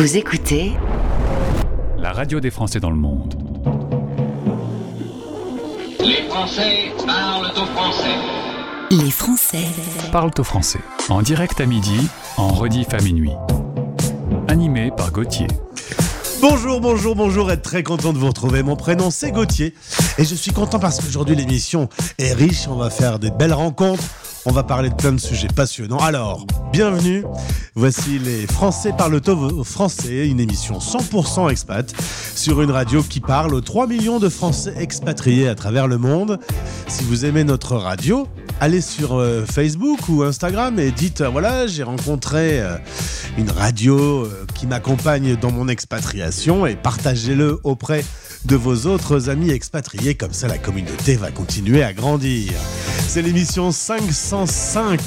Vous 0.00 0.16
écoutez 0.16 0.72
la 1.98 2.12
radio 2.12 2.40
des 2.40 2.50
Français 2.50 2.80
dans 2.80 2.88
le 2.88 2.96
monde. 2.96 3.34
Les 6.00 6.22
Français 6.26 6.90
parlent 7.06 7.52
au 7.54 7.66
français. 7.66 8.16
Les 8.90 9.10
Français 9.10 9.66
Parlent 10.10 10.30
au 10.38 10.42
français. 10.42 10.78
En 11.10 11.20
direct 11.20 11.60
à 11.60 11.66
midi, 11.66 12.08
en 12.38 12.48
rediff 12.48 12.94
à 12.94 13.02
minuit. 13.02 13.34
Animé 14.48 14.90
par 14.90 15.12
Gauthier. 15.12 15.48
Bonjour, 16.40 16.80
bonjour, 16.80 17.14
bonjour, 17.14 17.50
être 17.50 17.60
très 17.60 17.82
content 17.82 18.14
de 18.14 18.18
vous 18.18 18.28
retrouver. 18.28 18.62
Mon 18.62 18.76
prénom 18.76 19.10
c'est 19.10 19.32
Gauthier 19.32 19.74
et 20.16 20.24
je 20.24 20.34
suis 20.34 20.52
content 20.52 20.78
parce 20.78 20.98
qu'aujourd'hui 20.98 21.36
l'émission 21.36 21.90
est 22.18 22.32
riche, 22.32 22.66
on 22.68 22.76
va 22.76 22.88
faire 22.88 23.18
des 23.18 23.30
belles 23.30 23.52
rencontres, 23.52 24.02
on 24.46 24.52
va 24.52 24.62
parler 24.62 24.90
de 24.90 24.94
plein 24.94 25.12
de 25.12 25.20
sujets 25.20 25.48
passionnants. 25.48 25.98
Alors, 25.98 26.46
bienvenue, 26.72 27.24
voici 27.74 28.18
les 28.18 28.46
Français 28.46 28.92
parlent 28.96 29.20
au 29.26 29.64
français, 29.64 30.28
une 30.28 30.40
émission 30.40 30.78
100% 30.78 31.50
expat 31.50 31.92
sur 32.34 32.62
une 32.62 32.70
radio 32.70 33.02
qui 33.02 33.20
parle 33.20 33.54
aux 33.54 33.60
3 33.60 33.86
millions 33.86 34.18
de 34.18 34.28
Français 34.28 34.74
expatriés 34.76 35.48
à 35.48 35.54
travers 35.54 35.86
le 35.86 35.98
monde. 35.98 36.38
Si 36.88 37.04
vous 37.04 37.24
aimez 37.24 37.44
notre 37.44 37.76
radio, 37.76 38.26
allez 38.60 38.80
sur 38.80 39.18
euh, 39.18 39.44
Facebook 39.44 40.08
ou 40.08 40.22
Instagram 40.22 40.78
et 40.78 40.90
dites 40.90 41.20
euh, 41.20 41.28
voilà, 41.28 41.66
j'ai 41.66 41.82
rencontré 41.82 42.60
euh, 42.60 42.76
une 43.38 43.50
radio 43.50 44.26
qui 44.54 44.66
m'accompagne 44.66 45.36
dans 45.36 45.50
mon 45.50 45.68
expatriation 45.68 46.66
et 46.66 46.76
partagez-le 46.76 47.60
auprès 47.64 48.04
vos 48.48 48.86
autres 48.86 49.28
amis 49.28 49.50
expatriés. 49.50 50.14
Comme 50.14 50.32
ça, 50.32 50.48
la 50.48 50.58
communauté 50.58 51.16
va 51.16 51.30
continuer 51.30 51.82
à 51.82 51.92
grandir. 51.92 52.52
C'est 53.06 53.22
l'émission 53.22 53.72
505 53.72 55.00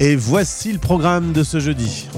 et 0.00 0.16
voici 0.16 0.72
le 0.72 0.78
programme 0.78 1.32
de 1.32 1.42
ce 1.42 1.58
jeudi. 1.58 2.08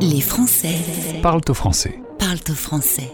Les 0.00 0.20
Français 0.20 0.76
Parlent 1.22 1.40
au 1.48 1.54
français. 1.54 2.00
parlent 2.18 2.38
au 2.48 2.54
français. 2.54 3.12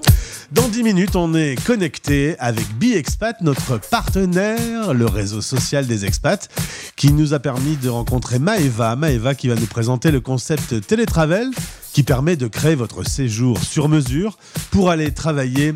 Dans 0.53 0.69
10 0.69 0.83
minutes, 0.83 1.17
on 1.17 1.35
est 1.35 1.57
connecté 1.65 2.37
avec 2.39 2.65
BiExpat, 2.77 3.41
notre 3.41 3.79
partenaire, 3.79 4.95
le 4.95 5.07
réseau 5.07 5.41
social 5.41 5.87
des 5.87 6.05
expats, 6.05 6.49
qui 6.97 7.13
nous 7.13 7.35
a 7.35 7.41
permis 7.41 7.77
de 7.77 7.89
rencontrer 7.89 8.39
Maeva. 8.39 8.95
Maeva 8.95 9.35
qui 9.35 9.49
va 9.49 9.57
nous 9.57 9.67
présenter 9.67 10.11
le 10.11 10.21
concept 10.21 10.87
télétravel 10.87 11.51
qui 11.93 12.03
permet 12.03 12.37
de 12.37 12.47
créer 12.47 12.75
votre 12.75 13.05
séjour 13.05 13.59
sur 13.63 13.89
mesure 13.89 14.37
pour 14.71 14.91
aller 14.91 15.13
travailler 15.13 15.75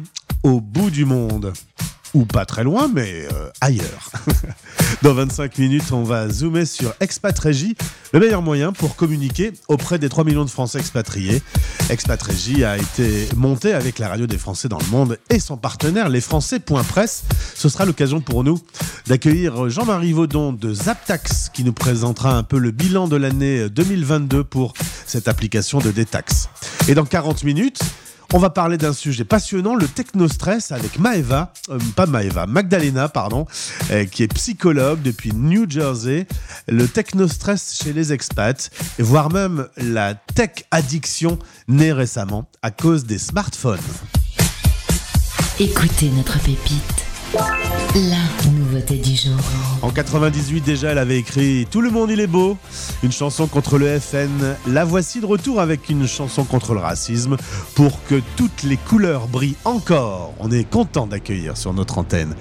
au 0.48 0.60
bout 0.60 0.90
du 0.90 1.04
monde 1.04 1.52
ou 2.14 2.24
pas 2.24 2.46
très 2.46 2.64
loin, 2.64 2.90
mais 2.92 3.26
euh, 3.32 3.50
ailleurs. 3.60 4.10
Dans 5.02 5.12
25 5.12 5.58
minutes, 5.58 5.92
on 5.92 6.02
va 6.02 6.28
zoomer 6.30 6.64
sur 6.64 6.94
Expat 7.00 7.38
le 8.12 8.18
meilleur 8.18 8.40
moyen 8.40 8.72
pour 8.72 8.96
communiquer 8.96 9.52
auprès 9.68 9.98
des 9.98 10.08
3 10.08 10.24
millions 10.24 10.46
de 10.46 10.50
Français 10.50 10.78
expatriés. 10.78 11.42
Expat 11.90 12.20
a 12.64 12.78
été 12.78 13.28
monté 13.36 13.74
avec 13.74 13.98
la 13.98 14.08
radio 14.08 14.26
des 14.26 14.38
Français 14.38 14.68
dans 14.68 14.78
le 14.78 14.86
monde 14.90 15.18
et 15.28 15.38
son 15.38 15.58
partenaire, 15.58 16.08
les 16.08 16.22
Presse. 16.88 17.24
Ce 17.54 17.68
sera 17.68 17.84
l'occasion 17.84 18.20
pour 18.20 18.42
nous 18.42 18.58
d'accueillir 19.06 19.68
Jean-Marie 19.68 20.12
Vaudon 20.12 20.52
de 20.52 20.72
Zaptax 20.72 21.50
qui 21.50 21.62
nous 21.62 21.74
présentera 21.74 22.36
un 22.36 22.42
peu 22.42 22.58
le 22.58 22.70
bilan 22.70 23.06
de 23.06 23.16
l'année 23.16 23.68
2022 23.68 24.44
pour 24.44 24.72
cette 25.06 25.28
application 25.28 25.78
de 25.78 25.90
détax. 25.90 26.48
Et 26.88 26.94
dans 26.94 27.04
40 27.04 27.44
minutes, 27.44 27.80
on 28.32 28.38
va 28.38 28.50
parler 28.50 28.76
d'un 28.76 28.92
sujet 28.92 29.24
passionnant, 29.24 29.74
le 29.74 29.86
technostress 29.86 30.72
avec 30.72 30.98
Maeva, 30.98 31.52
euh, 31.70 31.78
pas 31.96 32.06
Maeva, 32.06 32.46
Magdalena, 32.46 33.08
pardon, 33.08 33.46
euh, 33.90 34.04
qui 34.04 34.22
est 34.22 34.34
psychologue 34.34 35.00
depuis 35.02 35.32
New 35.32 35.68
Jersey. 35.68 36.26
Le 36.68 36.86
technostress 36.86 37.80
chez 37.82 37.92
les 37.92 38.12
expats, 38.12 38.70
voire 38.98 39.32
même 39.32 39.68
la 39.76 40.14
tech 40.14 40.64
addiction 40.70 41.38
née 41.68 41.92
récemment 41.92 42.48
à 42.62 42.70
cause 42.70 43.04
des 43.04 43.18
smartphones. 43.18 43.78
Écoutez 45.58 46.10
notre 46.10 46.38
pépite. 46.40 47.06
La 47.94 48.24
nouveauté 48.68 48.96
du 48.96 49.14
jour. 49.16 49.36
En 49.82 49.90
98 49.90 50.60
déjà, 50.60 50.90
elle 50.90 50.98
avait 50.98 51.18
écrit 51.18 51.66
Tout 51.70 51.80
le 51.80 51.90
monde 51.90 52.10
il 52.10 52.20
est 52.20 52.26
beau, 52.26 52.56
une 53.02 53.12
chanson 53.12 53.46
contre 53.46 53.78
le 53.78 53.98
FN. 53.98 54.56
La 54.66 54.84
voici 54.84 55.20
de 55.20 55.26
retour 55.26 55.60
avec 55.60 55.88
une 55.88 56.06
chanson 56.06 56.44
contre 56.44 56.74
le 56.74 56.80
racisme 56.80 57.36
pour 57.74 58.02
que 58.04 58.20
toutes 58.36 58.62
les 58.62 58.76
couleurs 58.76 59.28
brillent 59.28 59.56
encore. 59.64 60.34
On 60.38 60.50
est 60.50 60.68
content 60.68 61.06
d'accueillir 61.06 61.56
sur 61.56 61.72
notre 61.72 61.98
antenne. 61.98 62.34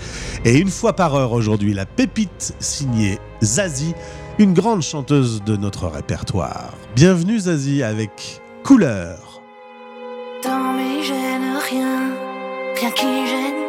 Et 0.45 0.57
une 0.57 0.69
fois 0.69 0.93
par 0.93 1.15
heure 1.15 1.31
aujourd'hui, 1.31 1.73
la 1.73 1.85
pépite 1.85 2.55
signée 2.59 3.19
Zazie, 3.43 3.93
une 4.39 4.53
grande 4.53 4.81
chanteuse 4.81 5.43
de 5.43 5.55
notre 5.55 5.87
répertoire. 5.87 6.73
Bienvenue 6.95 7.39
Zazie 7.39 7.83
avec 7.83 8.41
Couleur. 8.63 9.41
Dans 10.43 10.73
mes 10.73 11.03
gênes, 11.03 11.57
rien, 11.69 12.11
rien 12.75 12.91
qui 12.91 13.27
gêne. 13.27 13.66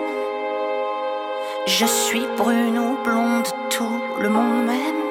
Je 1.69 1.85
suis 1.85 2.27
brune 2.39 2.79
ou 2.79 2.97
blonde, 3.05 3.47
tout 3.69 4.01
le 4.19 4.31
monde 4.31 4.65
m'aime. 4.65 5.05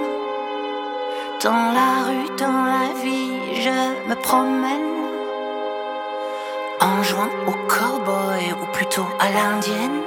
Dans 1.43 1.71
la 1.71 1.91
rue, 2.07 2.35
dans 2.35 2.65
la 2.65 2.99
vie, 3.03 3.61
je 3.61 4.09
me 4.09 4.15
promène. 4.15 5.05
En 6.81 7.03
jouant 7.03 7.29
au 7.45 7.51
cowboy 7.67 8.53
ou 8.59 8.65
plutôt 8.73 9.07
à 9.19 9.29
l'indienne. 9.29 10.01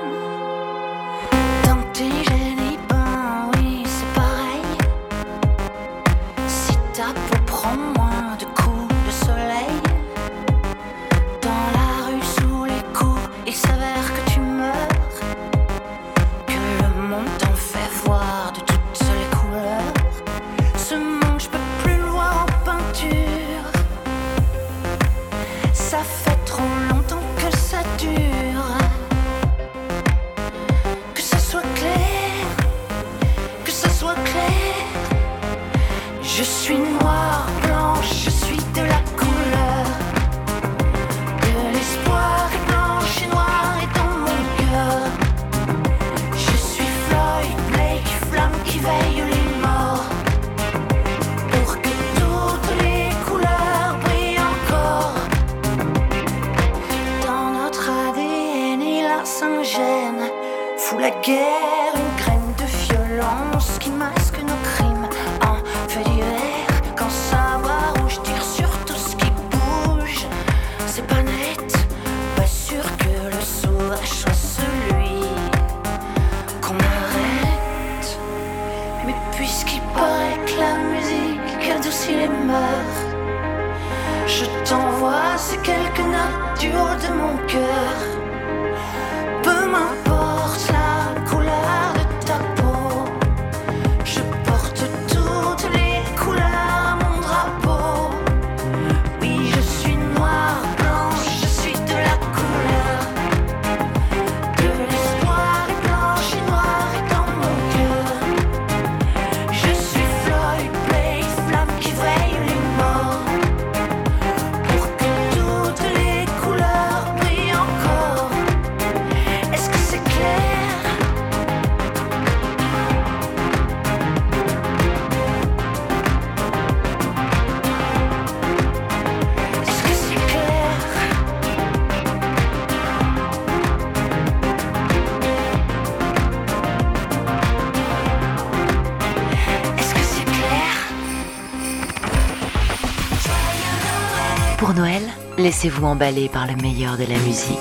Laissez-vous 145.62 145.84
emballer 145.84 146.30
par 146.30 146.46
le 146.46 146.56
meilleur 146.56 146.96
de 146.96 147.02
la 147.02 147.18
musique. 147.18 147.58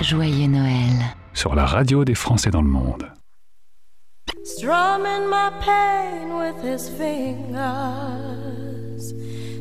Joyeux 0.00 0.46
Noël. 0.46 1.16
Sur 1.34 1.56
la 1.56 1.66
radio 1.66 2.04
des 2.04 2.14
Français 2.14 2.50
dans 2.50 2.62
le 2.62 2.68
monde. 2.68 3.10
strumming 4.44 5.28
my 5.28 5.50
pain 5.60 6.36
with 6.38 6.62
his 6.62 6.88
fingers, 6.88 7.52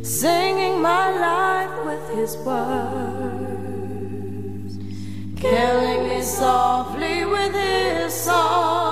singing 0.04 0.80
my 0.84 1.10
life 1.18 1.84
with 1.84 2.08
his 2.16 2.38
words, 2.46 2.78
killing 5.36 6.10
me 6.10 6.22
softly 6.22 7.26
with 7.26 7.56
his 7.56 8.14
song, 8.14 8.85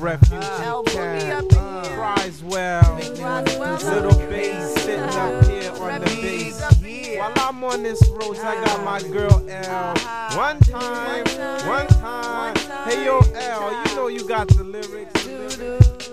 Clef 0.00 0.18
Refugee 0.22 0.46
Al, 0.64 0.78
ah. 0.78 1.12
me 1.12 1.20
Camp 1.20 1.52
up 1.52 1.84
in 1.84 1.84
here. 1.84 1.94
cries 1.94 2.42
well. 2.42 2.94
Little 2.96 4.18
bass 4.30 4.74
sitting 4.82 5.00
up 5.00 5.14
ah. 5.14 5.42
here 5.46 5.72
on 5.72 5.76
the 5.76 6.06
Refugees 6.06 6.56
bass. 6.56 6.62
up 6.62 6.72
in 6.78 6.84
here. 6.84 7.18
While 7.18 7.32
I'm 7.36 7.64
on 7.64 7.82
this 7.82 8.08
road, 8.08 8.38
I 8.38 8.54
got 8.64 8.80
ah. 8.80 8.84
my 8.84 9.02
girl 9.10 9.44
L. 9.46 9.90
Uh-huh. 9.90 10.38
One 10.38 10.58
time, 10.60 11.24
one 11.68 11.86
time. 11.86 12.56
Hey 12.88 13.04
yo, 13.04 13.18
L, 13.18 13.88
you 13.88 13.94
know 13.94 14.06
you 14.06 14.26
got 14.26 14.48
the 14.48 14.64
lyrics. 14.64 15.22
the 15.24 15.56
lyrics. 15.58 16.08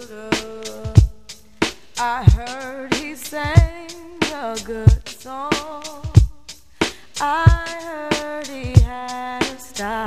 I 1.98 2.26
heard 2.26 2.94
he 2.96 3.16
sang 3.16 3.90
a 4.34 4.58
good 4.66 5.08
song. 5.08 6.04
I 7.22 8.10
heard 8.12 8.48
he 8.48 8.78
had 8.82 9.44
a 9.44 9.60
style. 9.60 10.07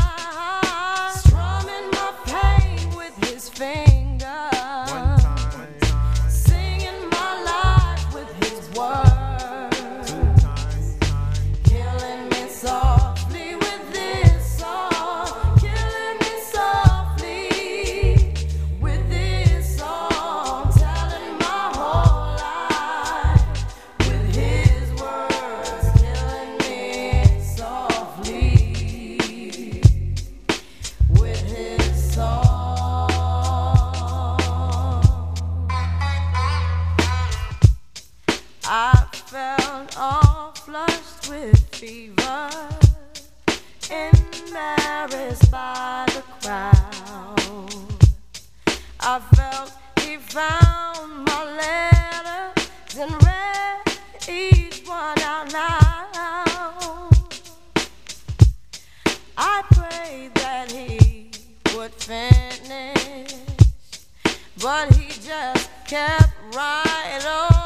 by 45.51 46.05
the 46.07 46.23
crowd. 46.39 46.81
I 49.01 49.19
felt 49.35 49.73
he 49.99 50.15
found 50.15 51.25
my 51.25 51.43
letters 51.61 52.97
and 52.97 53.11
read 53.25 53.81
each 54.29 54.87
one 54.87 55.19
out 55.19 55.51
loud. 55.51 57.11
I 59.37 59.63
prayed 59.71 60.33
that 60.35 60.71
he 60.71 61.31
would 61.75 61.93
finish, 61.95 63.35
but 64.61 64.95
he 64.95 65.09
just 65.21 65.69
kept 65.85 66.33
right 66.55 67.25
on, 67.27 67.60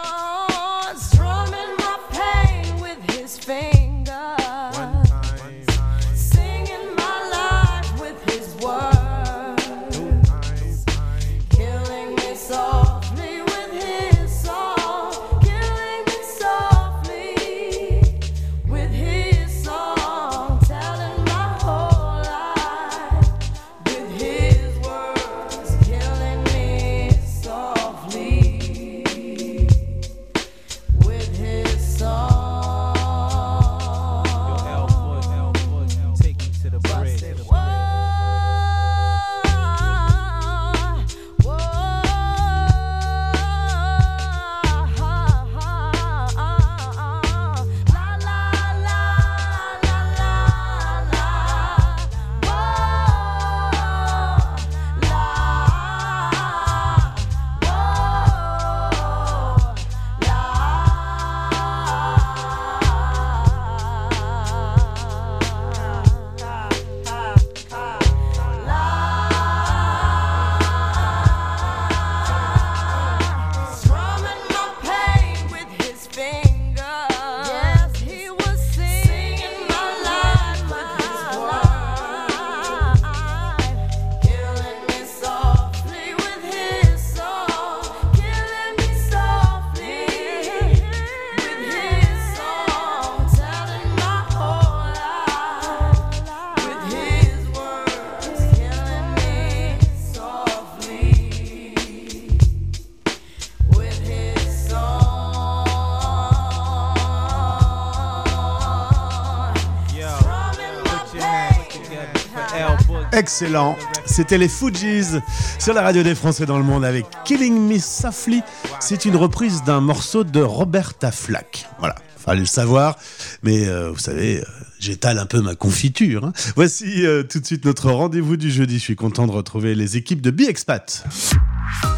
Excellent. 113.38 113.76
C'était 114.06 114.38
les 114.38 114.48
Fujis 114.48 115.20
sur 115.60 115.74
la 115.74 115.82
radio 115.82 116.04
des 116.04 116.16
Français 116.16 116.46
dans 116.46 116.58
le 116.58 116.64
monde 116.64 116.86
avec 116.86 117.06
Killing 117.26 117.68
Me 117.68 117.80
Softly. 117.80 118.42
C'est 118.80 119.04
une 119.04 119.18
reprise 119.18 119.62
d'un 119.66 119.82
morceau 119.82 120.24
de 120.24 120.40
Roberta 120.40 121.12
Flack. 121.12 121.68
Voilà, 121.80 121.96
fallait 122.18 122.40
le 122.40 122.46
savoir. 122.46 122.98
Mais 123.44 123.68
euh, 123.68 123.92
vous 123.92 124.00
savez, 124.00 124.40
euh, 124.40 124.46
j'étale 124.80 125.20
un 125.20 125.26
peu 125.26 125.42
ma 125.42 125.54
confiture. 125.54 126.24
hein. 126.24 126.32
Voici 126.56 127.06
euh, 127.06 127.24
tout 127.24 127.42
de 127.42 127.46
suite 127.46 127.66
notre 127.66 127.92
rendez-vous 127.92 128.38
du 128.38 128.50
jeudi. 128.50 128.76
Je 128.76 128.84
suis 128.84 128.96
content 128.96 129.28
de 129.28 129.34
retrouver 129.34 129.76
les 129.76 129.98
équipes 129.98 130.22
de 130.22 130.32
Biexpat. 130.32 131.04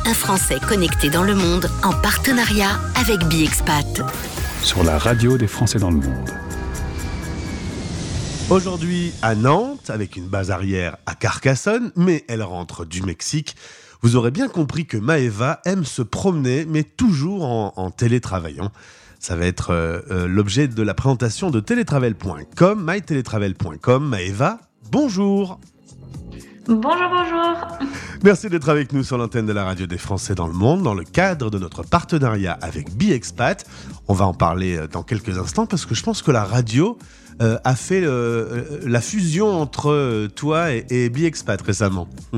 un 0.08 0.13
Français 0.15 0.58
connecté 0.67 1.12
dans 1.12 1.24
le 1.24 1.36
monde 1.36 1.70
en 1.84 1.94
partenariat 1.94 2.79
avec 2.96 3.24
BiExpat. 3.25 4.01
Sur 4.63 4.84
la 4.84 4.98
radio 4.98 5.38
des 5.38 5.46
Français 5.48 5.77
dans 5.77 5.91
le 5.91 5.98
monde. 5.98 6.32
Aujourd'hui 8.50 9.12
à 9.22 9.36
Nantes, 9.36 9.89
avec 9.89 10.16
une 10.16 10.27
base 10.27 10.51
arrière 10.51 10.96
à 11.06 11.16
Carcassonne, 11.16 11.92
mais 11.98 12.24
elle 12.30 12.42
rentre 12.42 12.86
du 12.86 13.01
Mexique. 13.01 13.58
Vous 14.01 14.16
aurez 14.16 14.32
bien 14.32 14.48
compris 14.48 14.86
que 14.86 14.96
Maeva 14.96 15.60
aime 15.66 15.84
se 15.84 16.01
promener, 16.01 16.66
mais 16.66 16.84
toujours 16.84 17.44
en, 17.44 17.74
en 17.75 17.92
télétravaillant. 17.92 18.72
Ça 19.20 19.36
va 19.36 19.46
être 19.46 19.72
euh, 19.72 20.00
euh, 20.12 20.27
l'objet 20.27 20.70
de 20.70 20.82
la 20.82 20.94
présentation 20.94 21.51
de 21.51 21.60
télétravel.com, 21.60 22.89
mytélétravel.com. 22.89 24.08
Maeva, 24.08 24.60
bonjour 24.92 25.60
Bonjour, 26.70 27.10
bonjour. 27.10 27.80
Merci 28.24 28.50
d'être 28.50 28.68
avec 28.68 28.92
nous 28.92 29.01
sur 29.01 29.18
l'antenne 29.18 29.46
de 29.46 29.54
la 29.54 29.63
radio 29.63 29.86
des 29.88 29.98
Français 29.98 30.36
dans 30.36 30.48
le 30.48 30.54
monde 30.54 30.84
dans 30.84 30.94
le 30.94 31.06
cadre 31.06 31.50
de 31.50 31.58
notre 31.58 31.84
partenariat 31.84 32.58
avec 32.62 32.94
BiExpat. 32.94 33.66
On 34.10 34.13
va 34.13 34.25
en 34.25 34.34
parler 34.34 34.75
euh, 34.75 34.88
dans 34.88 35.01
quelques 35.01 35.38
instants 35.38 35.66
parce 35.66 35.86
que 35.86 35.96
je 35.96 36.04
pense 36.04 36.22
que 36.22 36.32
la 36.32 36.44
radio 36.44 36.98
euh, 37.39 37.58
a 37.63 37.75
fait 37.75 38.01
euh, 38.01 38.08
euh, 38.10 38.79
la 38.86 39.00
fusion 39.00 39.50
entre 39.50 40.27
toi 40.36 40.72
et, 40.72 40.86
et 40.89 41.10
BiExpat 41.10 41.62
récemment. 41.62 42.08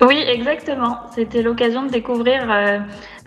Oui, 0.00 0.16
exactement. 0.16 1.00
C'était 1.12 1.42
l'occasion 1.42 1.84
de 1.84 1.90
découvrir 1.90 2.46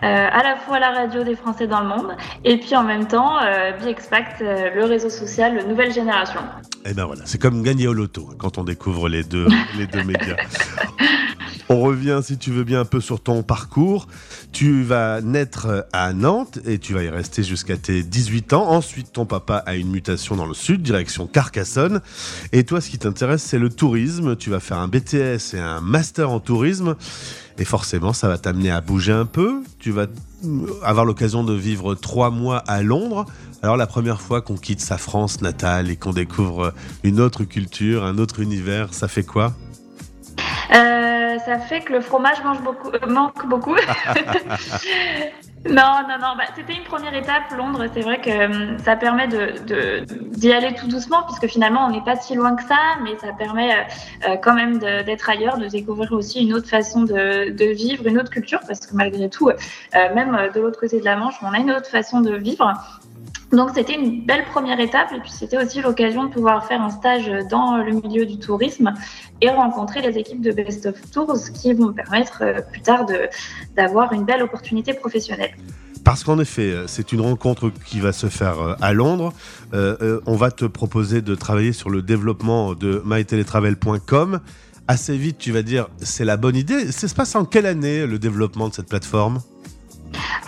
à 0.08 0.43
la 0.43 0.55
fois 0.55 0.79
la 0.79 0.91
radio 0.91 1.24
des 1.24 1.36
Français 1.36 1.67
dans 1.67 1.81
le 1.81 1.88
monde 1.88 2.15
et 2.43 2.58
puis 2.58 2.75
en 2.75 2.84
même 2.84 3.08
temps 3.08 3.38
euh, 3.41 3.72
BiExpat, 3.77 4.41
euh, 4.41 4.70
le 4.75 4.86
réseau 4.86 5.10
social 5.10 5.67
nouvelle 5.67 5.93
génération. 5.93 6.39
Et 6.86 6.93
ben 6.93 7.05
voilà, 7.05 7.22
c'est 7.25 7.39
comme 7.39 7.62
gagner 7.63 7.88
au 7.88 7.93
loto 7.93 8.29
quand 8.38 8.58
on 8.58 8.63
découvre 8.63 9.10
les 9.10 9.24
deux, 9.24 9.48
les 9.77 9.88
deux 9.88 10.03
médias. 10.03 10.38
On 11.70 11.79
revient, 11.79 12.20
si 12.22 12.38
tu 12.38 12.51
veux 12.51 12.65
bien, 12.65 12.81
un 12.81 12.86
peu 12.86 13.00
sur 13.00 13.22
ton 13.22 13.43
parcours. 13.43 14.08
Tu 14.51 14.84
vas 14.84 15.22
naître 15.22 15.88
à 15.93 16.12
Nantes 16.12 16.60
et 16.65 16.79
tu 16.79 16.93
vas 16.93 17.01
y 17.01 17.08
rester 17.08 17.43
jusqu'à 17.43 17.77
tes 17.77 18.03
18 18.03 18.51
ans. 18.51 18.70
Ensuite, 18.72 19.13
ton 19.13 19.25
papa 19.25 19.55
a 19.65 19.75
une 19.75 19.89
mutation 19.89 20.36
dans 20.36 20.46
le 20.46 20.53
sud, 20.53 20.81
direction 20.81 21.27
Carcassonne. 21.27 22.01
Et 22.51 22.65
toi, 22.65 22.81
ce 22.81 22.89
qui 22.89 22.98
t'intéresse, 22.98 23.41
c'est 23.41 23.58
le 23.58 23.70
tourisme. 23.70 24.36
Tu 24.36 24.50
vas 24.50 24.60
faire 24.60 24.79
un 24.79 24.89
BTS 24.89 25.53
et 25.53 25.60
un 25.60 25.79
master 25.79 26.29
en 26.29 26.41
tourisme. 26.41 26.98
Et 27.58 27.65
forcément, 27.65 28.13
ça 28.13 28.27
va 28.27 28.38
t'amener 28.38 28.72
à 28.72 28.81
bouger 28.81 29.12
un 29.12 29.25
peu. 29.25 29.63
Tu 29.79 29.91
vas 29.91 30.08
avoir 30.84 31.05
l'occasion 31.05 31.43
de 31.43 31.53
vivre 31.53 31.96
trois 31.96 32.31
mois 32.31 32.58
à 32.58 32.81
Londres. 32.81 33.25
Alors, 33.62 33.77
la 33.77 33.88
première 33.88 34.22
fois 34.22 34.41
qu'on 34.41 34.58
quitte 34.58 34.81
sa 34.81 34.98
France 34.98 35.41
natale 35.41 35.89
et 35.89 35.96
qu'on 35.96 36.13
découvre 36.13 36.74
une 37.03 37.20
autre 37.20 37.43
culture, 37.43 38.03
un 38.03 38.17
autre 38.17 38.39
univers, 38.39 38.93
ça 38.93 39.08
fait 39.08 39.24
quoi? 39.24 39.53
Euh, 40.74 41.38
ça 41.40 41.60
fait 41.60 41.82
que 41.82 41.92
le 41.94 42.01
fromage 42.01 42.42
mange 42.44 42.62
beaucoup, 42.62 42.90
euh, 42.92 43.08
manque 43.08 43.46
beaucoup. 43.48 43.75
non, 45.66 46.01
non, 46.08 46.18
non. 46.20 46.36
Bah, 46.38 46.46
C'était 46.56 46.74
une 46.74 46.84
première 46.84 47.13
étape, 47.13 47.51
Londres. 47.58 47.86
C'est 47.94 48.01
vrai 48.01 48.20
que 48.22 48.30
euh, 48.30 48.78
ça 48.80 48.96
permet 48.96 49.28
de 49.28 49.63
de- 49.66 50.06
d'y 50.38 50.51
aller 50.54 50.74
tout 50.74 50.88
doucement, 50.88 51.24
puisque 51.24 51.48
finalement, 51.51 51.86
on 51.86 51.92
n'est 51.92 52.04
pas 52.04 52.16
si 52.16 52.36
loin 52.36 52.56
que 52.56 52.63
ça, 52.63 52.78
mais 53.04 53.18
ça 53.18 53.34
permet 53.34 53.72
euh, 54.28 54.38
quand 54.42 54.54
même 54.54 54.80
d'être 54.80 55.30
ailleurs, 55.30 55.58
de 55.58 55.68
découvrir 55.68 56.13
aussi 56.13 56.42
une 56.46 56.54
autre 56.54 56.68
façon 56.70 57.01
de, 57.04 57.51
de 57.51 57.66
vivre, 57.74 58.08
une 58.08 58.18
autre 58.18 58.32
culture, 58.32 58.60
parce 58.68 58.80
que 58.86 58.96
malgré 58.96 59.30
tout, 59.30 59.51
même 59.94 60.50
de 60.54 60.60
l'autre 60.62 60.80
côté 60.80 61.00
de 61.00 61.06
la 61.06 61.16
Manche, 61.16 61.36
on 61.42 61.51
a 61.54 61.58
une 61.60 61.72
autre 61.72 61.88
façon 61.90 62.22
de 62.22 62.34
vivre. 62.36 62.74
Donc 63.51 63.72
c'était 63.75 63.96
une 63.96 64.25
belle 64.25 64.46
première 64.46 64.80
étape 64.80 65.12
et 65.13 65.20
puis 65.20 65.32
c'était 65.32 65.62
aussi 65.62 65.82
l'occasion 65.82 66.24
de 66.24 66.30
pouvoir 66.30 66.66
faire 66.66 66.82
un 66.82 66.90
stage 66.90 67.30
dans 67.50 67.78
le 67.78 67.92
milieu 67.92 68.25
du 68.25 68.40
tourisme 68.40 68.94
et 69.42 69.50
rencontrer 69.50 70.01
les 70.01 70.18
équipes 70.18 70.42
de 70.42 70.51
Best 70.51 70.86
of 70.86 70.96
Tours 71.12 71.51
qui 71.54 71.74
vont 71.74 71.88
me 71.88 71.94
permettre 71.94 72.44
euh, 72.44 72.62
plus 72.62 72.82
tard 72.82 73.06
d'avoir 73.75 74.13
une 74.13 74.24
belle 74.24 74.42
opportunité 74.42 74.94
professionnelle. 74.94 75.51
Parce 76.06 76.24
qu'en 76.24 76.40
effet, 76.40 76.72
euh, 76.72 76.88
c'est 76.88 77.12
une 77.12 77.20
rencontre 77.20 77.72
qui 77.86 78.00
va 78.00 78.13
se 78.13 78.28
faire 78.28 78.60
euh, 78.62 78.75
à 78.80 78.94
Londres. 78.94 79.34
On 79.74 80.36
va 80.36 80.51
te 80.51 80.66
proposer 80.66 81.22
de 81.22 81.36
travailler 81.36 81.74
sur 81.74 81.90
le 81.90 82.01
développement 82.01 82.74
de 82.74 83.01
mytélétravel.com. 83.06 84.40
Assez 84.88 85.18
vite, 85.18 85.38
tu 85.38 85.51
vas 85.51 85.62
dire, 85.62 85.88
c'est 86.01 86.25
la 86.25 86.38
bonne 86.38 86.56
idée. 86.56 86.92
Ça 86.92 87.08
se 87.08 87.16
passe 87.16 87.36
en 87.36 87.44
quelle 87.46 87.66
année, 87.66 88.06
le 88.08 88.18
développement 88.18 88.70
de 88.70 88.74
cette 88.74 88.88
plateforme? 88.88 89.40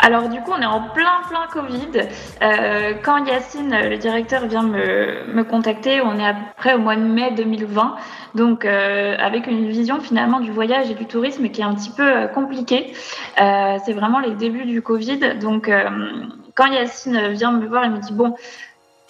Alors 0.01 0.27
du 0.27 0.39
coup, 0.41 0.51
on 0.51 0.61
est 0.61 0.65
en 0.65 0.81
plein 0.89 1.21
plein 1.29 1.47
Covid. 1.51 2.07
Euh, 2.41 2.93
quand 3.03 3.25
Yacine, 3.25 3.73
le 3.89 3.97
directeur, 3.97 4.45
vient 4.47 4.63
me, 4.63 5.25
me 5.33 5.43
contacter, 5.43 6.01
on 6.01 6.19
est 6.19 6.27
à 6.27 6.33
peu 6.33 6.41
près 6.57 6.73
au 6.73 6.79
mois 6.79 6.95
de 6.95 7.01
mai 7.01 7.31
2020. 7.31 7.95
Donc 8.35 8.65
euh, 8.65 9.15
avec 9.19 9.47
une 9.47 9.69
vision 9.69 10.01
finalement 10.01 10.39
du 10.39 10.51
voyage 10.51 10.89
et 10.89 10.95
du 10.95 11.05
tourisme 11.05 11.47
qui 11.49 11.61
est 11.61 11.63
un 11.63 11.75
petit 11.75 11.91
peu 11.91 12.03
euh, 12.03 12.27
compliquée. 12.27 12.93
Euh, 13.39 13.77
c'est 13.85 13.93
vraiment 13.93 14.19
les 14.19 14.31
débuts 14.31 14.65
du 14.65 14.81
Covid. 14.81 15.37
Donc 15.39 15.69
euh, 15.69 15.89
quand 16.55 16.67
Yacine 16.67 17.29
vient 17.29 17.51
me 17.51 17.65
voir, 17.67 17.85
il 17.85 17.91
me 17.91 17.99
dit 17.99 18.13
bon. 18.13 18.35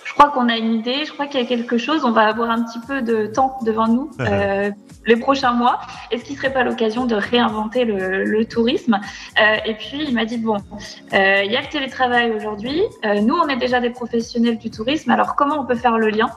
Je 0.05 0.13
crois 0.13 0.29
qu'on 0.29 0.50
a 0.50 0.57
une 0.57 0.74
idée, 0.74 1.05
je 1.05 1.12
crois 1.12 1.27
qu'il 1.27 1.39
y 1.39 1.43
a 1.43 1.48
quelque 1.48 1.77
chose, 1.77 2.03
on 2.03 2.12
va 2.12 2.27
avoir 2.27 2.50
un 2.50 2.63
petit 2.63 2.79
peu 2.88 3.01
de 3.01 3.27
temps 3.27 3.57
devant 3.65 3.88
nous 3.88 4.12
euh, 4.19 4.69
les 5.05 5.15
prochains 5.15 5.53
mois. 5.53 5.79
Est-ce 6.12 6.24
qu'il 6.24 6.33
ne 6.36 6.39
serait 6.39 6.53
pas 6.53 6.63
l'occasion 6.63 7.05
de 7.05 7.15
réinventer 7.15 7.86
le, 7.86 8.25
le 8.25 8.45
tourisme? 8.45 9.00
Euh, 9.41 9.55
Et 9.65 9.75
puis 9.75 10.03
il 10.07 10.13
m'a 10.13 10.25
dit, 10.25 10.38
bon, 10.38 10.57
euh, 10.57 11.41
il 11.45 11.51
y 11.51 11.55
a 11.55 11.62
le 11.62 11.67
télétravail 11.67 12.31
aujourd'hui, 12.31 12.81
euh, 13.05 13.22
nous 13.22 13.36
on 13.36 13.48
est 13.48 13.57
déjà 13.57 13.79
des 13.79 13.89
professionnels 13.89 14.57
du 14.57 14.69
tourisme, 14.69 15.10
alors 15.12 15.36
comment 15.36 15.60
on 15.62 15.65
peut 15.65 15.75
faire 15.75 15.98
le 15.98 16.10
lien? 16.10 16.29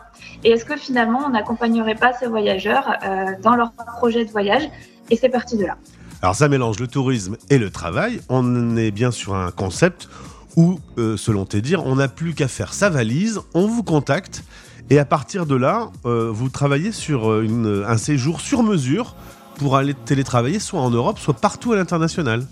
Et 0.44 0.50
est-ce 0.52 0.64
que 0.64 0.76
finalement 0.76 1.22
on 1.26 1.30
n'accompagnerait 1.30 1.96
pas 1.96 2.12
ces 2.12 2.26
voyageurs 2.26 2.94
euh, 3.04 3.26
dans 3.42 3.56
leur 3.56 3.72
projet 3.98 4.24
de 4.24 4.30
voyage? 4.30 4.68
Et 5.10 5.16
c'est 5.16 5.28
parti 5.28 5.56
de 5.56 5.66
là. 5.66 5.76
Alors 6.22 6.34
ça 6.34 6.48
mélange 6.48 6.78
le 6.78 6.86
tourisme 6.86 7.36
et 7.50 7.58
le 7.58 7.70
travail. 7.70 8.20
On 8.28 8.76
est 8.76 8.90
bien 8.90 9.10
sur 9.10 9.34
un 9.34 9.50
concept 9.50 10.08
où, 10.56 10.78
euh, 10.98 11.16
selon 11.16 11.44
tes 11.44 11.60
dires, 11.60 11.84
on 11.86 11.96
n'a 11.96 12.08
plus 12.08 12.34
qu'à 12.34 12.48
faire 12.48 12.72
sa 12.72 12.88
valise, 12.90 13.40
on 13.54 13.66
vous 13.66 13.82
contacte, 13.82 14.42
et 14.90 14.98
à 14.98 15.04
partir 15.04 15.46
de 15.46 15.54
là, 15.54 15.88
euh, 16.04 16.30
vous 16.32 16.48
travaillez 16.48 16.92
sur 16.92 17.30
euh, 17.30 17.42
une- 17.42 17.84
un 17.86 17.96
séjour 17.98 18.40
sur 18.40 18.62
mesure 18.62 19.14
pour 19.58 19.76
aller 19.76 19.94
télétravailler 19.94 20.58
soit 20.58 20.80
en 20.80 20.90
Europe, 20.90 21.18
soit 21.18 21.34
partout 21.34 21.72
à 21.72 21.76
l'international. 21.76 22.46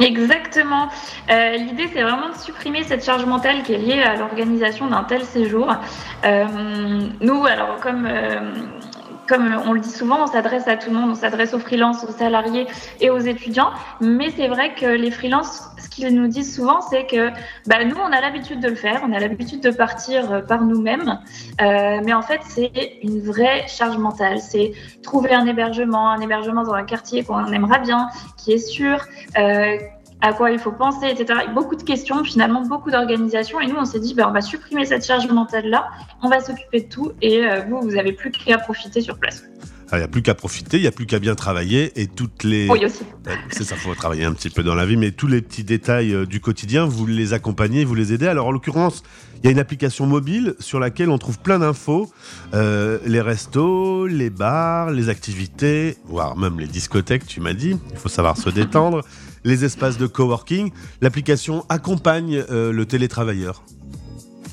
Exactement. 0.00 0.88
Euh, 1.30 1.56
L'idée, 1.56 1.88
c'est 1.92 2.02
vraiment 2.02 2.30
de 2.30 2.36
supprimer 2.36 2.82
cette 2.82 3.04
charge 3.04 3.24
mentale 3.26 3.62
qui 3.62 3.74
est 3.74 3.78
liée 3.78 4.02
à 4.02 4.16
l'organisation 4.16 4.88
d'un 4.88 5.04
tel 5.04 5.22
séjour. 5.24 5.72
Euh, 6.24 6.44
nous, 7.20 7.44
alors 7.46 7.78
comme 7.80 8.04
euh, 8.04 8.40
comme 9.28 9.54
on 9.66 9.72
le 9.72 9.80
dit 9.80 9.90
souvent, 9.90 10.22
on 10.22 10.26
s'adresse 10.26 10.68
à 10.68 10.76
tout 10.76 10.90
le 10.90 10.96
monde, 10.96 11.10
on 11.10 11.14
s'adresse 11.14 11.54
aux 11.54 11.58
freelances, 11.58 12.04
aux 12.04 12.12
salariés 12.12 12.66
et 13.00 13.10
aux 13.10 13.18
étudiants. 13.18 13.70
Mais 14.00 14.30
c'est 14.30 14.48
vrai 14.48 14.74
que 14.74 14.86
les 14.86 15.10
freelances, 15.10 15.68
ce 15.78 15.88
qu'ils 15.88 16.14
nous 16.14 16.28
disent 16.28 16.54
souvent, 16.54 16.80
c'est 16.80 17.06
que 17.06 17.30
bah, 17.66 17.84
nous, 17.84 17.96
on 17.96 18.12
a 18.12 18.20
l'habitude 18.20 18.60
de 18.60 18.68
le 18.68 18.74
faire, 18.74 19.02
on 19.06 19.12
a 19.12 19.18
l'habitude 19.18 19.60
de 19.60 19.70
partir 19.70 20.32
euh, 20.32 20.40
par 20.40 20.62
nous-mêmes. 20.62 21.20
Euh, 21.60 22.00
mais 22.04 22.12
en 22.12 22.22
fait, 22.22 22.40
c'est 22.44 22.98
une 23.02 23.20
vraie 23.20 23.66
charge 23.68 23.96
mentale. 23.98 24.38
C'est 24.40 24.72
trouver 25.02 25.34
un 25.34 25.46
hébergement, 25.46 26.10
un 26.10 26.20
hébergement 26.20 26.62
dans 26.62 26.74
un 26.74 26.84
quartier 26.84 27.24
qu'on 27.24 27.46
aimera 27.52 27.78
bien, 27.78 28.08
qui 28.36 28.52
est 28.52 28.58
sûr, 28.58 28.98
euh, 29.38 29.78
à 30.24 30.32
quoi 30.32 30.50
il 30.50 30.58
faut 30.58 30.72
penser, 30.72 31.06
etc. 31.06 31.40
Beaucoup 31.54 31.76
de 31.76 31.82
questions, 31.82 32.24
finalement, 32.24 32.62
beaucoup 32.62 32.90
d'organisations. 32.90 33.60
Et 33.60 33.66
nous, 33.66 33.76
on 33.76 33.84
s'est 33.84 34.00
dit, 34.00 34.14
ben, 34.14 34.26
on 34.26 34.32
va 34.32 34.40
supprimer 34.40 34.86
cette 34.86 35.04
charge 35.04 35.28
mentale-là, 35.28 35.86
on 36.22 36.30
va 36.30 36.40
s'occuper 36.40 36.80
de 36.80 36.88
tout, 36.88 37.12
et 37.20 37.44
euh, 37.44 37.60
vous, 37.68 37.80
vous 37.82 37.90
n'avez 37.90 38.12
plus 38.12 38.30
qu'à 38.30 38.56
profiter 38.56 39.02
sur 39.02 39.18
place. 39.18 39.44
Il 39.92 39.98
n'y 39.98 40.04
a 40.04 40.08
plus 40.08 40.22
qu'à 40.22 40.34
profiter, 40.34 40.78
il 40.78 40.80
n'y 40.80 40.86
a 40.86 40.92
plus 40.92 41.06
qu'à 41.06 41.18
bien 41.18 41.34
travailler 41.34 41.92
et 42.00 42.06
toutes 42.06 42.42
les... 42.42 42.68
Oui, 42.68 42.84
aussi. 42.84 43.04
C'est 43.50 43.64
ça, 43.64 43.76
faut 43.76 43.94
travailler 43.94 44.24
un 44.24 44.32
petit 44.32 44.50
peu 44.50 44.62
dans 44.62 44.74
la 44.74 44.86
vie, 44.86 44.96
mais 44.96 45.12
tous 45.12 45.26
les 45.26 45.40
petits 45.40 45.64
détails 45.64 46.12
euh, 46.12 46.26
du 46.26 46.40
quotidien, 46.40 46.84
vous 46.84 47.06
les 47.06 47.32
accompagnez, 47.32 47.84
vous 47.84 47.94
les 47.94 48.12
aidez. 48.12 48.26
Alors 48.26 48.46
en 48.46 48.50
l'occurrence, 48.50 49.02
il 49.36 49.46
y 49.46 49.48
a 49.48 49.52
une 49.52 49.58
application 49.58 50.06
mobile 50.06 50.54
sur 50.58 50.80
laquelle 50.80 51.10
on 51.10 51.18
trouve 51.18 51.38
plein 51.38 51.58
d'infos, 51.58 52.10
euh, 52.54 52.98
les 53.06 53.20
restos, 53.20 54.06
les 54.06 54.30
bars, 54.30 54.90
les 54.90 55.08
activités, 55.10 55.96
voire 56.06 56.36
même 56.36 56.58
les 56.58 56.66
discothèques, 56.66 57.26
tu 57.26 57.40
m'as 57.40 57.52
dit, 57.52 57.76
il 57.90 57.96
faut 57.96 58.08
savoir 58.08 58.36
se 58.36 58.50
détendre, 58.50 59.02
les 59.44 59.64
espaces 59.64 59.98
de 59.98 60.06
coworking. 60.06 60.70
L'application 61.02 61.64
accompagne 61.68 62.42
euh, 62.50 62.72
le 62.72 62.86
télétravailleur. 62.86 63.62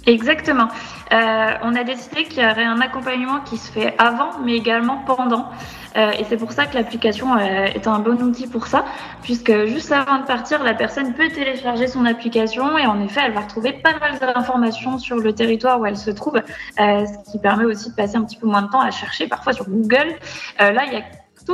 Exactement. 0.08 0.68
Euh, 1.12 1.52
on 1.62 1.76
a 1.76 1.84
décidé 1.84 2.24
qu'il 2.24 2.42
y 2.42 2.46
aurait 2.46 2.64
un 2.64 2.82
accompagnement 2.82 3.42
qui 3.42 3.58
se 3.58 3.72
fait 3.72 3.94
avant, 4.00 4.40
mais 4.44 4.56
également 4.56 4.98
pendant. 5.06 5.50
Euh, 5.98 6.12
et 6.18 6.24
c'est 6.24 6.38
pour 6.38 6.54
ça 6.54 6.66
que 6.66 6.76
l'application 6.76 7.36
euh, 7.36 7.66
est 7.66 7.86
un 7.88 8.00
bon 8.00 8.22
outil 8.22 8.48
pour 8.48 8.68
ça, 8.68 8.86
puisque 9.24 9.66
juste 9.66 9.92
avant 9.92 10.20
de 10.20 10.26
partir, 10.26 10.64
la 10.64 10.74
personne 10.74 11.14
peut 11.14 11.28
télécharger 11.30 11.88
son 11.88 12.06
application 12.06 12.78
et 12.78 12.86
en 12.86 13.02
effet, 13.02 13.22
elle 13.26 13.34
va 13.34 13.42
retrouver 13.42 13.74
pas 13.74 13.98
mal 14.00 14.18
d'informations 14.18 14.98
sur 14.98 15.18
le 15.18 15.34
territoire 15.34 15.80
où 15.80 15.86
elle 15.86 15.98
se 15.98 16.12
trouve, 16.12 16.38
euh, 16.38 17.06
ce 17.06 17.32
qui 17.32 17.40
permet 17.40 17.66
aussi 17.66 17.90
de 17.90 17.96
passer 17.96 18.16
un 18.16 18.24
petit 18.24 18.38
peu 18.38 18.48
moins 18.48 18.62
de 18.62 18.70
temps 18.70 18.82
à 18.82 18.92
chercher, 18.92 19.28
parfois 19.28 19.54
sur 19.54 19.70
Google. 19.70 20.16
Euh, 20.62 20.72
là, 20.72 20.84
il 20.88 20.94
y 20.94 20.96
a 20.96 21.02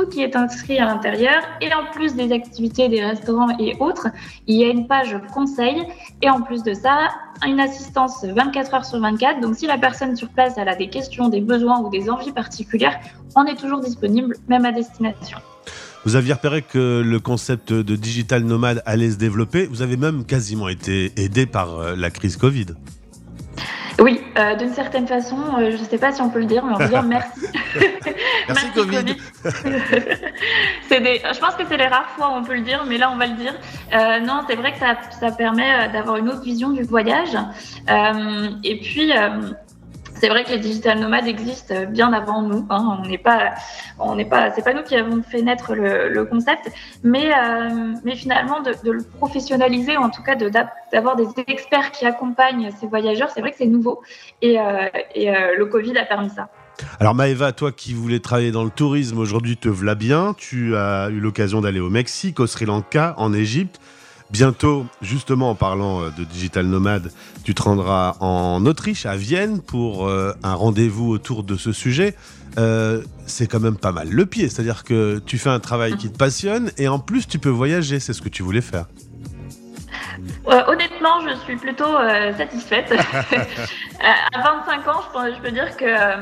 qui 0.06 0.22
est 0.22 0.36
inscrit 0.36 0.78
à 0.78 0.86
l'intérieur 0.86 1.42
et 1.60 1.72
en 1.72 1.90
plus 1.92 2.14
des 2.14 2.32
activités 2.32 2.88
des 2.88 3.04
restaurants 3.04 3.56
et 3.58 3.76
autres, 3.80 4.08
il 4.46 4.56
y 4.56 4.64
a 4.64 4.68
une 4.68 4.86
page 4.86 5.16
conseil 5.32 5.82
et 6.22 6.30
en 6.30 6.42
plus 6.42 6.62
de 6.62 6.74
ça, 6.74 7.08
une 7.46 7.60
assistance 7.60 8.24
24 8.24 8.74
heures 8.74 8.84
sur 8.84 9.00
24. 9.00 9.40
Donc 9.40 9.56
si 9.56 9.66
la 9.66 9.78
personne 9.78 10.16
sur 10.16 10.28
place 10.28 10.54
elle 10.56 10.68
a 10.68 10.76
des 10.76 10.88
questions, 10.88 11.28
des 11.28 11.40
besoins 11.40 11.80
ou 11.80 11.90
des 11.90 12.10
envies 12.10 12.32
particulières, 12.32 12.98
on 13.36 13.44
est 13.44 13.56
toujours 13.56 13.80
disponible 13.80 14.36
même 14.48 14.64
à 14.64 14.72
destination. 14.72 15.38
Vous 16.04 16.16
aviez 16.16 16.32
repéré 16.32 16.62
que 16.62 17.02
le 17.04 17.20
concept 17.20 17.72
de 17.72 17.96
digital 17.96 18.42
nomade 18.44 18.82
allait 18.86 19.10
se 19.10 19.16
développer. 19.16 19.66
Vous 19.66 19.82
avez 19.82 19.96
même 19.96 20.24
quasiment 20.24 20.68
été 20.68 21.12
aidé 21.16 21.44
par 21.44 21.78
euh, 21.78 21.96
la 21.96 22.10
crise 22.10 22.36
Covid. 22.36 22.66
Oui, 24.00 24.20
euh, 24.38 24.54
d'une 24.54 24.72
certaine 24.72 25.08
façon, 25.08 25.36
euh, 25.58 25.72
je 25.72 25.76
ne 25.76 25.84
sais 25.84 25.98
pas 25.98 26.12
si 26.12 26.20
on 26.22 26.30
peut 26.30 26.38
le 26.38 26.44
dire, 26.44 26.64
mais 26.64 26.74
on 26.74 26.78
peut 26.78 26.88
dire 26.88 27.02
merci. 27.02 27.40
Merci, 28.46 28.66
Covid. 28.74 29.16
C'est 30.88 31.00
des- 31.00 31.20
je 31.32 31.38
pense 31.38 31.54
que 31.54 31.64
c'est 31.68 31.76
les 31.76 31.86
rares 31.86 32.08
fois 32.16 32.30
où 32.30 32.34
on 32.38 32.44
peut 32.44 32.54
le 32.54 32.62
dire, 32.62 32.84
mais 32.86 32.96
là 32.98 33.10
on 33.12 33.16
va 33.16 33.26
le 33.26 33.34
dire. 33.34 33.54
Euh, 33.92 34.20
non, 34.20 34.42
c'est 34.48 34.56
vrai 34.56 34.72
que 34.72 34.78
ça, 34.78 34.96
ça 35.20 35.30
permet 35.32 35.70
euh, 35.88 35.92
d'avoir 35.92 36.16
une 36.16 36.28
autre 36.28 36.42
vision 36.42 36.70
du 36.70 36.82
voyage. 36.82 37.36
Euh, 37.90 38.48
et 38.64 38.78
puis, 38.80 39.12
euh, 39.16 39.28
c'est 40.20 40.28
vrai 40.28 40.44
que 40.44 40.50
les 40.50 40.58
digital 40.58 40.98
nomades 40.98 41.26
existent 41.26 41.74
bien 41.88 42.12
avant 42.12 42.42
nous. 42.42 42.66
hein. 42.70 42.98
On 42.98 43.08
n'est 43.08 43.18
pas, 43.18 43.50
on 43.98 44.14
n'est 44.14 44.24
pas, 44.24 44.50
c'est 44.52 44.62
pas 44.62 44.74
nous 44.74 44.82
qui 44.82 44.96
avons 44.96 45.22
fait 45.22 45.42
naître 45.42 45.74
le, 45.74 46.24
concept, 46.24 46.70
mais, 47.02 47.32
euh, 47.32 47.94
mais 48.04 48.16
finalement 48.16 48.60
de, 48.60 48.72
le 48.90 49.02
professionnaliser, 49.02 49.96
en 49.96 50.10
tout 50.10 50.22
cas 50.22 50.34
d'avoir 50.34 51.16
des 51.16 51.26
experts 51.46 51.92
qui 51.92 52.06
accompagnent 52.06 52.70
ces 52.80 52.86
voyageurs, 52.86 53.30
c'est 53.30 53.40
vrai 53.40 53.52
que 53.52 53.58
c'est 53.58 53.66
nouveau. 53.66 54.02
Et, 54.42 54.58
euh, 54.58 54.88
et 55.14 55.30
euh, 55.30 55.56
le 55.56 55.66
Covid 55.66 55.96
a 55.96 56.04
permis 56.04 56.30
ça. 56.30 56.48
Alors 57.00 57.14
Maëva, 57.14 57.52
toi 57.52 57.72
qui 57.72 57.92
voulais 57.92 58.20
travailler 58.20 58.52
dans 58.52 58.64
le 58.64 58.70
tourisme, 58.70 59.18
aujourd'hui 59.18 59.56
te 59.56 59.68
v'là 59.68 59.94
bien. 59.94 60.34
Tu 60.38 60.76
as 60.76 61.08
eu 61.10 61.18
l'occasion 61.18 61.60
d'aller 61.60 61.80
au 61.80 61.90
Mexique, 61.90 62.38
au 62.40 62.46
Sri 62.46 62.66
Lanka, 62.66 63.14
en 63.16 63.32
Égypte. 63.32 63.80
Bientôt, 64.30 64.84
justement 65.00 65.50
en 65.50 65.54
parlant 65.54 66.02
euh, 66.02 66.10
de 66.10 66.22
digital 66.24 66.66
nomade, 66.66 67.10
tu 67.44 67.54
te 67.54 67.62
rendras 67.62 68.16
en 68.20 68.64
Autriche, 68.66 69.06
à 69.06 69.16
Vienne, 69.16 69.62
pour 69.62 70.06
euh, 70.06 70.32
un 70.42 70.52
rendez-vous 70.54 71.08
autour 71.08 71.44
de 71.44 71.56
ce 71.56 71.72
sujet. 71.72 72.14
Euh, 72.58 73.02
c'est 73.26 73.46
quand 73.46 73.60
même 73.60 73.76
pas 73.76 73.92
mal 73.92 74.08
le 74.10 74.26
pied, 74.26 74.48
c'est-à-dire 74.48 74.84
que 74.84 75.18
tu 75.24 75.38
fais 75.38 75.48
un 75.50 75.60
travail 75.60 75.96
qui 75.96 76.10
te 76.10 76.18
passionne 76.18 76.70
et 76.76 76.88
en 76.88 76.98
plus 76.98 77.26
tu 77.26 77.38
peux 77.38 77.48
voyager, 77.50 78.00
c'est 78.00 78.12
ce 78.12 78.20
que 78.20 78.28
tu 78.28 78.42
voulais 78.42 78.60
faire. 78.60 78.86
Euh, 80.48 80.62
honnêtement, 80.66 81.20
je 81.26 81.34
suis 81.44 81.56
plutôt 81.56 81.84
euh, 81.96 82.36
satisfaite. 82.36 82.92
À 84.00 84.40
25 84.42 84.88
ans, 84.88 85.00
je 85.08 85.18
peux, 85.18 85.34
je 85.34 85.40
peux 85.40 85.50
dire 85.50 85.76
que 85.76 85.84
euh, 85.84 86.20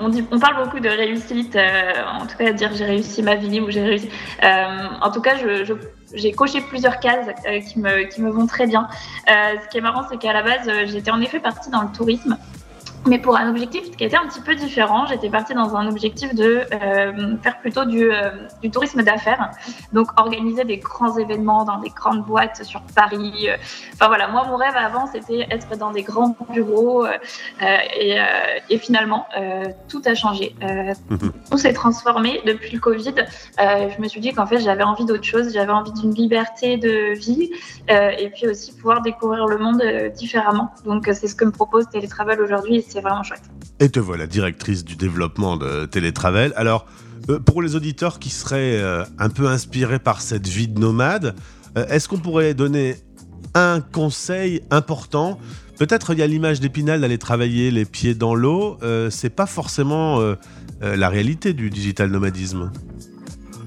on, 0.00 0.08
dit, 0.08 0.24
on 0.30 0.38
parle 0.38 0.64
beaucoup 0.64 0.78
de 0.80 0.88
réussite, 0.88 1.56
en 1.56 2.26
tout 2.26 2.36
cas 2.36 2.52
dire 2.52 2.70
j'ai 2.74 2.84
réussi 2.84 3.22
ma 3.22 3.34
vie 3.34 3.60
ou 3.60 3.70
j'ai 3.70 3.82
réussi. 3.82 4.08
En 4.42 5.10
tout 5.10 5.20
cas, 5.20 5.36
je, 5.36 5.64
je- 5.64 5.74
j'ai 6.14 6.32
coché 6.32 6.60
plusieurs 6.60 7.00
cases 7.00 7.28
euh, 7.46 7.60
qui, 7.60 7.78
me, 7.78 8.04
qui 8.04 8.20
me 8.20 8.30
vont 8.30 8.46
très 8.46 8.66
bien. 8.66 8.88
Euh, 9.28 9.54
ce 9.62 9.68
qui 9.68 9.78
est 9.78 9.80
marrant, 9.80 10.04
c'est 10.10 10.18
qu'à 10.18 10.32
la 10.32 10.42
base, 10.42 10.68
euh, 10.68 10.86
j'étais 10.86 11.10
en 11.10 11.20
effet 11.20 11.40
partie 11.40 11.70
dans 11.70 11.82
le 11.82 11.92
tourisme. 11.92 12.36
Mais 13.06 13.18
pour 13.18 13.34
un 13.36 13.48
objectif 13.48 13.96
qui 13.96 14.04
était 14.04 14.16
un 14.16 14.26
petit 14.26 14.42
peu 14.42 14.54
différent, 14.54 15.06
j'étais 15.06 15.30
partie 15.30 15.54
dans 15.54 15.74
un 15.74 15.88
objectif 15.88 16.34
de 16.34 16.64
euh, 16.70 17.36
faire 17.42 17.58
plutôt 17.60 17.86
du, 17.86 18.12
euh, 18.12 18.30
du 18.62 18.70
tourisme 18.70 19.02
d'affaires, 19.02 19.50
donc 19.94 20.08
organiser 20.20 20.64
des 20.64 20.76
grands 20.76 21.16
événements 21.16 21.64
dans 21.64 21.78
des 21.78 21.88
grandes 21.88 22.24
boîtes 22.24 22.62
sur 22.62 22.82
Paris. 22.94 23.48
euh, 23.48 23.56
Enfin 23.94 24.08
voilà, 24.08 24.28
moi 24.28 24.44
mon 24.48 24.56
rêve 24.56 24.76
avant 24.76 25.06
c'était 25.06 25.46
être 25.50 25.78
dans 25.78 25.92
des 25.92 26.02
grands 26.02 26.36
bureaux 26.52 27.06
euh, 27.06 27.12
et, 27.98 28.18
et 28.68 28.78
finalement 28.78 29.26
tout 29.88 30.02
a 30.04 30.14
changé. 30.14 30.54
Mhm. 30.60 31.32
tout 31.50 31.58
s'est 31.58 31.72
transformé 31.72 32.40
depuis 32.46 32.72
le 32.72 32.80
Covid. 32.80 33.14
Je 33.58 34.00
me 34.00 34.08
suis 34.08 34.20
dit 34.20 34.32
qu'en 34.32 34.46
fait 34.46 34.58
j'avais 34.58 34.82
envie 34.82 35.04
d'autre 35.04 35.24
chose, 35.24 35.52
j'avais 35.52 35.72
envie 35.72 35.92
d'une 35.92 36.14
liberté 36.14 36.76
de 36.76 37.14
vie 37.14 37.50
et 37.88 38.30
puis 38.30 38.46
aussi 38.48 38.74
pouvoir 38.76 39.00
découvrir 39.02 39.46
le 39.46 39.58
monde 39.58 39.82
différemment. 40.14 40.70
Donc 40.84 41.08
c'est 41.12 41.28
ce 41.28 41.34
que 41.34 41.44
me 41.44 41.52
propose 41.52 41.88
Télétravel 41.88 42.40
aujourd'hui 42.40 42.84
c'est 42.90 43.00
vraiment 43.00 43.22
chouette. 43.22 43.42
Et 43.78 43.88
te 43.88 44.00
voilà 44.00 44.26
directrice 44.26 44.84
du 44.84 44.96
développement 44.96 45.56
de 45.56 45.86
Télétravel. 45.86 46.52
Alors, 46.56 46.86
euh, 47.28 47.38
pour 47.38 47.62
les 47.62 47.76
auditeurs 47.76 48.18
qui 48.18 48.30
seraient 48.30 48.80
euh, 48.80 49.04
un 49.18 49.30
peu 49.30 49.46
inspirés 49.46 49.98
par 49.98 50.20
cette 50.20 50.46
vie 50.46 50.68
de 50.68 50.78
nomade, 50.78 51.34
euh, 51.76 51.86
est-ce 51.88 52.08
qu'on 52.08 52.18
pourrait 52.18 52.54
donner 52.54 52.96
un 53.54 53.80
conseil 53.80 54.62
important? 54.70 55.38
Peut-être 55.78 56.12
il 56.12 56.18
y 56.18 56.22
a 56.22 56.26
l'image 56.26 56.60
d'Épinal 56.60 57.00
d'aller 57.00 57.18
travailler 57.18 57.70
les 57.70 57.84
pieds 57.84 58.14
dans 58.14 58.34
l'eau. 58.34 58.76
Euh, 58.82 59.08
c'est 59.08 59.30
pas 59.30 59.46
forcément 59.46 60.20
la 60.82 61.08
réalité 61.10 61.52
du 61.52 61.70
digital 61.70 62.10
nomadisme. 62.10 62.70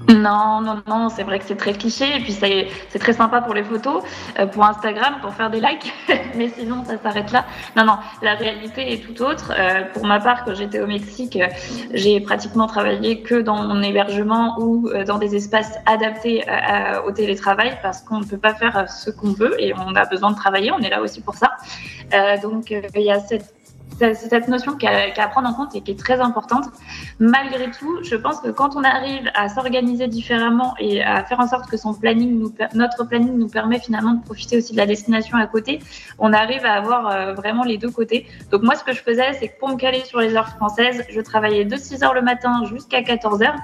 Non, 0.08 0.60
non, 0.60 0.82
non, 0.86 1.08
c'est 1.08 1.22
vrai 1.22 1.38
que 1.38 1.46
c'est 1.46 1.56
très 1.56 1.72
cliché 1.72 2.04
et 2.16 2.20
puis 2.20 2.32
c'est 2.32 2.98
très 2.98 3.12
sympa 3.14 3.40
pour 3.40 3.54
les 3.54 3.64
photos, 3.64 4.02
euh, 4.38 4.46
pour 4.46 4.64
Instagram, 4.64 5.14
pour 5.22 5.32
faire 5.32 5.48
des 5.50 5.60
likes, 5.60 5.92
mais 6.36 6.48
sinon 6.50 6.84
ça 6.84 6.98
s'arrête 7.02 7.32
là. 7.32 7.46
Non, 7.76 7.84
non, 7.86 7.96
la 8.20 8.34
réalité 8.34 8.92
est 8.92 8.98
tout 8.98 9.22
autre. 9.22 9.52
Euh, 9.58 9.82
pour 9.94 10.04
ma 10.04 10.20
part, 10.20 10.44
quand 10.44 10.54
j'étais 10.54 10.80
au 10.80 10.86
Mexique, 10.86 11.36
euh, 11.36 11.46
j'ai 11.92 12.20
pratiquement 12.20 12.66
travaillé 12.66 13.22
que 13.22 13.36
dans 13.36 13.62
mon 13.62 13.82
hébergement 13.82 14.56
ou 14.60 14.88
euh, 14.88 15.04
dans 15.04 15.18
des 15.18 15.36
espaces 15.36 15.72
adaptés 15.86 16.46
à- 16.48 16.96
à- 16.98 17.02
au 17.02 17.10
télétravail 17.12 17.78
parce 17.82 18.02
qu'on 18.02 18.18
ne 18.20 18.24
peut 18.24 18.38
pas 18.38 18.54
faire 18.54 18.76
euh, 18.76 18.86
ce 18.86 19.10
qu'on 19.10 19.32
veut 19.32 19.54
et 19.62 19.72
on 19.74 19.94
a 19.94 20.04
besoin 20.04 20.30
de 20.32 20.36
travailler, 20.36 20.70
on 20.70 20.80
est 20.80 20.90
là 20.90 21.00
aussi 21.00 21.22
pour 21.22 21.34
ça. 21.34 21.52
Euh, 22.12 22.36
donc 22.42 22.72
euh, 22.72 22.82
il 22.94 23.02
y 23.02 23.10
a 23.10 23.20
cette 23.20 23.54
c'est 23.98 24.14
cette 24.14 24.48
notion 24.48 24.76
a 24.82 25.22
à 25.22 25.28
prendre 25.28 25.48
en 25.48 25.54
compte 25.54 25.74
et 25.74 25.80
qui 25.80 25.92
est 25.92 25.98
très 25.98 26.20
importante. 26.20 26.66
Malgré 27.18 27.70
tout, 27.70 28.02
je 28.02 28.16
pense 28.16 28.40
que 28.40 28.48
quand 28.50 28.76
on 28.76 28.84
arrive 28.84 29.30
à 29.34 29.48
s'organiser 29.48 30.08
différemment 30.08 30.74
et 30.78 31.02
à 31.02 31.24
faire 31.24 31.40
en 31.40 31.48
sorte 31.48 31.70
que 31.70 31.76
son 31.76 31.94
planning 31.94 32.38
nous, 32.38 32.54
notre 32.74 33.04
planning 33.04 33.38
nous 33.38 33.48
permet 33.48 33.78
finalement 33.78 34.14
de 34.14 34.22
profiter 34.22 34.58
aussi 34.58 34.72
de 34.72 34.78
la 34.78 34.86
destination 34.86 35.38
à 35.38 35.46
côté, 35.46 35.80
on 36.18 36.32
arrive 36.32 36.64
à 36.64 36.74
avoir 36.74 37.08
euh, 37.08 37.34
vraiment 37.34 37.64
les 37.64 37.78
deux 37.78 37.90
côtés. 37.90 38.26
Donc 38.50 38.62
moi, 38.62 38.74
ce 38.74 38.84
que 38.84 38.92
je 38.92 39.00
faisais, 39.00 39.32
c'est 39.38 39.48
que 39.48 39.58
pour 39.58 39.68
me 39.68 39.76
caler 39.76 40.02
sur 40.04 40.20
les 40.20 40.34
heures 40.34 40.50
françaises, 40.50 41.04
je 41.08 41.20
travaillais 41.20 41.64
de 41.64 41.76
6 41.76 42.02
heures 42.02 42.14
le 42.14 42.22
matin 42.22 42.64
jusqu'à 42.72 43.02
14 43.02 43.42
heures. 43.42 43.56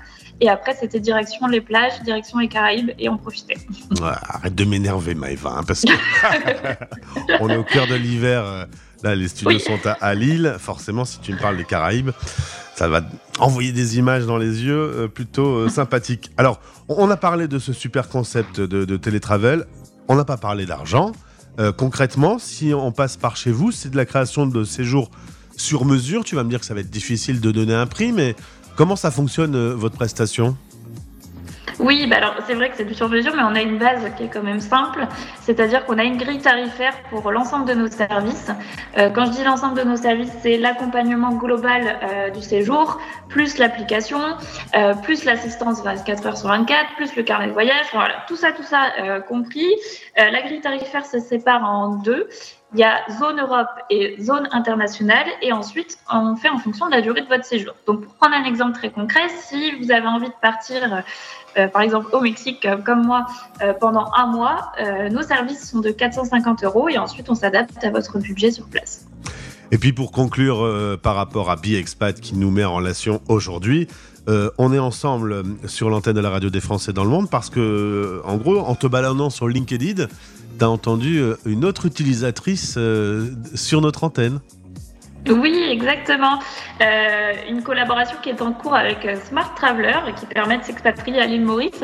Et 0.42 0.48
après, 0.48 0.74
c'était 0.74 1.00
direction 1.00 1.46
les 1.48 1.60
plages, 1.60 2.00
direction 2.02 2.38
les 2.38 2.48
Caraïbes 2.48 2.92
et 2.98 3.10
on 3.10 3.18
profitait. 3.18 3.58
Ouais, 4.00 4.08
arrête 4.28 4.54
de 4.54 4.64
m'énerver, 4.64 5.14
Maëva, 5.14 5.56
hein, 5.58 5.62
parce 5.66 5.82
que 5.82 5.92
on 7.40 7.48
est 7.50 7.56
au 7.56 7.64
cœur 7.64 7.86
de 7.86 7.94
l'hiver. 7.94 8.66
Là, 9.02 9.14
les 9.14 9.28
studios 9.28 9.50
Oui. 9.56 9.60
sont 9.60 9.78
à, 9.86 9.92
à 9.92 10.14
Lille. 10.14 10.56
Forcément, 10.58 11.04
si 11.04 11.20
tu 11.20 11.32
me 11.32 11.38
parles 11.38 11.56
des 11.56 11.64
Caraïbes, 11.64 12.10
ça 12.74 12.88
va 12.88 13.02
envoyer 13.38 13.72
des 13.72 13.98
images 13.98 14.26
dans 14.26 14.36
les 14.36 14.62
yeux 14.64 14.78
euh, 14.94 15.08
plutôt 15.08 15.46
euh, 15.56 15.68
sympathiques. 15.70 16.30
Alors, 16.36 16.60
on 16.88 17.10
a 17.10 17.16
parlé 17.16 17.48
de 17.48 17.58
ce 17.58 17.72
super 17.72 18.08
concept 18.08 18.60
de, 18.60 18.84
de 18.84 18.96
télétravel. 18.96 19.66
On 20.08 20.16
n'a 20.16 20.24
pas 20.24 20.36
parlé 20.36 20.66
d'argent. 20.66 21.12
Euh, 21.58 21.72
concrètement, 21.72 22.38
si 22.38 22.72
on 22.74 22.92
passe 22.92 23.16
par 23.16 23.36
chez 23.36 23.50
vous, 23.52 23.72
c'est 23.72 23.90
de 23.90 23.96
la 23.96 24.04
création 24.06 24.46
de 24.46 24.64
séjours 24.64 25.10
sur 25.56 25.84
mesure. 25.84 26.24
Tu 26.24 26.34
vas 26.36 26.44
me 26.44 26.50
dire 26.50 26.60
que 26.60 26.66
ça 26.66 26.74
va 26.74 26.80
être 26.80 26.90
difficile 26.90 27.40
de 27.40 27.50
donner 27.50 27.74
un 27.74 27.86
prix, 27.86 28.12
mais 28.12 28.34
comment 28.76 28.96
ça 28.96 29.10
fonctionne 29.10 29.72
votre 29.72 29.96
prestation? 29.96 30.56
Oui, 31.78 32.06
bah 32.06 32.16
alors 32.16 32.34
c'est 32.46 32.54
vrai 32.54 32.68
que 32.68 32.76
c'est 32.76 32.84
du 32.84 32.94
sur-mesure, 32.94 33.34
mais 33.34 33.42
on 33.42 33.54
a 33.54 33.62
une 33.62 33.78
base 33.78 34.02
qui 34.16 34.24
est 34.24 34.28
quand 34.28 34.42
même 34.42 34.60
simple, 34.60 35.06
c'est-à-dire 35.40 35.86
qu'on 35.86 35.98
a 35.98 36.04
une 36.04 36.18
grille 36.18 36.40
tarifaire 36.40 36.94
pour 37.08 37.30
l'ensemble 37.32 37.66
de 37.66 37.74
nos 37.74 37.86
services. 37.86 38.50
Euh, 38.98 39.08
quand 39.08 39.26
je 39.26 39.30
dis 39.30 39.44
l'ensemble 39.44 39.78
de 39.78 39.84
nos 39.84 39.96
services, 39.96 40.32
c'est 40.42 40.58
l'accompagnement 40.58 41.32
global 41.32 41.98
euh, 42.02 42.30
du 42.30 42.42
séjour, 42.42 43.00
plus 43.28 43.56
l'application, 43.56 44.20
euh, 44.76 44.94
plus 44.94 45.24
l'assistance 45.24 45.82
24 45.82 46.26
heures 46.26 46.36
sur 46.36 46.48
24, 46.48 46.96
plus 46.96 47.16
le 47.16 47.22
carnet 47.22 47.46
de 47.46 47.52
voyage, 47.52 47.86
voilà, 47.92 48.24
tout 48.28 48.36
ça, 48.36 48.52
tout 48.52 48.62
ça 48.62 48.90
compris. 49.28 49.68
La 50.16 50.42
grille 50.42 50.60
tarifaire 50.60 51.06
se 51.06 51.18
sépare 51.18 51.64
en 51.64 51.96
deux. 51.96 52.28
Il 52.72 52.78
y 52.78 52.84
a 52.84 53.00
zone 53.18 53.40
Europe 53.40 53.70
et 53.90 54.16
zone 54.20 54.48
internationale, 54.52 55.26
et 55.42 55.52
ensuite 55.52 55.98
on 56.12 56.36
fait 56.36 56.48
en 56.48 56.58
fonction 56.58 56.86
de 56.86 56.92
la 56.92 57.00
durée 57.00 57.22
de 57.22 57.26
votre 57.26 57.44
séjour. 57.44 57.74
Donc 57.86 58.04
pour 58.04 58.14
prendre 58.14 58.36
un 58.36 58.44
exemple 58.44 58.74
très 58.74 58.90
concret, 58.90 59.28
si 59.28 59.72
vous 59.80 59.90
avez 59.90 60.06
envie 60.06 60.28
de 60.28 60.40
partir 60.40 61.02
euh, 61.56 61.68
par 61.68 61.82
exemple 61.82 62.08
au 62.12 62.20
Mexique, 62.20 62.64
euh, 62.64 62.76
comme 62.76 63.04
moi, 63.04 63.26
euh, 63.62 63.72
pendant 63.78 64.10
un 64.16 64.26
mois, 64.26 64.72
nos 65.10 65.22
services 65.22 65.70
sont 65.70 65.80
de 65.80 65.90
450 65.90 66.64
euros 66.64 66.88
et 66.88 66.98
ensuite 66.98 67.28
on 67.28 67.34
s'adapte 67.34 67.82
à 67.84 67.90
votre 67.90 68.18
budget 68.18 68.50
sur 68.50 68.66
place. 68.66 69.06
Et 69.72 69.78
puis 69.78 69.92
pour 69.92 70.10
conclure 70.10 70.66
par 71.02 71.14
rapport 71.14 71.50
à 71.50 71.56
BiExpat 71.56 72.20
qui 72.20 72.36
nous 72.36 72.50
met 72.50 72.64
en 72.64 72.74
relation 72.74 73.20
aujourd'hui, 73.28 73.86
on 74.26 74.72
est 74.72 74.78
ensemble 74.78 75.42
sur 75.66 75.90
l'antenne 75.90 76.14
de 76.14 76.20
la 76.20 76.30
radio 76.30 76.50
des 76.50 76.60
Français 76.60 76.92
dans 76.92 77.04
le 77.04 77.10
monde 77.10 77.30
parce 77.30 77.50
que, 77.50 78.20
en 78.24 78.36
gros, 78.36 78.58
en 78.58 78.74
te 78.74 78.86
baladant 78.86 79.30
sur 79.30 79.48
LinkedIn, 79.48 80.06
tu 80.58 80.64
as 80.64 80.68
entendu 80.68 81.22
une 81.44 81.64
autre 81.64 81.86
utilisatrice 81.86 82.78
sur 83.54 83.80
notre 83.80 84.04
antenne. 84.04 84.40
Oui, 85.28 85.66
exactement. 85.70 86.38
Euh, 86.80 87.32
une 87.48 87.62
collaboration 87.62 88.16
qui 88.22 88.30
est 88.30 88.40
en 88.40 88.52
cours 88.52 88.74
avec 88.74 89.04
euh, 89.04 89.16
Smart 89.16 89.54
Traveler 89.54 89.98
qui 90.18 90.26
permet 90.26 90.58
de 90.58 90.64
s'expatrier 90.64 91.20
à 91.20 91.26
l'île 91.26 91.44
Maurice. 91.44 91.82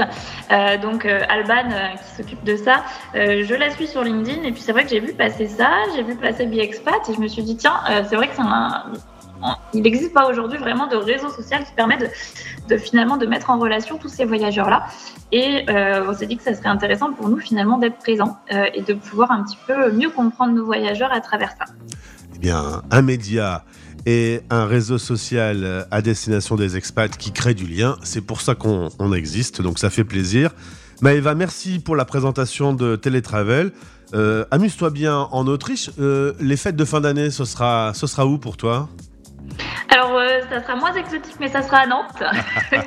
Euh, 0.51 0.79
donc 0.79 1.05
euh, 1.05 1.21
Alban 1.29 1.71
euh, 1.71 1.97
qui 1.97 2.17
s'occupe 2.17 2.45
de 2.45 2.57
ça, 2.57 2.85
euh, 3.15 3.45
je 3.45 3.55
la 3.55 3.71
suis 3.71 3.87
sur 3.87 4.03
LinkedIn 4.03 4.43
et 4.43 4.53
puis 4.53 4.63
c'est 4.63 4.73
vrai 4.73 4.85
que 4.85 4.91
j'ai 4.91 5.01
vu 5.01 5.13
passer 5.13 5.49
ça, 5.49 5.71
j'ai 5.95 6.03
vu 6.03 6.17
passer 6.17 6.47
BiExpat 6.47 7.09
et 7.11 7.15
je 7.15 7.21
me 7.21 7.29
suis 7.29 7.43
dit 7.43 7.57
tiens, 7.57 7.81
c'est 8.09 8.17
vrai 8.17 8.29
que 8.29 8.37
c'est 8.37 8.43
un 8.43 8.85
il 9.75 9.83
n'existe 9.83 10.13
pas 10.13 10.29
aujourd'hui 10.29 10.59
vraiment 10.59 10.87
de 10.87 10.97
réseau 10.97 11.29
social 11.29 11.65
qui 11.65 11.73
permet 11.73 11.99
de, 11.99 12.09
de 12.69 12.77
finalement 12.77 13.17
de 13.17 13.27
mettre 13.27 13.51
en 13.51 13.59
relation 13.59 13.99
tous 13.99 14.09
ces 14.09 14.25
voyageurs-là. 14.25 14.87
Et 15.33 15.67
euh, 15.69 16.07
on 16.09 16.15
s'est 16.15 16.27
dit 16.27 16.37
que 16.37 16.43
ça 16.43 16.55
serait 16.55 16.69
intéressant 16.69 17.13
pour 17.13 17.29
nous 17.29 17.39
finalement 17.39 17.79
d'être 17.79 17.99
présents 17.99 18.39
euh, 18.53 18.65
et 18.75 18.83
de 18.83 18.95
pouvoir 18.95 19.31
un 19.31 19.43
petit 19.43 19.59
peu 19.67 19.93
mieux 19.93 20.11
comprendre 20.11 20.53
nos 20.53 20.65
voyageurs 20.65 21.13
à 21.13 21.21
travers 21.21 21.51
ça. 21.51 21.65
Eh 22.37 22.39
bien, 22.39 22.83
un 22.91 23.03
média 23.03 23.65
et 24.05 24.43
un 24.51 24.67
réseau 24.67 24.99
social 24.99 25.87
à 25.91 26.03
destination 26.03 26.55
des 26.55 26.77
expats 26.77 27.17
qui 27.17 27.33
crée 27.33 27.55
du 27.55 27.67
lien. 27.67 27.97
C'est 28.03 28.21
pour 28.21 28.43
ça 28.43 28.55
qu'on 28.55 28.91
on 28.99 29.15
existe, 29.15 29.63
donc 29.63 29.79
ça 29.79 29.89
fait 29.89 30.05
plaisir. 30.05 30.51
Maëva, 31.01 31.35
merci 31.35 31.79
pour 31.79 31.97
la 31.97 32.05
présentation 32.05 32.75
de 32.75 32.95
Télétravel. 32.97 33.73
Euh, 34.15 34.45
Amuse-toi 34.51 34.91
bien 34.91 35.17
en 35.17 35.47
Autriche. 35.47 35.91
Euh, 35.99 36.35
les 36.39 36.59
fêtes 36.59 36.77
de 36.77 36.85
fin 36.85 37.01
d'année, 37.01 37.31
ce 37.31 37.47
sera, 37.47 37.93
ce 37.95 38.07
sera 38.07 38.27
où 38.27 38.39
pour 38.39 38.59
toi? 38.59 38.89
Alors, 39.89 40.13
euh, 40.19 40.41
ça 40.51 40.63
sera 40.63 40.77
moins 40.77 40.93
exotique, 40.95 41.37
mais 41.41 41.49
ça 41.49 41.63
sera 41.63 41.79
à 41.79 41.87
Nantes. 41.87 42.23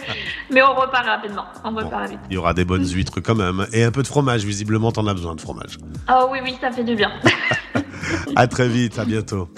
mais 0.51 0.61
on 0.61 0.73
repart 0.75 1.05
rapidement. 1.05 1.45
On 1.63 1.71
Bon, 1.71 1.79
repart 1.85 2.09
vite. 2.09 2.19
Il 2.29 2.35
y 2.35 2.37
aura 2.37 2.53
des 2.53 2.65
bonnes 2.65 2.85
huîtres 2.87 3.19
quand 3.21 3.35
même. 3.35 3.65
Et 3.73 3.83
un 3.83 3.91
peu 3.91 4.03
de 4.03 4.07
fromage, 4.07 4.43
visiblement, 4.43 4.91
t'en 4.91 5.07
as 5.07 5.13
besoin 5.13 5.33
de 5.35 5.41
fromage. 5.41 5.77
Oh 6.09 6.27
oui, 6.31 6.39
oui, 6.43 6.57
ça 6.61 6.71
fait 6.71 6.83
du 6.83 6.95
bien. 6.95 7.11
À 8.35 8.47
très 8.47 8.67
vite, 8.67 8.97
à 8.99 9.05
bientôt. 9.05 9.49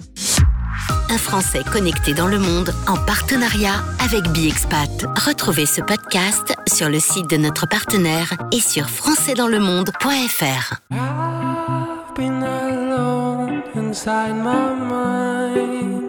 Un 1.09 1.17
Français 1.17 1.61
connecté 1.71 2.13
dans 2.13 2.27
le 2.27 2.39
monde 2.39 2.73
en 2.87 2.95
partenariat 3.05 3.75
avec 4.03 4.27
BiExpat. 4.29 5.05
Retrouvez 5.25 5.65
ce 5.65 5.81
podcast 5.81 6.53
sur 6.67 6.89
le 6.89 6.99
site 6.99 7.29
de 7.29 7.37
notre 7.37 7.67
partenaire 7.67 8.33
et 8.51 8.59
sur 8.59 8.89
françaisdanslemonde.fr. 8.89 10.73
I've 10.91 12.15
been 12.15 12.43
alone 12.43 13.61
inside 13.75 14.35
my 14.35 14.73
mind. 14.79 16.00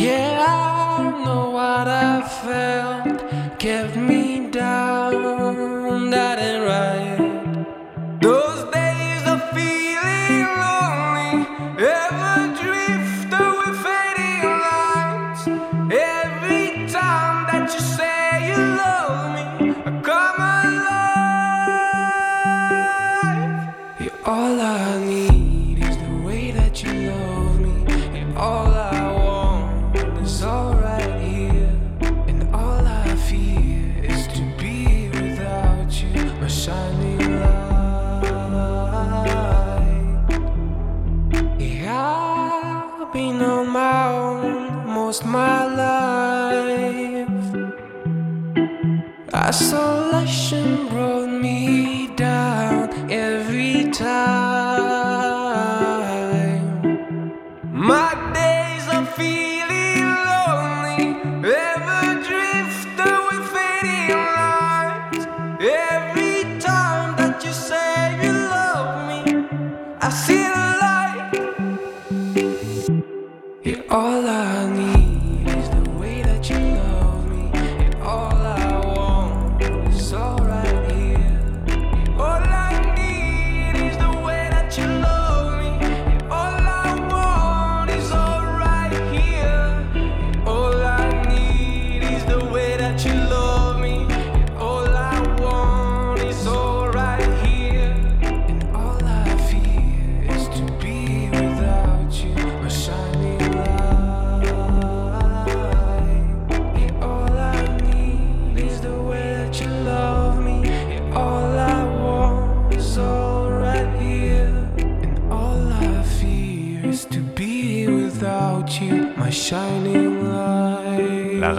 Yeah, 0.00 0.46
I 0.48 1.24
know 1.24 1.50
what 1.50 1.86
I 1.86 2.22
felt 2.42 3.20
kept 3.58 3.96
me 3.96 4.48
down. 4.50 6.08
That 6.08 6.38
ain't 6.38 6.64
right. 6.64 6.89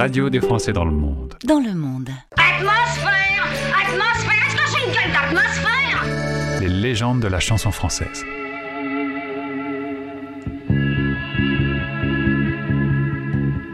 Radio 0.01 0.31
des 0.31 0.41
Français 0.41 0.73
dans 0.73 0.83
le 0.83 0.89
monde. 0.91 1.35
Dans 1.45 1.59
le 1.59 1.75
monde. 1.75 2.09
Atmosphère 2.31 3.43
Atmosphère 3.85 4.41
Est-ce 4.47 4.55
que 4.55 4.65
j'ai 4.71 4.87
une 4.87 4.93
gueule 4.95 5.13
d'atmosphère? 5.13 6.59
Les 6.59 6.69
légendes 6.69 7.19
de 7.19 7.27
la 7.27 7.39
chanson 7.39 7.71
française. 7.71 8.25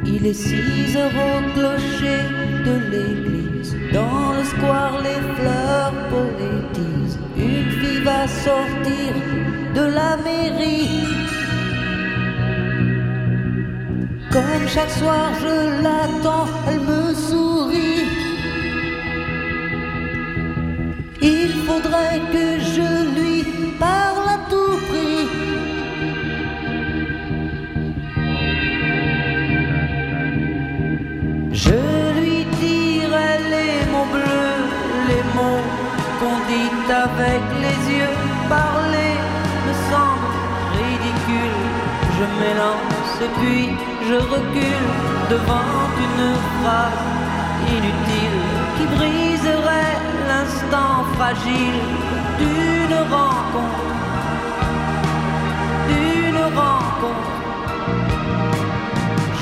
Il 0.05 0.25
est 0.25 0.33
6 0.33 0.97
heures 0.97 1.11
au 1.29 1.53
clocher 1.53 2.23
de 2.67 2.75
l'église. 2.91 3.77
Dans 3.93 4.33
le 4.33 4.43
square, 4.43 5.01
les 5.01 5.21
fleurs 5.37 5.93
poétisent. 6.09 7.19
Une 7.37 7.71
fille 7.79 8.03
va 8.03 8.27
sortir 8.27 9.13
de 9.75 9.85
la 9.97 10.17
mairie. 10.17 11.16
Chaque 14.67 14.89
soir, 14.89 15.31
je 15.39 15.81
l'attends, 15.81 16.47
elle 16.67 16.81
me 16.81 17.13
sourit. 17.13 18.05
Il 21.21 21.51
faudrait 21.65 22.21
que 22.33 22.59
je 22.75 22.89
lui 23.17 23.43
parle 23.79 24.27
à 24.35 24.39
tout 24.49 24.77
prix. 24.89 25.27
Je 31.53 31.79
lui 32.19 32.39
dirai 32.59 33.31
les 33.53 33.75
mots 33.91 34.09
bleus, 34.15 34.63
les 35.09 35.23
mots 35.37 35.65
qu'on 36.19 36.37
dit 36.51 36.71
avec 37.05 37.43
les 37.63 37.79
yeux. 37.97 38.15
Parler 38.49 39.13
me 39.65 39.73
semble 39.91 40.27
ridicule. 40.79 41.59
Je 42.17 42.25
m'élance 42.39 43.11
et 43.21 43.31
puis 43.39 43.96
je 44.07 44.13
recule 44.13 44.89
devant 45.29 45.75
une 46.05 46.27
phrase 46.55 47.03
inutile 47.75 48.41
qui 48.77 48.85
briserait 48.95 49.97
l'instant 50.29 51.03
fragile 51.15 51.81
d'une 52.39 52.97
rencontre. 53.15 53.87
D'une 55.89 56.43
rencontre. 56.61 57.33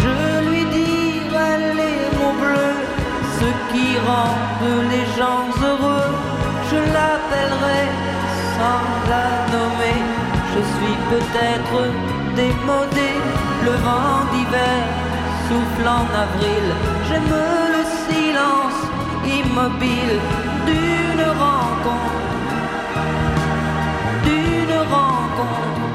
Je 0.01 0.17
lui 0.47 0.63
dirai 0.80 1.51
les 1.80 1.99
mots 2.17 2.38
bleus, 2.41 2.80
ce 3.39 3.49
qui 3.71 3.88
rendent 4.08 4.89
les 4.93 5.06
gens 5.17 5.45
heureux. 5.69 6.12
Je 6.71 6.80
l'appellerai 6.93 7.84
sans 8.56 8.86
la 9.12 9.28
nommer. 9.54 9.99
Je 10.54 10.62
suis 10.73 10.97
peut-être 11.12 11.78
démodé, 12.36 13.12
le 13.65 13.75
vent 13.88 14.19
d'hiver 14.32 14.84
souffle 15.47 15.88
en 15.99 16.06
avril. 16.25 16.65
J'aime 17.08 17.36
le 17.75 17.84
silence 18.06 18.80
immobile 19.39 20.15
d'une 20.67 21.25
rencontre. 21.43 22.21
D'une 24.28 24.78
rencontre. 24.95 25.86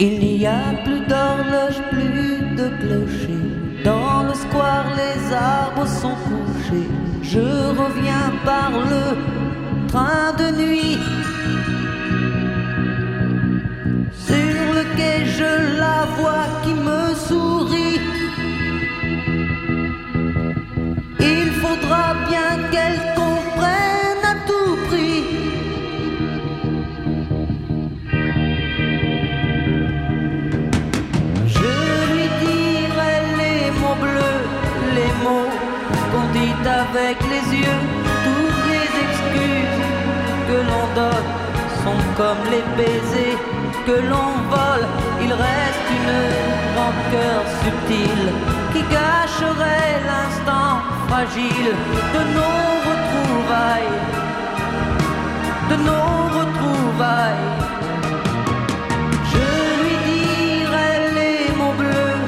Il 0.00 0.14
n'y 0.20 0.46
a 0.46 0.64
plus 0.84 1.02
d'horloge, 1.10 1.78
plus 1.90 2.56
de 2.60 2.66
clocher. 2.80 3.42
Dans 3.84 4.22
le 4.28 4.34
square, 4.34 4.88
les 5.02 5.18
arbres 5.34 5.88
sont 6.00 6.16
couchés. 6.28 6.88
Je 7.22 7.48
reviens 7.82 8.28
par 8.44 8.70
le 8.92 9.04
train 9.88 10.32
de 10.40 10.48
nuit. 10.62 10.98
voix 16.18 16.46
qui 16.62 16.74
me 16.88 17.02
sourit. 17.26 18.00
Il 21.20 21.48
faudra 21.62 22.04
bien 22.30 22.50
qu'elle 22.70 23.00
comprenne 23.20 24.22
à 24.32 24.34
tout 24.48 24.74
prix. 24.88 25.24
Je 31.56 31.72
lui 32.10 32.26
dirai 32.44 33.14
les 33.40 33.62
mots 33.80 34.00
bleus, 34.04 34.42
les 34.98 35.12
mots 35.24 35.52
qu'on 36.10 36.26
dit 36.38 36.54
avec 36.82 37.16
les 37.32 37.44
yeux, 37.62 37.80
toutes 38.24 38.64
les 38.72 38.88
excuses 39.04 39.80
que 40.48 40.56
l'on 40.68 40.86
donne 41.00 41.30
sont 41.82 42.02
comme 42.16 42.42
les 42.52 42.64
baisers 42.76 43.57
que 43.88 43.98
l'on 44.10 44.32
vole. 44.52 44.86
Il 45.24 45.32
reste 45.32 45.86
une 45.98 46.16
rancœur 46.78 47.40
subtile 47.62 48.26
qui 48.72 48.82
gâcherait 48.96 49.94
l'instant 50.10 50.72
fragile 51.08 51.70
de 52.14 52.22
nos 52.36 52.64
retrouvailles. 52.88 53.96
De 55.70 55.76
nos 55.88 56.14
retrouvailles. 56.38 57.48
Je 59.32 59.48
lui 59.80 59.96
dirai 60.12 60.92
les 61.18 61.40
mots 61.58 61.76
bleus, 61.82 62.20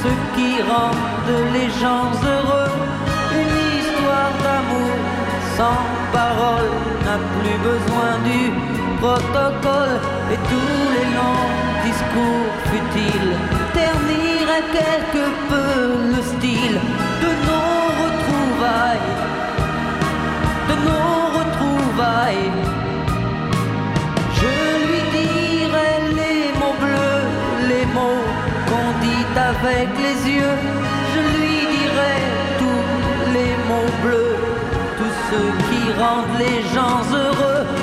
ceux 0.00 0.18
qui 0.34 0.50
rendent 0.72 1.40
les 1.56 1.68
gens 1.82 2.10
heureux. 2.32 2.74
Une 3.40 3.56
histoire 3.78 4.32
d'amour 4.44 4.96
sans 5.56 5.80
parole 6.18 6.70
n'a 7.04 7.18
plus 7.36 7.58
besoin 7.70 8.10
du 8.28 8.77
protocole 9.00 9.96
et 10.32 10.38
tous 10.50 10.82
les 10.94 11.08
longs 11.16 11.50
discours 11.86 12.52
futiles 12.70 13.34
terniraient 13.72 14.68
quelque 14.78 15.24
peu 15.50 15.70
le 16.14 16.20
style 16.32 16.78
de 17.22 17.30
nos 17.46 17.80
retrouvailles. 18.02 19.10
De 20.68 20.74
nos 20.86 21.20
retrouvailles. 21.38 22.52
Je 24.40 24.54
lui 24.88 25.02
dirai 25.18 25.92
les 26.20 26.42
mots 26.60 26.78
bleus, 26.84 27.26
les 27.70 27.86
mots 27.96 28.26
qu'on 28.68 28.88
dit 29.04 29.26
avec 29.50 29.88
les 30.04 30.18
yeux. 30.38 30.58
Je 31.14 31.20
lui 31.36 31.58
dirai 31.76 32.16
tous 32.60 33.32
les 33.36 33.54
mots 33.68 33.92
bleus, 34.02 34.36
tous 34.98 35.14
ceux 35.28 35.50
qui 35.68 35.82
rendent 36.00 36.38
les 36.38 36.58
gens 36.74 37.02
heureux. 37.14 37.77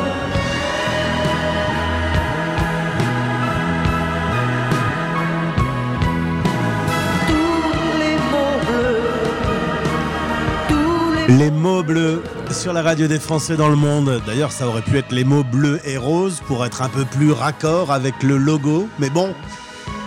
Les 11.27 11.51
mots 11.51 11.83
bleus 11.83 12.23
sur 12.51 12.73
la 12.73 12.81
radio 12.81 13.07
des 13.07 13.19
Français 13.19 13.55
dans 13.55 13.69
le 13.69 13.75
monde. 13.75 14.21
D'ailleurs, 14.25 14.51
ça 14.51 14.67
aurait 14.67 14.81
pu 14.81 14.97
être 14.97 15.11
les 15.11 15.23
mots 15.23 15.43
bleus 15.43 15.79
et 15.85 15.97
roses 15.97 16.41
pour 16.47 16.65
être 16.65 16.81
un 16.81 16.89
peu 16.89 17.05
plus 17.05 17.31
raccord 17.31 17.91
avec 17.91 18.21
le 18.23 18.37
logo. 18.37 18.87
Mais 18.99 19.09
bon, 19.09 19.33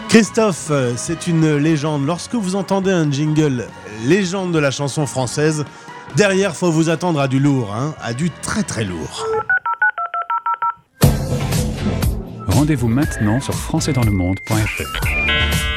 Christophe, 0.08 0.68
euh, 0.70 0.94
c'est 0.96 1.26
une 1.26 1.56
légende. 1.56 2.06
Lorsque 2.06 2.34
vous 2.34 2.56
entendez 2.56 2.90
un 2.90 3.10
jingle 3.10 3.66
légende 4.04 4.52
de 4.52 4.58
la 4.58 4.70
chanson 4.70 5.06
française, 5.06 5.64
derrière, 6.16 6.56
faut 6.56 6.70
vous 6.70 6.88
attendre 6.88 7.20
à 7.20 7.28
du 7.28 7.38
lourd, 7.38 7.74
hein, 7.74 7.94
à 8.00 8.14
du 8.14 8.30
très 8.30 8.62
très 8.62 8.84
lourd. 8.84 9.26
Rendez-vous 12.46 12.88
maintenant 12.88 13.40
sur 13.40 13.54
françaisdanslemonde.fr. 13.54 15.67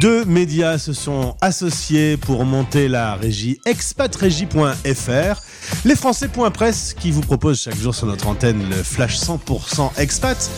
Deux 0.00 0.24
médias 0.24 0.78
se 0.78 0.92
sont 0.92 1.34
associés 1.40 2.16
pour 2.16 2.44
monter 2.44 2.86
la 2.86 3.16
régie 3.16 3.60
expatrégie.fr. 3.66 5.42
Les 5.84 5.94
Français.press 5.94 6.92
qui 6.98 7.12
vous 7.12 7.20
propose 7.20 7.60
chaque 7.60 7.76
jour 7.76 7.94
sur 7.94 8.08
notre 8.08 8.26
antenne 8.26 8.68
le 8.68 8.82
flash 8.82 9.16
100% 9.20 9.92
expat 9.98 10.50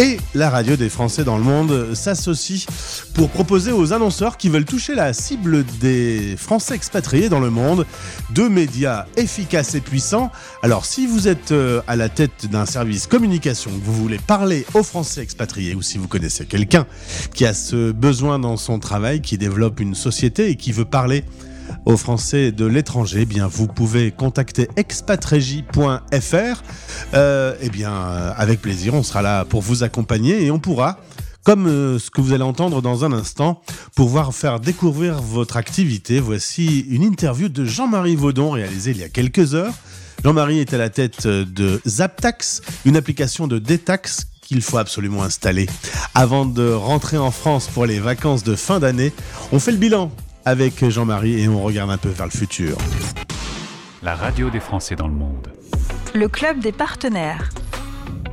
et 0.00 0.18
la 0.34 0.50
radio 0.50 0.74
des 0.74 0.88
Français 0.88 1.22
dans 1.22 1.38
le 1.38 1.44
monde 1.44 1.94
s'associent 1.94 2.66
pour 3.14 3.30
proposer 3.30 3.70
aux 3.70 3.92
annonceurs 3.92 4.36
qui 4.36 4.48
veulent 4.48 4.64
toucher 4.64 4.96
la 4.96 5.12
cible 5.12 5.64
des 5.78 6.34
Français 6.36 6.74
expatriés 6.74 7.28
dans 7.28 7.38
le 7.38 7.50
monde 7.50 7.86
deux 8.30 8.48
médias 8.48 9.06
efficaces 9.16 9.76
et 9.76 9.80
puissants. 9.80 10.32
Alors 10.62 10.86
si 10.86 11.06
vous 11.06 11.28
êtes 11.28 11.52
euh, 11.52 11.80
à 11.86 11.94
la 11.94 12.08
tête 12.08 12.50
d'un 12.50 12.66
service 12.66 13.06
communication, 13.06 13.70
que 13.70 13.84
vous 13.84 13.94
voulez 13.94 14.18
parler 14.18 14.66
aux 14.74 14.82
Français 14.82 15.22
expatriés 15.22 15.76
ou 15.76 15.82
si 15.82 15.98
vous 15.98 16.08
connaissez 16.08 16.46
quelqu'un 16.46 16.84
qui 17.32 17.46
a 17.46 17.54
ce 17.54 17.92
besoin 17.92 18.40
dans 18.40 18.56
son 18.56 18.80
travail, 18.80 19.20
qui 19.20 19.38
développe 19.38 19.78
une 19.78 19.94
société 19.94 20.50
et 20.50 20.56
qui 20.56 20.72
veut 20.72 20.84
parler 20.84 21.24
aux 21.86 21.96
Français 21.96 22.52
de 22.52 22.66
l'étranger, 22.66 23.20
eh 23.22 23.26
bien 23.26 23.46
vous 23.46 23.66
pouvez 23.66 24.10
contacter 24.10 24.68
expatrégie.fr. 24.76 26.62
Euh, 27.14 27.54
eh 27.60 27.68
bien, 27.68 27.92
euh, 27.92 28.32
avec 28.36 28.60
plaisir, 28.60 28.94
on 28.94 29.02
sera 29.02 29.22
là 29.22 29.44
pour 29.44 29.62
vous 29.62 29.82
accompagner 29.82 30.44
et 30.44 30.50
on 30.50 30.58
pourra, 30.58 30.98
comme 31.42 31.66
euh, 31.66 31.98
ce 31.98 32.10
que 32.10 32.20
vous 32.20 32.32
allez 32.32 32.42
entendre 32.42 32.80
dans 32.82 33.04
un 33.04 33.12
instant, 33.12 33.60
pouvoir 33.94 34.34
faire 34.34 34.60
découvrir 34.60 35.20
votre 35.20 35.56
activité. 35.56 36.20
Voici 36.20 36.80
une 36.90 37.02
interview 37.02 37.48
de 37.48 37.64
Jean-Marie 37.64 38.16
Vaudon 38.16 38.50
réalisée 38.50 38.92
il 38.92 38.98
y 38.98 39.04
a 39.04 39.08
quelques 39.08 39.54
heures. 39.54 39.74
Jean-Marie 40.24 40.60
est 40.60 40.72
à 40.72 40.78
la 40.78 40.88
tête 40.88 41.26
de 41.26 41.82
Zaptax, 41.86 42.62
une 42.86 42.96
application 42.96 43.46
de 43.46 43.58
détax 43.58 44.26
qu'il 44.40 44.62
faut 44.62 44.78
absolument 44.78 45.22
installer. 45.22 45.66
Avant 46.14 46.46
de 46.46 46.70
rentrer 46.70 47.18
en 47.18 47.30
France 47.30 47.68
pour 47.68 47.84
les 47.84 47.98
vacances 47.98 48.42
de 48.42 48.54
fin 48.54 48.78
d'année, 48.80 49.12
on 49.52 49.58
fait 49.58 49.72
le 49.72 49.78
bilan 49.78 50.10
avec 50.44 50.88
Jean-Marie 50.88 51.40
et 51.40 51.48
on 51.48 51.62
regarde 51.62 51.90
un 51.90 51.98
peu 51.98 52.08
vers 52.08 52.26
le 52.26 52.30
futur. 52.30 52.76
La 54.02 54.14
radio 54.14 54.50
des 54.50 54.60
Français 54.60 54.96
dans 54.96 55.08
le 55.08 55.14
monde. 55.14 55.48
Le 56.14 56.28
club 56.28 56.60
des 56.60 56.72
partenaires. 56.72 57.50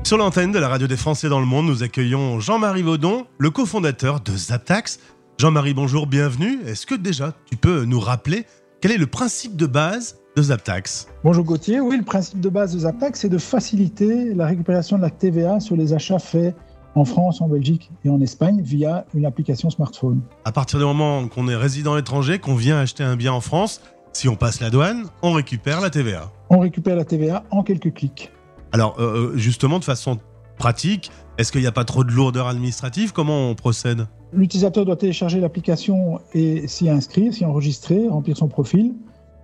Sur 0.04 0.18
l'antenne 0.18 0.52
de 0.52 0.60
la 0.60 0.68
radio 0.68 0.88
des 0.88 0.98
Français 0.98 1.30
dans 1.30 1.40
le 1.40 1.46
monde, 1.46 1.68
nous 1.68 1.84
accueillons 1.84 2.40
Jean-Marie 2.40 2.82
Vaudon, 2.82 3.28
le 3.38 3.50
cofondateur 3.50 4.20
de 4.20 4.36
Zaptax. 4.36 5.00
Jean-Marie, 5.38 5.74
bonjour, 5.74 6.08
bienvenue. 6.08 6.60
Est-ce 6.66 6.86
que 6.86 6.96
déjà 6.96 7.34
tu 7.50 7.56
peux 7.56 7.86
nous 7.86 8.00
rappeler 8.00 8.46
quel 8.82 8.92
est 8.92 8.98
le 8.98 9.08
principe 9.08 9.56
de 9.56 9.68
base 9.68 10.18
de 10.36 10.42
Zaptax 10.42 11.08
Bonjour 11.24 11.44
Gauthier, 11.44 11.80
oui, 11.80 11.98
le 11.98 12.04
principe 12.04 12.40
de 12.40 12.50
base 12.50 12.74
de 12.74 12.80
Zaptax, 12.80 13.20
c'est 13.20 13.30
de 13.30 13.38
faciliter 13.38 14.34
la 14.34 14.48
récupération 14.48 14.98
de 14.98 15.04
la 15.04 15.12
TVA 15.12 15.60
sur 15.60 15.76
les 15.76 15.94
achats 15.94 16.18
faits 16.18 16.56
en 16.96 17.06
France, 17.06 17.42
en 17.42 17.48
Belgique 17.48 17.92
et 18.04 18.10
en 18.10 18.22
Espagne 18.22 18.62
via 18.62 19.06
une 19.14 19.26
application 19.26 19.70
smartphone. 19.70 20.22
À 20.46 20.52
partir 20.52 20.80
du 20.80 20.86
moment 20.86 21.28
qu'on 21.28 21.48
est 21.48 21.56
résident 21.56 21.98
étranger, 21.98 22.40
qu'on 22.40 22.56
vient 22.56 22.80
acheter 22.80 23.04
un 23.04 23.16
bien 23.16 23.34
en 23.34 23.42
France, 23.42 23.82
si 24.14 24.28
on 24.28 24.36
passe 24.36 24.60
la 24.60 24.70
douane, 24.70 25.06
on 25.22 25.32
récupère 25.32 25.80
la 25.80 25.90
TVA. 25.90 26.32
On 26.50 26.60
récupère 26.60 26.96
la 26.96 27.06
TVA 27.06 27.44
en 27.50 27.64
quelques 27.64 27.94
clics. 27.94 28.32
Alors, 28.74 29.00
euh, 29.00 29.34
justement, 29.36 29.80
de 29.80 29.86
façon 29.86 30.20
pratique, 30.58 31.12
est-ce 31.38 31.52
qu'il 31.52 31.62
n'y 31.62 31.68
a 31.68 31.72
pas 31.72 31.86
trop 31.86 32.04
de 32.04 32.12
lourdeur 32.12 32.48
administrative? 32.48 33.14
Comment 33.14 33.50
on 33.50 33.56
procède? 33.56 34.08
L'utilisateur 34.34 34.86
doit 34.86 34.96
télécharger 34.96 35.40
l'application 35.40 36.20
et 36.34 36.68
s'y 36.68 36.90
inscrire, 36.90 37.34
s'y 37.34 37.46
enregistrer, 37.46 38.08
remplir 38.08 38.38
son 38.38 38.48
profil. 38.48 38.94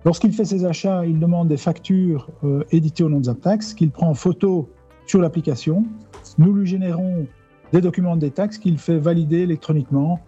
Lorsqu'il 0.04 0.32
fait 0.32 0.44
ses 0.44 0.64
achats, 0.64 1.04
il 1.04 1.18
demande 1.18 1.48
des 1.48 1.56
factures 1.56 2.28
euh, 2.44 2.64
éditées 2.70 3.02
au 3.04 3.08
nom 3.08 3.18
de 3.18 3.24
Zaptax 3.24 3.74
qu'il 3.74 3.90
prend 3.90 4.08
en 4.08 4.14
photo 4.14 4.70
sur 5.06 5.20
l'application. 5.20 5.84
Nous 6.38 6.52
lui 6.52 6.66
générons 6.66 7.26
des 7.72 7.80
documents 7.80 8.16
des 8.16 8.30
taxes 8.30 8.58
qu'il 8.58 8.78
fait 8.78 8.98
valider 8.98 9.38
électroniquement 9.38 10.20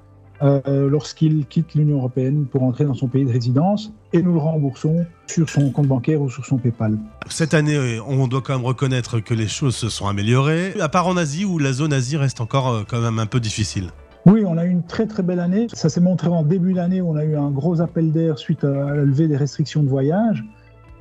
euh, 0.43 0.89
lorsqu'il 0.89 1.45
quitte 1.47 1.75
l'Union 1.75 1.99
européenne 1.99 2.47
pour 2.51 2.63
entrer 2.63 2.87
dans 2.87 2.95
son 2.95 3.09
pays 3.09 3.27
de 3.27 3.33
résidence 3.33 3.93
et 4.15 4.23
nous 4.23 4.33
le 4.33 4.39
remboursons 4.39 5.05
sur 5.27 5.51
son 5.51 5.71
compte 5.71 5.87
bancaire 5.87 6.23
ou 6.23 6.31
sur 6.31 6.47
son 6.47 6.57
PayPal. 6.57 6.97
Cette 7.29 7.53
année, 7.53 7.77
euh, 7.77 8.01
on 8.07 8.27
doit 8.27 8.41
quand 8.41 8.57
même 8.57 8.65
reconnaître 8.65 9.21
que 9.21 9.35
les 9.35 9.49
choses 9.49 9.77
se 9.77 9.91
sont 9.91 10.07
améliorées, 10.07 10.73
à 10.81 10.89
part 10.89 11.07
en 11.09 11.19
Asie 11.19 11.45
où 11.45 11.59
la 11.59 11.75
zone 11.75 11.93
Asie 11.93 12.17
reste 12.17 12.41
encore 12.41 12.69
euh, 12.69 12.83
quand 12.89 13.03
même 13.03 13.19
un 13.19 13.27
peu 13.27 13.39
difficile. 13.39 13.91
Oui, 14.25 14.45
on 14.47 14.57
a 14.57 14.65
eu 14.65 14.71
une 14.71 14.85
très 14.85 15.07
très 15.07 15.23
belle 15.23 15.41
année. 15.41 15.67
Ça 15.75 15.91
s'est 15.91 16.01
montré 16.01 16.29
en 16.29 16.43
début 16.43 16.73
d'année 16.73 17.03
où 17.03 17.11
on 17.11 17.17
a 17.17 17.25
eu 17.25 17.37
un 17.37 17.51
gros 17.51 17.83
appel 17.83 18.11
d'air 18.11 18.39
suite 18.39 18.65
à 18.65 18.95
la 18.95 19.05
levée 19.05 19.29
des 19.29 19.37
restrictions 19.37 19.83
de 19.83 19.89
voyage. 19.89 20.43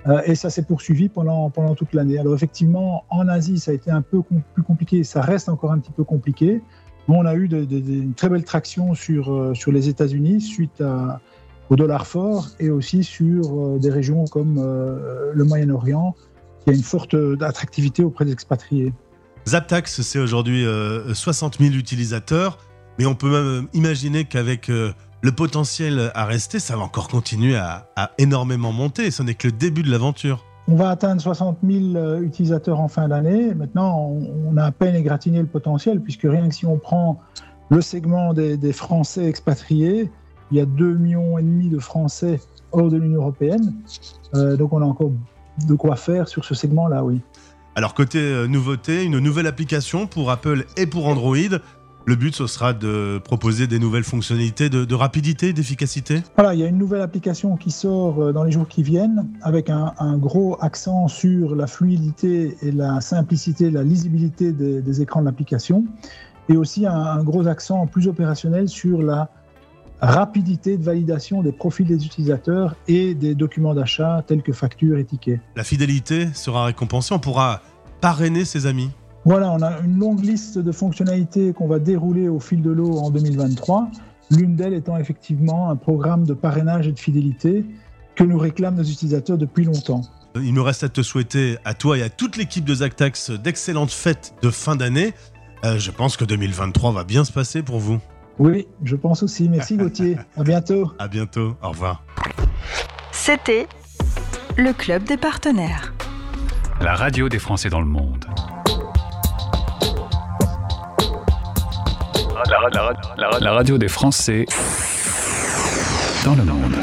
Euh, 0.08 0.22
et 0.26 0.36
ça 0.36 0.50
s'est 0.50 0.64
poursuivi 0.64 1.10
pendant, 1.10 1.50
pendant 1.50 1.76
toute 1.76 1.94
l'année. 1.94 2.18
Alors 2.20 2.34
effectivement, 2.34 3.04
en 3.10 3.28
Asie, 3.28 3.60
ça 3.60 3.72
a 3.72 3.74
été 3.74 3.92
un 3.92 4.02
peu 4.02 4.22
plus 4.54 4.64
compliqué, 4.64 5.04
ça 5.04 5.22
reste 5.22 5.50
encore 5.50 5.72
un 5.72 5.80
petit 5.80 5.92
peu 5.92 6.04
compliqué. 6.04 6.62
Mais 7.08 7.16
on 7.18 7.26
a 7.26 7.34
eu 7.34 7.48
une 7.48 8.14
très 8.14 8.30
belle 8.30 8.44
traction 8.44 8.94
sur, 8.94 9.34
euh, 9.34 9.54
sur 9.54 9.72
les 9.72 9.90
États-Unis 9.90 10.42
suite 10.42 10.84
au 11.70 11.76
dollar 11.76 12.08
fort 12.08 12.50
et 12.60 12.70
aussi 12.70 13.04
sur 13.04 13.44
euh, 13.46 13.80
des 13.80 13.90
régions 13.90 14.26
comme 14.26 14.56
le 15.34 15.44
Moyen-Orient, 15.44 16.16
qui 16.64 16.70
a 16.70 16.74
une 16.74 16.84
forte 16.84 17.16
attractivité 17.42 18.04
auprès 18.04 18.26
des 18.26 18.32
expatriés. 18.32 18.94
Zaptax, 19.48 20.02
c'est 20.02 20.20
aujourd'hui 20.20 20.66
euh, 20.66 21.14
60 21.14 21.58
000 21.60 21.74
utilisateurs, 21.74 22.60
mais 22.98 23.06
on 23.06 23.16
peut 23.16 23.32
même 23.32 23.68
imaginer 23.74 24.26
qu'avec 24.26 24.72
le 25.22 25.32
potentiel 25.32 26.12
à 26.16 26.26
rester, 26.26 26.60
ça 26.60 26.76
va 26.76 26.84
encore 26.84 27.08
continuer 27.08 27.56
à, 27.56 27.90
à 27.96 28.12
énormément 28.18 28.72
monter. 28.72 29.12
Ce 29.12 29.24
n'est 29.24 29.34
que 29.34 29.48
le 29.48 29.54
début 29.54 29.84
de 29.84 29.92
l'aventure. 29.92 30.46
On 30.68 30.76
va 30.76 30.90
atteindre 30.90 31.22
60 31.22 31.58
000 31.64 31.96
euh, 31.96 32.22
utilisateurs 32.22 32.80
en 32.80 32.88
fin 32.88 33.08
d'année. 33.08 33.54
Maintenant, 33.56 34.00
on, 34.00 34.52
on 34.52 34.58
a 34.58 34.66
à 34.66 34.72
peine 34.72 34.96
égratigné 34.96 35.40
le 35.40 35.48
potentiel, 35.48 36.00
puisque 36.00 36.24
rien 36.24 36.48
que 36.48 36.54
si 36.54 36.66
on 36.66 36.78
prend 36.78 37.20
le 37.70 37.82
segment 37.82 38.34
des, 38.34 38.56
des 38.56 38.74
Français 38.74 39.26
expatriés, 39.26 40.12
il 40.52 40.58
y 40.58 40.62
a 40.62 40.66
2,5 40.66 40.98
millions 40.98 41.38
et 41.38 41.44
demi 41.44 41.70
de 41.70 41.80
Français 41.80 42.40
hors 42.72 42.90
de 42.90 42.98
l'Union 42.98 43.22
européenne. 43.22 43.74
Euh, 44.36 44.58
donc 44.58 44.74
on 44.74 44.82
a 44.82 44.86
encore 44.86 45.12
de 45.68 45.74
quoi 45.74 45.96
faire 45.96 46.28
sur 46.28 46.46
ce 46.46 46.56
segment-là, 46.56 47.04
oui. 47.04 47.22
Alors 47.76 47.94
côté 47.94 48.20
euh, 48.20 48.48
nouveauté, 48.48 49.04
une 49.04 49.20
nouvelle 49.20 49.48
application 49.48 50.08
pour 50.08 50.32
Apple 50.32 50.66
et 50.78 50.86
pour 50.86 51.08
Android. 51.08 51.38
Le 52.06 52.16
but, 52.16 52.36
ce 52.36 52.48
sera 52.48 52.74
de 52.74 53.20
proposer 53.24 53.68
des 53.68 53.78
nouvelles 53.78 54.04
fonctionnalités 54.04 54.70
de, 54.70 54.84
de 54.84 54.96
rapidité, 54.96 55.54
d'efficacité? 55.54 56.24
Voilà, 56.36 56.56
il 56.56 56.60
y 56.60 56.64
a 56.64 56.68
une 56.68 56.78
nouvelle 56.78 57.02
application 57.02 57.56
qui 57.56 57.70
sort 57.70 58.20
euh, 58.20 58.32
dans 58.34 58.44
les 58.44 58.52
jours 58.52 58.68
qui 58.68 58.82
viennent 58.82 59.28
avec 59.44 59.70
un, 59.70 59.94
un 60.00 60.18
gros 60.18 60.58
accent 60.60 61.08
sur 61.08 61.56
la 61.56 61.68
fluidité 61.68 62.58
et 62.64 62.72
la 62.72 63.00
simplicité, 63.02 63.70
la 63.70 63.84
lisibilité 63.84 64.52
des, 64.54 64.82
des 64.82 65.02
écrans 65.02 65.20
de 65.20 65.26
l'application 65.26 65.86
et 66.48 66.58
aussi 66.58 66.88
un, 66.88 66.94
un 66.94 67.24
gros 67.24 67.46
accent 67.48 67.86
plus 67.86 68.08
opérationnel 68.08 68.70
sur 68.70 69.04
la 69.04 69.30
rapidité 70.02 70.78
de 70.78 70.84
validation 70.84 71.44
des 71.44 71.52
profils 71.52 71.86
des 71.86 72.06
utilisateurs 72.06 72.76
et 72.88 73.14
des 73.14 73.36
documents 73.36 73.76
d'achat 73.76 74.24
tels 74.26 74.42
que 74.42 74.54
factures 74.54 74.98
et 74.98 75.04
tickets. 75.04 75.42
La 75.56 75.64
fidélité 75.64 76.30
sera 76.34 76.66
récompensée, 76.66 77.14
on 77.14 77.20
pourra 77.20 77.62
parrainer 78.02 78.46
ses 78.46 78.66
amis. 78.66 78.90
Voilà, 79.26 79.52
on 79.52 79.62
a 79.62 79.80
une 79.82 80.00
longue 80.00 80.24
liste 80.24 80.58
de 80.58 80.72
fonctionnalités 80.72 81.54
qu'on 81.54 81.68
va 81.68 81.80
dérouler 81.80 82.30
au 82.30 82.40
fil 82.40 82.62
de 82.62 82.72
l'eau 82.72 82.98
en 82.98 83.10
2023. 83.12 83.90
L'une 84.32 84.56
d'elles 84.56 84.74
étant 84.74 84.98
effectivement 84.98 85.70
un 85.70 85.76
programme 85.76 86.26
de 86.26 86.34
parrainage 86.34 86.88
et 86.88 86.92
de 86.92 87.00
fidélité 87.00 87.66
que 88.16 88.24
nous 88.24 88.38
réclament 88.38 88.76
nos 88.76 88.84
utilisateurs 88.84 89.38
depuis 89.38 89.66
longtemps. 89.66 90.02
Il 90.36 90.54
me 90.54 90.62
reste 90.62 90.84
à 90.84 90.90
te 90.90 91.02
souhaiter, 91.02 91.58
à 91.66 91.74
toi 91.74 91.98
et 91.98 92.04
à 92.04 92.10
toute 92.10 92.38
l'équipe 92.38 92.64
de 92.64 92.76
Zactax, 92.76 93.32
d'excellentes 93.32 93.92
fêtes 93.92 94.34
de 94.42 94.50
fin 94.50 94.76
d'année. 94.76 95.14
Euh, 95.66 95.78
je 95.78 95.92
pense 95.92 96.16
que 96.16 96.26
2023 96.26 96.92
va 96.92 97.04
bien 97.04 97.26
se 97.26 97.32
passer 97.32 97.64
pour 97.64 97.80
vous. 97.80 98.00
Oui, 98.38 98.68
je 98.84 98.96
pense 98.96 99.24
aussi. 99.24 99.50
Merci 99.50 99.76
Gauthier. 99.76 100.18
À 100.38 100.44
bientôt. 100.44 100.92
À 100.98 101.08
bientôt. 101.08 101.58
Au 101.62 101.70
revoir. 101.70 102.04
C'était 103.12 103.68
le 104.58 104.72
club 104.72 105.04
des 105.04 105.18
partenaires. 105.18 105.94
La 106.80 106.96
radio 106.96 107.28
des 107.28 107.40
Français 107.40 107.70
dans 107.70 107.82
le 107.82 107.88
monde. 107.88 108.26
La, 112.48 112.58
la- 112.62 112.94
la- 113.18 113.30
la- 113.32 113.40
la 113.40 113.52
radio 113.52 113.78
des 113.78 113.88
Français 113.90 114.46
dans 116.24 116.36
le 116.36 116.44
monde. 116.44 116.74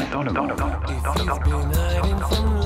If 1.15 2.56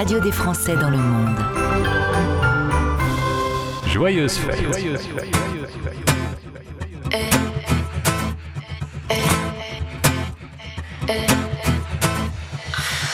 radio 0.00 0.18
des 0.18 0.32
Français 0.32 0.74
dans 0.76 0.88
le 0.88 0.96
monde. 0.96 1.36
Joyeuse 3.86 4.32
fête. 4.32 4.62
Joyeuse 4.62 5.02
fête. 5.02 5.28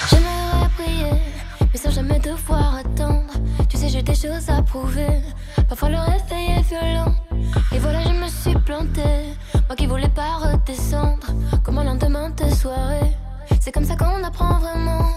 J'aimerais 0.09 0.68
prier, 0.76 1.11
mais 1.72 1.76
sans 1.76 1.91
jamais 1.91 2.20
devoir 2.20 2.76
attendre. 2.76 3.34
Tu 3.68 3.78
sais, 3.78 3.89
j'ai 3.89 4.03
des 4.03 4.14
choses 4.14 4.49
à 4.49 4.62
prouver. 4.62 5.22
Parfois 5.68 5.89
le 5.89 5.99
réveil 5.99 6.59
est 6.59 6.68
violent. 6.68 7.12
Et 7.72 7.80
voilà, 7.80 8.01
je 8.05 8.11
me 8.11 8.28
suis 8.28 8.55
plantée. 8.64 9.34
Moi 9.66 9.74
qui 9.76 9.89
voulais 9.89 10.14
pas 10.14 10.37
redescendre. 10.37 11.26
Comme 11.64 11.78
un 11.78 11.84
lendemain 11.84 12.30
de 12.30 12.49
soirée. 12.55 13.11
C'est 13.59 13.72
comme 13.72 13.84
ça 13.84 13.97
qu'on 13.97 14.22
apprend 14.22 14.61
vraiment. 14.61 15.16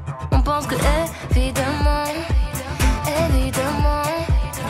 On 0.41 0.43
pense 0.43 0.65
que 0.65 0.73
évidemment, 1.29 2.03
évidemment, 3.29 4.01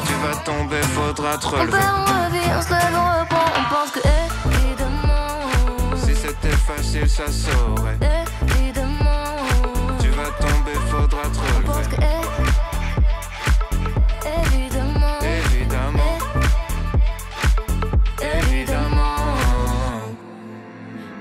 Tu 0.06 0.14
vas 0.22 0.36
tomber, 0.44 0.82
faudra 0.94 1.38
te 1.38 1.46
on 1.48 1.50
relever. 1.52 1.72
perd, 1.72 1.84
on 1.96 2.26
revient, 2.26 2.52
on 2.58 2.62
se 2.62 2.70
lève, 2.72 2.94
on 2.94 3.20
reprend, 3.22 3.48
on 3.58 3.74
pense 3.74 3.92
que 3.92 4.00
évidemment, 4.52 5.96
Si 5.96 6.14
c'était 6.14 6.58
facile, 6.68 7.10
ça 7.10 7.28
saurait. 7.32 7.98
évidemment, 8.60 9.38
Tu 10.02 10.10
vas 10.10 10.32
tomber, 10.46 10.76
faudra 10.90 11.24
te 11.24 11.38
on 11.40 11.62
pense 11.72 11.88
que 11.88 11.96
relever. 11.96 12.28
évidemment, 14.44 15.20
Évidemment, 15.24 16.18
évidemment. 18.22 19.16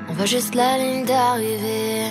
on 0.09 0.13
voit 0.15 0.27
juste 0.27 0.57
la 0.57 0.77
ligne 0.77 1.05
d'arrivée. 1.07 2.11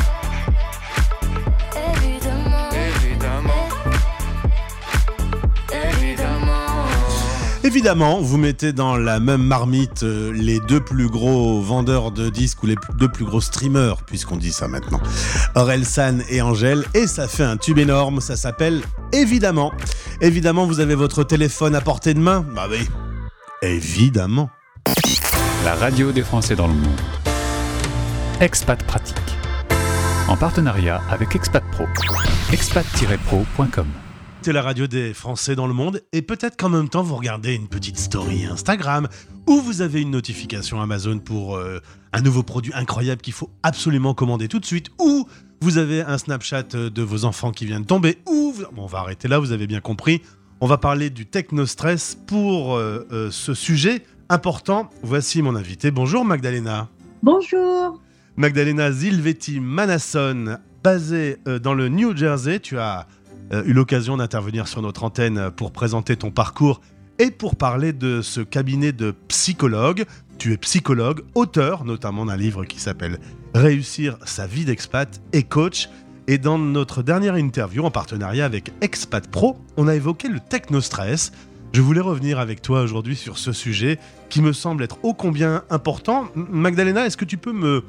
Évidemment, 7.73 8.19
vous 8.19 8.35
mettez 8.35 8.73
dans 8.73 8.97
la 8.97 9.21
même 9.21 9.43
marmite 9.43 10.03
euh, 10.03 10.33
les 10.33 10.59
deux 10.59 10.81
plus 10.81 11.07
gros 11.07 11.61
vendeurs 11.61 12.11
de 12.11 12.29
disques 12.29 12.61
ou 12.63 12.65
les 12.65 12.75
deux 12.97 13.07
plus 13.07 13.23
gros 13.23 13.39
streamers, 13.39 14.03
puisqu'on 14.03 14.35
dit 14.35 14.51
ça 14.51 14.67
maintenant. 14.67 14.99
Aurel 15.55 15.85
San 15.85 16.21
et 16.29 16.41
Angèle, 16.41 16.83
et 16.93 17.07
ça 17.07 17.29
fait 17.29 17.45
un 17.45 17.55
tube 17.55 17.77
énorme, 17.77 18.19
ça 18.19 18.35
s'appelle 18.35 18.81
Évidemment. 19.13 19.71
Évidemment, 20.19 20.65
vous 20.65 20.81
avez 20.81 20.95
votre 20.95 21.23
téléphone 21.23 21.73
à 21.73 21.79
portée 21.79 22.13
de 22.13 22.19
main 22.19 22.45
Bah 22.53 22.67
oui, 22.69 22.89
évidemment. 23.61 24.49
La 25.63 25.75
radio 25.75 26.11
des 26.11 26.23
Français 26.23 26.57
dans 26.57 26.67
le 26.67 26.73
monde. 26.73 26.99
Expat 28.41 28.83
Pratique. 28.83 29.15
En 30.27 30.35
partenariat 30.35 31.01
avec 31.09 31.37
Expat 31.37 31.63
Pro. 31.71 31.85
expat-pro.com. 32.51 33.87
C'est 34.43 34.53
la 34.53 34.63
radio 34.63 34.87
des 34.87 35.13
Français 35.13 35.55
dans 35.55 35.67
le 35.67 35.73
monde 35.73 36.01
et 36.13 36.23
peut-être 36.23 36.57
qu'en 36.57 36.69
même 36.69 36.89
temps 36.89 37.03
vous 37.03 37.15
regardez 37.15 37.53
une 37.53 37.67
petite 37.67 37.97
story 37.99 38.45
Instagram 38.45 39.07
ou 39.47 39.61
vous 39.61 39.81
avez 39.81 40.01
une 40.01 40.09
notification 40.09 40.81
Amazon 40.81 41.19
pour 41.19 41.55
euh, 41.57 41.79
un 42.11 42.21
nouveau 42.21 42.41
produit 42.41 42.73
incroyable 42.73 43.21
qu'il 43.21 43.33
faut 43.33 43.51
absolument 43.61 44.15
commander 44.15 44.47
tout 44.47 44.59
de 44.59 44.65
suite 44.65 44.89
ou 44.99 45.27
vous 45.61 45.77
avez 45.77 46.01
un 46.01 46.17
Snapchat 46.17 46.63
euh, 46.73 46.89
de 46.89 47.03
vos 47.03 47.23
enfants 47.25 47.51
qui 47.51 47.67
vient 47.67 47.79
de 47.81 47.85
tomber 47.85 48.17
ou 48.27 48.51
vous- 48.51 48.63
bon, 48.73 48.83
on 48.83 48.87
va 48.87 48.99
arrêter 48.99 49.27
là, 49.27 49.37
vous 49.37 49.51
avez 49.51 49.67
bien 49.67 49.79
compris. 49.79 50.23
On 50.59 50.65
va 50.65 50.79
parler 50.79 51.11
du 51.11 51.27
technostress 51.27 52.17
pour 52.25 52.75
euh, 52.75 53.07
euh, 53.11 53.29
ce 53.29 53.53
sujet 53.53 54.03
important. 54.29 54.89
Voici 55.03 55.43
mon 55.43 55.55
invité. 55.55 55.91
Bonjour 55.91 56.25
Magdalena. 56.25 56.89
Bonjour. 57.21 58.01
Magdalena 58.37 58.91
Zilvetti 58.91 59.59
Manasson, 59.59 60.57
basée 60.83 61.37
dans 61.61 61.75
le 61.75 61.89
New 61.89 62.17
Jersey. 62.17 62.59
Tu 62.59 62.79
as 62.79 63.05
eu 63.51 63.73
l'occasion 63.73 64.17
d'intervenir 64.17 64.67
sur 64.67 64.81
notre 64.81 65.03
antenne 65.03 65.51
pour 65.51 65.71
présenter 65.71 66.15
ton 66.15 66.31
parcours 66.31 66.81
et 67.19 67.31
pour 67.31 67.55
parler 67.55 67.93
de 67.93 68.21
ce 68.21 68.41
cabinet 68.41 68.91
de 68.91 69.13
psychologue. 69.27 70.05
Tu 70.37 70.53
es 70.53 70.57
psychologue, 70.57 71.21
auteur 71.35 71.85
notamment 71.85 72.25
d'un 72.25 72.37
livre 72.37 72.65
qui 72.65 72.79
s'appelle 72.79 73.19
Réussir 73.53 74.17
sa 74.25 74.47
vie 74.47 74.65
d'expat 74.65 75.21
et 75.33 75.43
coach. 75.43 75.89
Et 76.27 76.37
dans 76.37 76.57
notre 76.57 77.03
dernière 77.03 77.37
interview 77.37 77.83
en 77.83 77.91
partenariat 77.91 78.45
avec 78.45 78.71
Expat 78.81 79.27
Pro, 79.27 79.57
on 79.77 79.87
a 79.87 79.95
évoqué 79.95 80.29
le 80.29 80.39
technostress. 80.39 81.31
Je 81.73 81.81
voulais 81.81 82.01
revenir 82.01 82.39
avec 82.39 82.61
toi 82.61 82.81
aujourd'hui 82.81 83.15
sur 83.15 83.37
ce 83.37 83.51
sujet 83.51 83.99
qui 84.29 84.41
me 84.41 84.53
semble 84.53 84.83
être 84.83 84.97
ô 85.03 85.13
combien 85.13 85.63
important. 85.69 86.27
Magdalena, 86.35 87.05
est-ce 87.05 87.17
que 87.17 87.25
tu 87.25 87.37
peux 87.37 87.53
me 87.53 87.83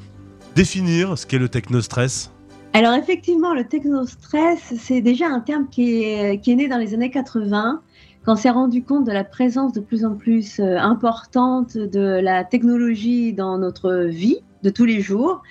définir 0.54 1.16
ce 1.16 1.26
qu'est 1.26 1.38
le 1.38 1.48
technostress? 1.48 2.32
Alors 2.74 2.94
effectivement, 2.94 3.52
le 3.52 3.64
technostress, 3.64 4.74
c'est 4.78 5.02
déjà 5.02 5.26
un 5.28 5.40
terme 5.40 5.68
qui 5.68 6.04
est, 6.04 6.46
né 6.46 6.68
dans 6.68 6.78
les 6.78 6.94
années 6.94 7.10
80, 7.10 7.82
quand 8.24 8.32
on 8.32 8.36
s'est 8.36 8.50
rendu 8.50 8.82
compte 8.82 9.04
de 9.04 9.12
la 9.12 9.24
présence 9.24 9.74
de 9.74 9.80
plus 9.80 10.06
en 10.06 10.14
plus 10.14 10.58
euh, 10.58 10.78
importante 10.78 11.76
de 11.76 12.20
la 12.22 12.44
technologie 12.44 13.34
dans 13.34 13.58
notre 13.58 14.04
vie 14.04 14.38
de 14.62 14.70
tous 14.70 14.86
les 14.86 15.02
jours. 15.02 15.42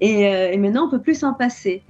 Et, 0.00 0.26
euh, 0.26 0.50
et 0.50 0.56
maintenant, 0.56 0.86
on 0.86 0.90
peut 0.90 1.02
plus 1.02 1.18
s'en 1.18 1.34
passer. 1.34 1.82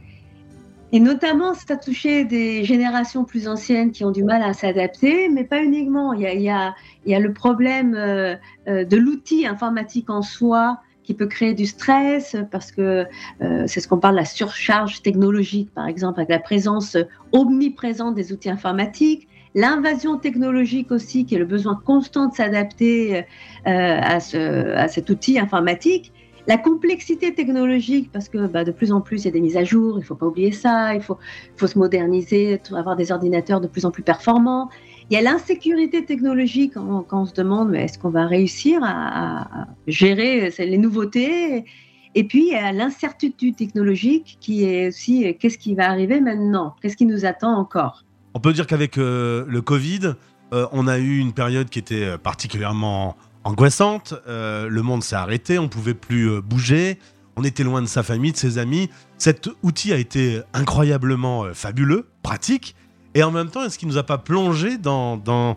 Et 0.91 0.99
notamment, 0.99 1.55
ça 1.55 1.74
a 1.74 1.76
touché 1.76 2.24
des 2.24 2.64
générations 2.64 3.24
plus 3.24 3.47
anciennes 3.47 3.93
qui 3.93 4.05
ont 4.05 4.11
du 4.11 4.24
mal 4.24 4.43
à 4.43 4.53
s'adapter, 4.53 5.28
mais 5.28 5.45
pas 5.45 5.62
uniquement. 5.62 6.12
Il 6.12 6.22
y 6.22 6.51
a, 6.51 6.74
le 7.07 7.33
problème 7.33 7.95
euh, 7.95 8.37
de 8.66 8.97
l'outil 8.97 9.47
informatique 9.47 10.11
en 10.11 10.22
soi 10.22 10.80
qui 11.05 11.15
peut 11.15 11.27
créer 11.27 11.55
du 11.55 11.67
stress 11.67 12.37
parce 12.51 12.71
que 12.73 13.07
euh, 13.43 13.65
c'est 13.67 13.81
ce 13.81 13.89
qu'on 13.89 13.99
parle 13.99 14.15
de 14.15 14.21
la 14.21 14.25
surcharge 14.25 15.03
technologique, 15.03 15.71
par 15.75 15.87
exemple, 15.87 16.21
avec 16.21 16.31
la 16.31 16.39
présence 16.39 16.97
omniprésente 17.33 18.15
des 18.15 18.33
outils 18.33 18.51
informatiques. 18.51 19.29
L'invasion 19.55 20.17
technologique 20.19 20.91
aussi, 20.93 21.27
qui 21.27 21.35
est 21.35 21.39
le 21.39 21.45
besoin 21.45 21.81
constant 21.85 22.29
de 22.29 22.35
s'adapter 22.35 23.19
euh, 23.19 23.23
à, 23.67 24.21
ce- 24.21 24.73
à 24.75 24.89
cet 24.89 25.11
outil 25.11 25.39
informatique. 25.39 26.13
la 26.47 26.59
complexité 26.59 27.35
technologique, 27.35 28.11
parce 28.13 28.29
que 28.29 28.47
bah, 28.49 28.65
de 28.65 28.73
plus 28.73 28.91
en 28.93 29.01
plus 29.01 29.23
il 29.23 29.25
y 29.27 29.29
a 29.29 29.31
des 29.33 29.41
mises 29.41 29.57
à 29.57 29.65
jour, 29.65 29.97
il 29.97 30.01
ne 30.01 30.05
faut 30.05 30.17
pas 30.17 30.27
oublier 30.27 30.51
ça, 30.53 30.95
il 30.95 31.01
faut, 31.01 31.19
faut 31.57 31.69
se 31.69 31.79
moderniser, 31.79 32.61
avoir 32.73 32.97
des 32.97 33.13
ordinateurs 33.13 33.61
de 33.61 33.69
plus 33.69 33.85
en 33.85 33.91
plus 33.91 34.03
performants. 34.03 34.69
Il 35.13 35.17
y 35.17 35.19
a 35.19 35.31
l'insécurité 35.31 36.07
technologique 36.07 36.73
quand, 36.73 37.07
on 37.13 37.27
se 37.27 37.35
demande 37.35 37.75
est-ce 37.75 37.99
qu'on 37.99 38.09
va 38.09 38.27
réussir 38.27 38.81
à, 38.83 39.67
gérer 39.87 40.47
euh, 40.47 40.65
les 40.65 40.79
nouveautés? 40.79 41.67
Et 42.15 42.25
puis, 42.25 42.47
il 42.47 42.53
y 42.53 42.55
a 42.55 42.73
l'incertitude 42.73 43.55
technologique 43.55 44.39
qui 44.41 44.65
est 44.65 44.89
aussi 44.89 45.27
euh, 45.27 45.35
qu'est-ce 45.39 45.59
qui 45.59 45.75
va 45.75 45.91
arriver 45.91 46.23
maintenant? 46.23 46.77
Qu'est-ce 46.81 46.97
qui 46.97 47.05
nous 47.05 47.27
attend 47.27 47.59
encore? 47.59 48.07
On 48.33 48.41
peut 48.41 48.55
dire 48.55 48.67
qu'avec 48.67 48.97
euh, 48.97 49.45
le 49.47 49.61
Covid, 49.61 50.15
on 50.51 50.89
a 50.89 50.99
eu 50.99 51.19
une 51.19 51.35
période 51.35 51.69
qui 51.69 51.79
était 51.79 52.17
particulièrement 52.17 53.15
angoissante. 53.45 54.15
Le 54.27 54.81
monde 54.81 55.03
s'est 55.03 55.17
arrêté, 55.17 55.59
on 55.59 55.69
pouvait 55.69 55.95
plus 55.95 56.41
bouger, 56.41 56.99
on 57.37 57.45
était 57.45 57.65
loin 57.65 57.83
de 57.83 57.87
sa 57.87 58.03
famille, 58.03 58.33
de 58.33 58.37
ses 58.39 58.57
amis. 58.57 58.89
Cet 59.19 59.49
outil 59.63 59.93
a 59.93 59.97
été 59.97 60.41
incroyablement 60.53 61.47
fabuleux, 61.55 62.07
pratique, 62.23 62.77
et 63.15 63.23
en 63.23 63.31
même 63.31 63.49
temps, 63.49 63.65
est-ce 63.65 63.79
qu'il 63.79 63.89
nous 63.89 63.99
a 63.99 64.03
pas 64.03 64.19
plongé 64.19 64.79
dans, 64.79 65.57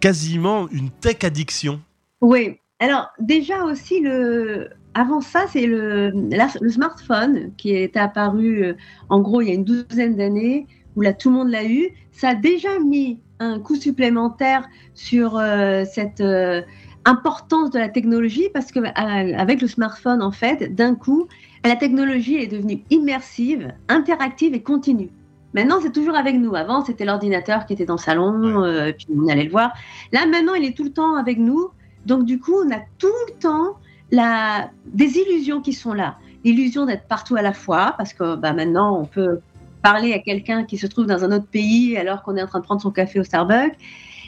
quasiment 0.00 0.68
une 0.70 0.90
tech 0.90 1.18
addiction? 1.22 1.80
Oui. 2.20 2.58
Alors, 2.80 3.08
déjà 3.20 3.64
aussi, 3.64 4.00
le... 4.00 4.70
avant 4.94 5.20
ça, 5.20 5.46
c'est 5.52 5.66
le... 5.66 6.10
le 6.10 6.70
smartphone 6.70 7.52
qui 7.56 7.72
est 7.72 7.96
apparu, 7.96 8.64
euh, 8.64 8.74
en 9.08 9.20
gros, 9.20 9.40
il 9.40 9.48
y 9.48 9.50
a 9.50 9.54
une 9.54 9.64
douzaine 9.64 10.16
d'années, 10.16 10.66
où 10.96 11.00
là, 11.00 11.12
tout 11.12 11.30
le 11.30 11.36
monde 11.36 11.50
l'a 11.50 11.64
eu. 11.64 11.90
Ça 12.12 12.30
a 12.30 12.34
déjà 12.34 12.78
mis 12.78 13.18
un 13.40 13.58
coup 13.58 13.76
supplémentaire 13.76 14.64
sur 14.94 15.36
euh, 15.36 15.84
cette 15.84 16.20
euh, 16.20 16.62
importance 17.04 17.70
de 17.70 17.78
la 17.78 17.88
technologie, 17.88 18.48
parce 18.52 18.72
que 18.72 18.80
avec 18.96 19.60
le 19.60 19.68
smartphone, 19.68 20.22
en 20.22 20.32
fait, 20.32 20.74
d'un 20.74 20.94
coup, 20.94 21.28
la 21.64 21.76
technologie 21.76 22.36
est 22.36 22.46
devenue 22.46 22.82
immersive, 22.90 23.72
interactive 23.88 24.54
et 24.54 24.62
continue. 24.62 25.10
Maintenant, 25.54 25.78
c'est 25.80 25.92
toujours 25.92 26.16
avec 26.16 26.34
nous. 26.34 26.54
Avant, 26.54 26.84
c'était 26.84 27.04
l'ordinateur 27.04 27.64
qui 27.64 27.72
était 27.72 27.84
dans 27.84 27.94
le 27.94 28.00
salon, 28.00 28.62
euh, 28.64 28.92
puis 28.92 29.06
on 29.16 29.28
allait 29.28 29.44
le 29.44 29.50
voir. 29.50 29.72
Là, 30.12 30.26
maintenant, 30.26 30.54
il 30.54 30.64
est 30.64 30.76
tout 30.76 30.84
le 30.84 30.92
temps 30.92 31.14
avec 31.14 31.38
nous. 31.38 31.70
Donc, 32.06 32.24
du 32.24 32.38
coup, 32.38 32.54
on 32.54 32.70
a 32.72 32.80
tout 32.98 33.06
le 33.28 33.34
temps 33.38 33.76
la... 34.10 34.70
des 34.86 35.16
illusions 35.18 35.60
qui 35.60 35.72
sont 35.72 35.94
là. 35.94 36.16
L'illusion 36.44 36.84
d'être 36.84 37.06
partout 37.06 37.36
à 37.36 37.42
la 37.42 37.52
fois, 37.52 37.94
parce 37.96 38.12
que 38.12 38.34
bah, 38.36 38.52
maintenant, 38.52 39.00
on 39.00 39.06
peut 39.06 39.40
parler 39.82 40.12
à 40.12 40.18
quelqu'un 40.18 40.64
qui 40.64 40.76
se 40.76 40.86
trouve 40.86 41.06
dans 41.06 41.24
un 41.24 41.30
autre 41.30 41.46
pays 41.46 41.96
alors 41.96 42.22
qu'on 42.22 42.36
est 42.36 42.42
en 42.42 42.46
train 42.46 42.60
de 42.60 42.64
prendre 42.64 42.80
son 42.80 42.90
café 42.90 43.20
au 43.20 43.24
Starbucks. 43.24 43.76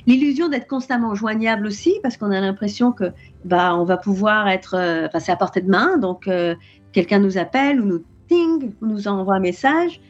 L'illusion 0.07 0.49
d'être 0.49 0.69
constamment 0.69 1.15
joignable 1.15 1.67
aussi, 1.67 1.95
parce 2.03 2.17
qu'on 2.17 2.31
a 2.31 2.41
l'impression 2.41 2.93
que 2.93 3.13
bah, 3.45 3.75
on 3.75 3.85
va 3.85 3.97
pouvoir 3.97 4.49
être, 4.49 4.75
euh, 4.75 5.07
enfin, 5.07 5.19
c'est 5.19 5.33
à 5.33 5.37
portée 5.37 5.63
de 5.63 5.71
main, 5.71 5.97
donc 5.97 6.29
euh, 6.29 6.55
quelqu'un 6.93 7.19
nous 7.19 7.39
appelle 7.39 7.81
ou 7.81 7.87
nous 7.87 8.05
ting, 8.29 8.71
ou 8.81 8.87
nous 8.87 9.09
envoie 9.09 9.35
un 9.35 9.41
message. 9.41 10.01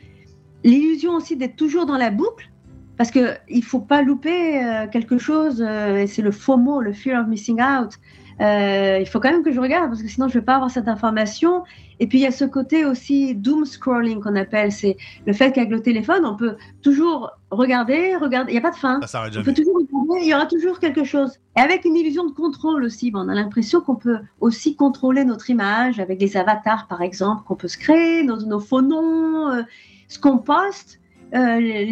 L'illusion 0.65 1.15
aussi 1.15 1.37
d'être 1.37 1.57
toujours 1.57 1.87
dans 1.87 1.97
la 1.97 2.11
boucle, 2.11 2.51
parce 2.97 3.11
qu'il 3.11 3.39
ne 3.51 3.61
faut 3.61 3.81
pas 3.81 4.03
louper 4.03 4.65
euh, 4.65 4.87
quelque 4.89 5.19
chose, 5.19 5.63
euh, 5.67 5.99
et 5.99 6.07
c'est 6.07 6.23
le 6.23 6.33
FOMO, 6.33 6.81
le 6.81 6.93
fear 6.93 7.23
of 7.23 7.29
missing 7.29 7.61
out. 7.61 7.93
Euh, 8.41 8.99
il 9.01 9.07
faut 9.07 9.19
quand 9.19 9.31
même 9.31 9.43
que 9.43 9.53
je 9.53 9.61
regarde, 9.61 9.89
parce 9.89 10.03
que 10.03 10.09
sinon 10.09 10.29
je 10.29 10.35
ne 10.37 10.41
vais 10.41 10.45
pas 10.45 10.57
avoir 10.57 10.71
cette 10.71 10.89
information. 10.89 11.65
Et 12.01 12.07
puis 12.07 12.19
il 12.19 12.23
y 12.23 12.27
a 12.27 12.31
ce 12.31 12.45
côté 12.45 12.85
aussi 12.85 13.35
doom 13.35 13.65
scrolling 13.65 14.21
qu'on 14.21 14.37
appelle, 14.37 14.71
c'est 14.71 14.97
le 15.27 15.33
fait 15.33 15.53
qu'avec 15.53 15.71
le 15.71 15.81
téléphone, 15.81 16.27
on 16.27 16.37
peut 16.37 16.57
toujours 16.83 17.31
regarder, 17.51 18.15
regarder, 18.17 18.53
il 18.53 18.55
n'y 18.55 18.59
a 18.59 18.63
pas 18.63 18.73
de 18.73 18.77
fin. 18.77 19.01
Ça 19.07 19.25
On 19.35 19.43
peut 19.43 19.55
toujours 19.55 19.77
regarder, 19.77 20.21
il 20.27 20.29
y 20.29 20.35
aura 20.35 20.47
toujours 20.47 20.79
quelque 20.79 21.05
chose. 21.05 21.39
Et 21.57 21.61
avec 21.61 21.87
une 21.87 21.97
illusion 21.97 22.27
de 22.27 22.33
contrôle 22.33 22.85
aussi, 22.85 23.11
on 23.15 23.29
a 23.29 23.35
l'impression 23.35 23.81
qu'on 23.81 23.97
peut 23.97 24.19
aussi 24.41 24.77
contrôler 24.77 25.25
notre 25.25 25.49
image 25.49 25.99
avec 25.99 26.21
les 26.21 26.37
avatars, 26.37 26.87
par 26.89 27.01
exemple, 27.01 27.43
qu'on 27.47 27.57
peut 27.57 27.69
se 27.69 27.79
créer, 27.79 28.23
nos, 28.23 28.37
nos 28.43 28.61
faux 28.61 28.83
noms, 28.83 29.49
euh, 29.49 29.63
ce 30.09 30.19
qu'on 30.19 30.39
poste, 30.39 31.01
euh, 31.35 31.85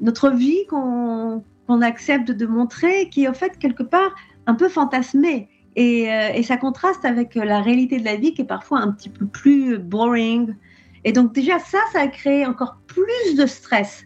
notre 0.00 0.30
vie 0.30 0.66
qu'on 0.68 1.42
accepte 1.82 2.30
de 2.30 2.46
montrer, 2.46 3.08
qui 3.10 3.24
est 3.24 3.28
en 3.28 3.34
fait 3.34 3.58
quelque 3.58 3.82
part 3.82 4.14
un 4.46 4.54
peu 4.54 4.68
fantasmée. 4.68 5.48
Et, 5.76 6.10
euh, 6.10 6.30
et 6.34 6.42
ça 6.42 6.56
contraste 6.56 7.04
avec 7.04 7.34
la 7.34 7.60
réalité 7.60 7.98
de 7.98 8.04
la 8.04 8.16
vie 8.16 8.32
qui 8.32 8.42
est 8.42 8.46
parfois 8.46 8.80
un 8.80 8.92
petit 8.92 9.10
peu 9.10 9.26
plus 9.26 9.78
boring. 9.78 10.54
Et 11.04 11.12
donc 11.12 11.32
déjà 11.34 11.58
ça, 11.58 11.78
ça 11.92 12.00
a 12.00 12.08
créé 12.08 12.46
encore 12.46 12.78
plus 12.86 13.36
de 13.36 13.46
stress. 13.46 14.04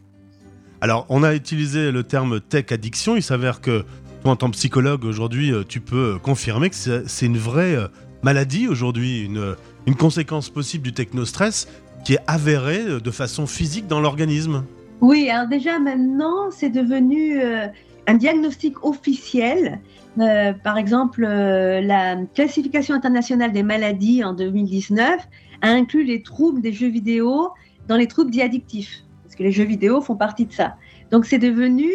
Alors, 0.83 1.07
on 1.11 1.23
a 1.23 1.35
utilisé 1.35 1.93
le 1.93 2.03
terme 2.03 2.41
tech 2.41 2.67
addiction. 2.71 3.15
Il 3.15 3.23
s'avère 3.23 3.61
que 3.61 3.85
toi, 4.23 4.33
en 4.33 4.37
tant 4.37 4.49
que 4.49 4.57
psychologue, 4.57 5.05
aujourd'hui, 5.05 5.53
euh, 5.53 5.63
tu 5.63 5.81
peux 5.81 6.19
confirmer 6.23 6.71
que 6.71 6.77
c'est 6.77 7.27
une 7.27 7.39
vraie 7.39 7.77
maladie 8.23 8.67
aujourd'hui, 8.67 9.25
une, 9.25 9.55
une 9.87 9.95
conséquence 9.95 10.51
possible 10.51 10.85
du 10.85 10.93
technostress 10.93 11.69
qui 12.05 12.15
est 12.15 12.21
avérée 12.27 12.83
euh, 12.87 13.01
de 13.01 13.11
façon 13.11 13.47
physique 13.47 13.87
dans 13.87 14.01
l'organisme. 14.01 14.65
Oui, 15.01 15.29
alors 15.31 15.49
déjà 15.49 15.79
maintenant, 15.79 16.51
c'est 16.51 16.71
devenu 16.71 17.41
euh, 17.41 17.67
un 18.07 18.15
diagnostic 18.15 18.85
officiel. 18.85 19.81
Euh, 20.19 20.53
par 20.53 20.77
exemple, 20.77 21.23
la 21.23 22.17
classification 22.35 22.95
internationale 22.95 23.53
des 23.53 23.63
maladies 23.63 24.25
en 24.25 24.35
2019 24.35 25.21
a 25.63 25.69
inclus 25.69 26.05
les 26.05 26.23
troubles 26.23 26.61
des 26.61 26.73
jeux 26.73 26.89
vidéo 26.89 27.51
dans 27.89 27.97
les 27.97 28.07
troubles 28.07 28.31
dits 28.31 28.43
addictifs, 28.43 29.05
parce 29.23 29.35
que 29.37 29.43
les 29.43 29.53
jeux 29.53 29.65
vidéo 29.65 30.01
font 30.01 30.17
partie 30.17 30.47
de 30.47 30.53
ça. 30.53 30.77
Donc 31.11 31.25
c'est 31.25 31.39
devenu 31.39 31.89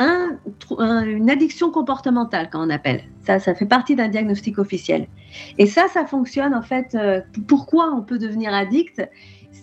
une 0.00 1.28
addiction 1.28 1.70
comportementale, 1.70 2.48
quand 2.50 2.64
on 2.64 2.70
appelle. 2.70 3.02
Ça, 3.26 3.40
ça 3.40 3.54
fait 3.54 3.66
partie 3.66 3.96
d'un 3.96 4.08
diagnostic 4.08 4.58
officiel. 4.58 5.08
Et 5.58 5.66
ça, 5.66 5.86
ça 5.92 6.06
fonctionne 6.06 6.54
en 6.54 6.62
fait. 6.62 6.96
pourquoi 7.48 7.92
on 7.92 8.02
peut 8.02 8.18
devenir 8.18 8.54
addict? 8.54 9.02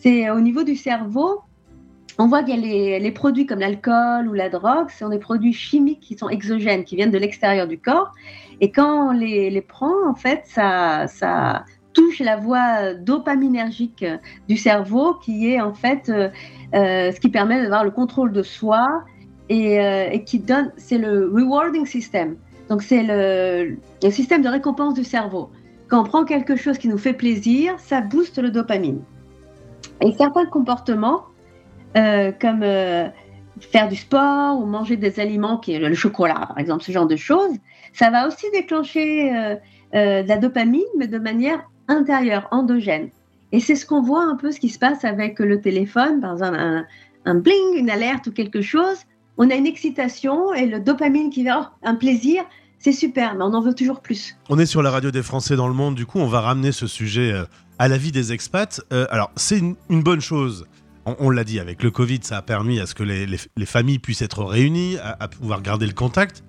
C'est 0.06 0.30
au 0.30 0.40
niveau 0.40 0.62
du 0.62 0.76
cerveau, 0.76 1.42
on 2.20 2.28
voit 2.28 2.44
qu'il 2.44 2.56
y 2.56 2.58
a 2.60 2.62
les, 2.62 3.00
les 3.00 3.12
produits 3.12 3.48
comme 3.48 3.58
l'alcool 3.58 4.28
ou 4.28 4.34
la 4.34 4.50
drogue, 4.50 4.92
ce 4.92 5.00
sont 5.00 5.10
des 5.10 5.18
produits 5.18 5.52
chimiques 5.52 6.00
qui 6.00 6.16
sont 6.16 6.30
exogènes, 6.30 6.84
qui 6.84 6.96
viennent 6.96 7.10
de 7.10 7.18
l'extérieur 7.18 7.68
du 7.68 7.80
corps. 7.80 8.12
Et 8.62 8.72
quand 8.72 9.10
on 9.10 9.12
les, 9.12 9.50
les 9.50 9.62
prend, 9.62 10.08
en 10.08 10.14
fait, 10.14 10.44
ça, 10.46 11.08
ça 11.08 11.66
touche 11.94 12.20
la 12.20 12.38
voie 12.38 12.94
dopaminergique 12.94 14.06
du 14.48 14.58
cerveau, 14.58 15.16
qui 15.16 15.50
est 15.50 15.60
en 15.60 15.74
fait 15.74 16.08
euh, 16.10 16.30
euh, 16.76 17.12
ce 17.12 17.20
qui 17.20 17.30
permet 17.30 17.64
d'avoir 17.64 17.84
le 17.84 17.90
contrôle 17.90 18.32
de 18.32 18.44
soi 18.44 18.88
et, 19.50 19.80
euh, 19.80 20.20
qui 20.20 20.38
donne, 20.38 20.72
c'est 20.78 21.00
le 21.00 21.32
rewarding 21.34 21.88
system. 21.88 22.36
Donc 22.70 22.84
c'est 22.84 23.02
le 23.02 24.12
système 24.12 24.44
de 24.44 24.50
récompense 24.50 24.94
du 24.94 25.04
cerveau. 25.04 25.50
Quand 25.88 26.02
on 26.02 26.04
prend 26.04 26.26
quelque 26.26 26.56
chose 26.56 26.78
qui 26.78 26.90
nous 26.90 27.00
fait 27.00 27.14
plaisir, 27.14 27.74
ça 27.80 28.02
booste 28.02 28.38
le 28.38 28.52
dopamine. 28.52 29.02
Et 30.02 30.12
certains 30.14 30.46
comportements 30.46 31.26
euh, 31.98 32.32
comme 32.40 32.62
euh, 32.64 33.08
faire 33.60 33.88
du 33.88 33.96
sport 33.96 34.60
ou 34.60 34.66
manger 34.66 34.98
des 34.98 35.20
aliments, 35.20 35.58
qui 35.58 35.74
est 35.74 35.80
le 35.80 35.96
chocolat 35.96 36.48
par 36.48 36.60
exemple, 36.60 36.84
ce 36.84 36.92
genre 36.92 37.08
de 37.08 37.16
choses, 37.16 37.56
ça 37.94 38.10
va 38.10 38.28
aussi 38.28 38.46
déclencher 38.52 39.34
euh, 39.34 39.56
de 39.94 40.28
la 40.28 40.38
dopamine, 40.38 40.84
mais 40.98 41.08
de 41.08 41.20
manière 41.20 41.64
intérieure, 41.88 42.48
endogène. 42.52 43.10
Et 43.54 43.62
c'est 43.62 43.76
ce 43.76 43.86
qu'on 43.86 44.02
voit 44.02 44.24
un 44.24 44.36
peu 44.36 44.52
ce 44.52 44.60
qui 44.60 44.70
se 44.70 44.80
passe 44.80 45.06
avec 45.06 45.40
le 45.40 45.62
téléphone, 45.62 46.20
par 46.20 46.34
exemple 46.34 46.58
un, 46.58 46.86
un 47.24 47.36
bling, 47.36 47.78
une 47.78 47.90
alerte 47.90 48.28
ou 48.28 48.32
quelque 48.34 48.62
chose, 48.62 48.98
on 49.38 49.50
a 49.50 49.56
une 49.56 49.68
excitation 49.68 50.54
et 50.54 50.66
le 50.66 50.80
dopamine 50.82 51.30
qui 51.30 51.44
va, 51.46 51.62
oh, 51.62 51.88
un 51.88 51.96
plaisir, 51.96 52.44
c'est 52.80 52.92
super, 52.92 53.36
mais 53.36 53.44
on 53.44 53.54
en 53.54 53.62
veut 53.62 53.74
toujours 53.74 54.02
plus. 54.02 54.36
On 54.50 54.60
est 54.60 54.66
sur 54.66 54.82
la 54.82 54.92
radio 54.92 55.12
des 55.12 55.24
Français 55.24 55.56
dans 55.56 55.68
le 55.68 55.74
monde, 55.74 55.96
du 55.96 56.06
coup, 56.06 56.20
on 56.20 56.28
va 56.28 56.42
ramener 56.42 56.74
ce 56.74 56.88
sujet 56.88 57.34
à 57.80 57.88
la 57.88 57.98
vie 57.98 58.12
des 58.12 58.32
expats. 58.32 58.82
Euh, 58.92 59.08
alors, 59.10 59.32
c'est 59.36 59.60
une, 59.60 60.04
bonne 60.04 60.22
chose. 60.22 60.66
On, 61.06 61.30
l'a 61.30 61.44
dit, 61.44 61.60
avec 61.60 61.84
le 61.84 61.92
Covid, 61.92 62.20
ça 62.24 62.38
a 62.38 62.42
permis 62.42 62.80
à 62.80 62.86
ce 62.86 62.96
que 62.96 63.04
les, 63.04 63.26
les- 63.26 63.38
les 63.56 63.66
familles 63.66 64.00
puissent 64.00 64.24
être 64.24 64.44
réunies, 64.44 64.98
à, 64.98 65.28
pouvoir 65.28 65.62
garder 65.62 65.86
le 65.86 65.94
contact. 65.94 66.44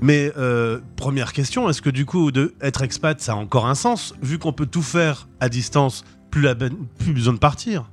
Mais 0.00 0.32
euh, 0.36 0.80
première 0.96 1.32
question, 1.32 1.68
est-ce 1.68 1.82
que 1.82 1.90
du 1.90 2.06
coup, 2.06 2.32
de 2.32 2.54
être 2.60 2.82
expat, 2.82 3.20
ça 3.20 3.32
a 3.32 3.36
encore 3.36 3.66
un 3.66 3.74
sens 3.74 4.14
Vu 4.22 4.38
qu'on 4.38 4.52
peut 4.52 4.66
tout 4.66 4.82
faire 4.82 5.28
à 5.40 5.48
distance, 5.48 6.04
plus, 6.30 6.46
plus 6.98 7.12
besoin 7.12 7.34
de 7.34 7.38
partir? 7.38 7.90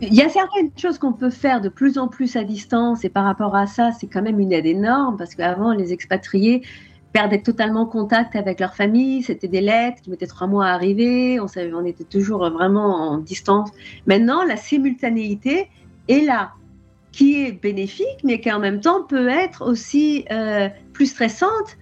Il 0.00 0.12
y 0.14 0.22
a 0.22 0.28
certaines 0.28 0.70
choses 0.76 0.98
qu'on 0.98 1.12
peut 1.12 1.30
faire 1.30 1.60
de 1.60 1.68
plus 1.68 1.96
en 1.96 2.08
plus 2.08 2.34
à 2.34 2.42
distance 2.42 3.04
et 3.04 3.08
par 3.08 3.24
rapport 3.24 3.54
à 3.54 3.68
ça, 3.68 3.92
c'est 3.92 4.08
quand 4.08 4.22
même 4.22 4.40
une 4.40 4.52
aide 4.52 4.66
énorme 4.66 5.16
parce 5.16 5.36
qu'avant, 5.36 5.72
les 5.72 5.92
expatriés 5.92 6.64
perdaient 7.12 7.42
totalement 7.42 7.86
contact 7.86 8.36
avec 8.36 8.60
leur 8.60 8.74
famille. 8.74 9.22
C'était 9.22 9.48
des 9.48 9.60
lettres 9.60 10.02
qui 10.02 10.10
mettaient 10.10 10.26
trois 10.26 10.46
mois 10.46 10.66
à 10.66 10.72
arriver. 10.72 11.38
On, 11.40 11.84
était 11.84 12.04
toujours 12.04 12.48
vraiment 12.50 13.12
en 13.12 13.18
distance. 13.18 13.70
Maintenant, 14.06 14.44
la 14.44 14.56
simultanéité 14.56 15.68
est 16.08 16.24
là, 16.24 16.52
qui 17.12 17.42
est 17.42 17.52
bénéfique, 17.52 18.18
mais 18.24 18.40
qui 18.40 18.50
en 18.50 18.58
même 18.58 18.80
temps 18.80 19.02
peut 19.02 19.28
être 19.28 19.62
aussi 19.68 20.24
euh, 20.30 20.68
plus 20.92 21.06
stressante 21.06 21.76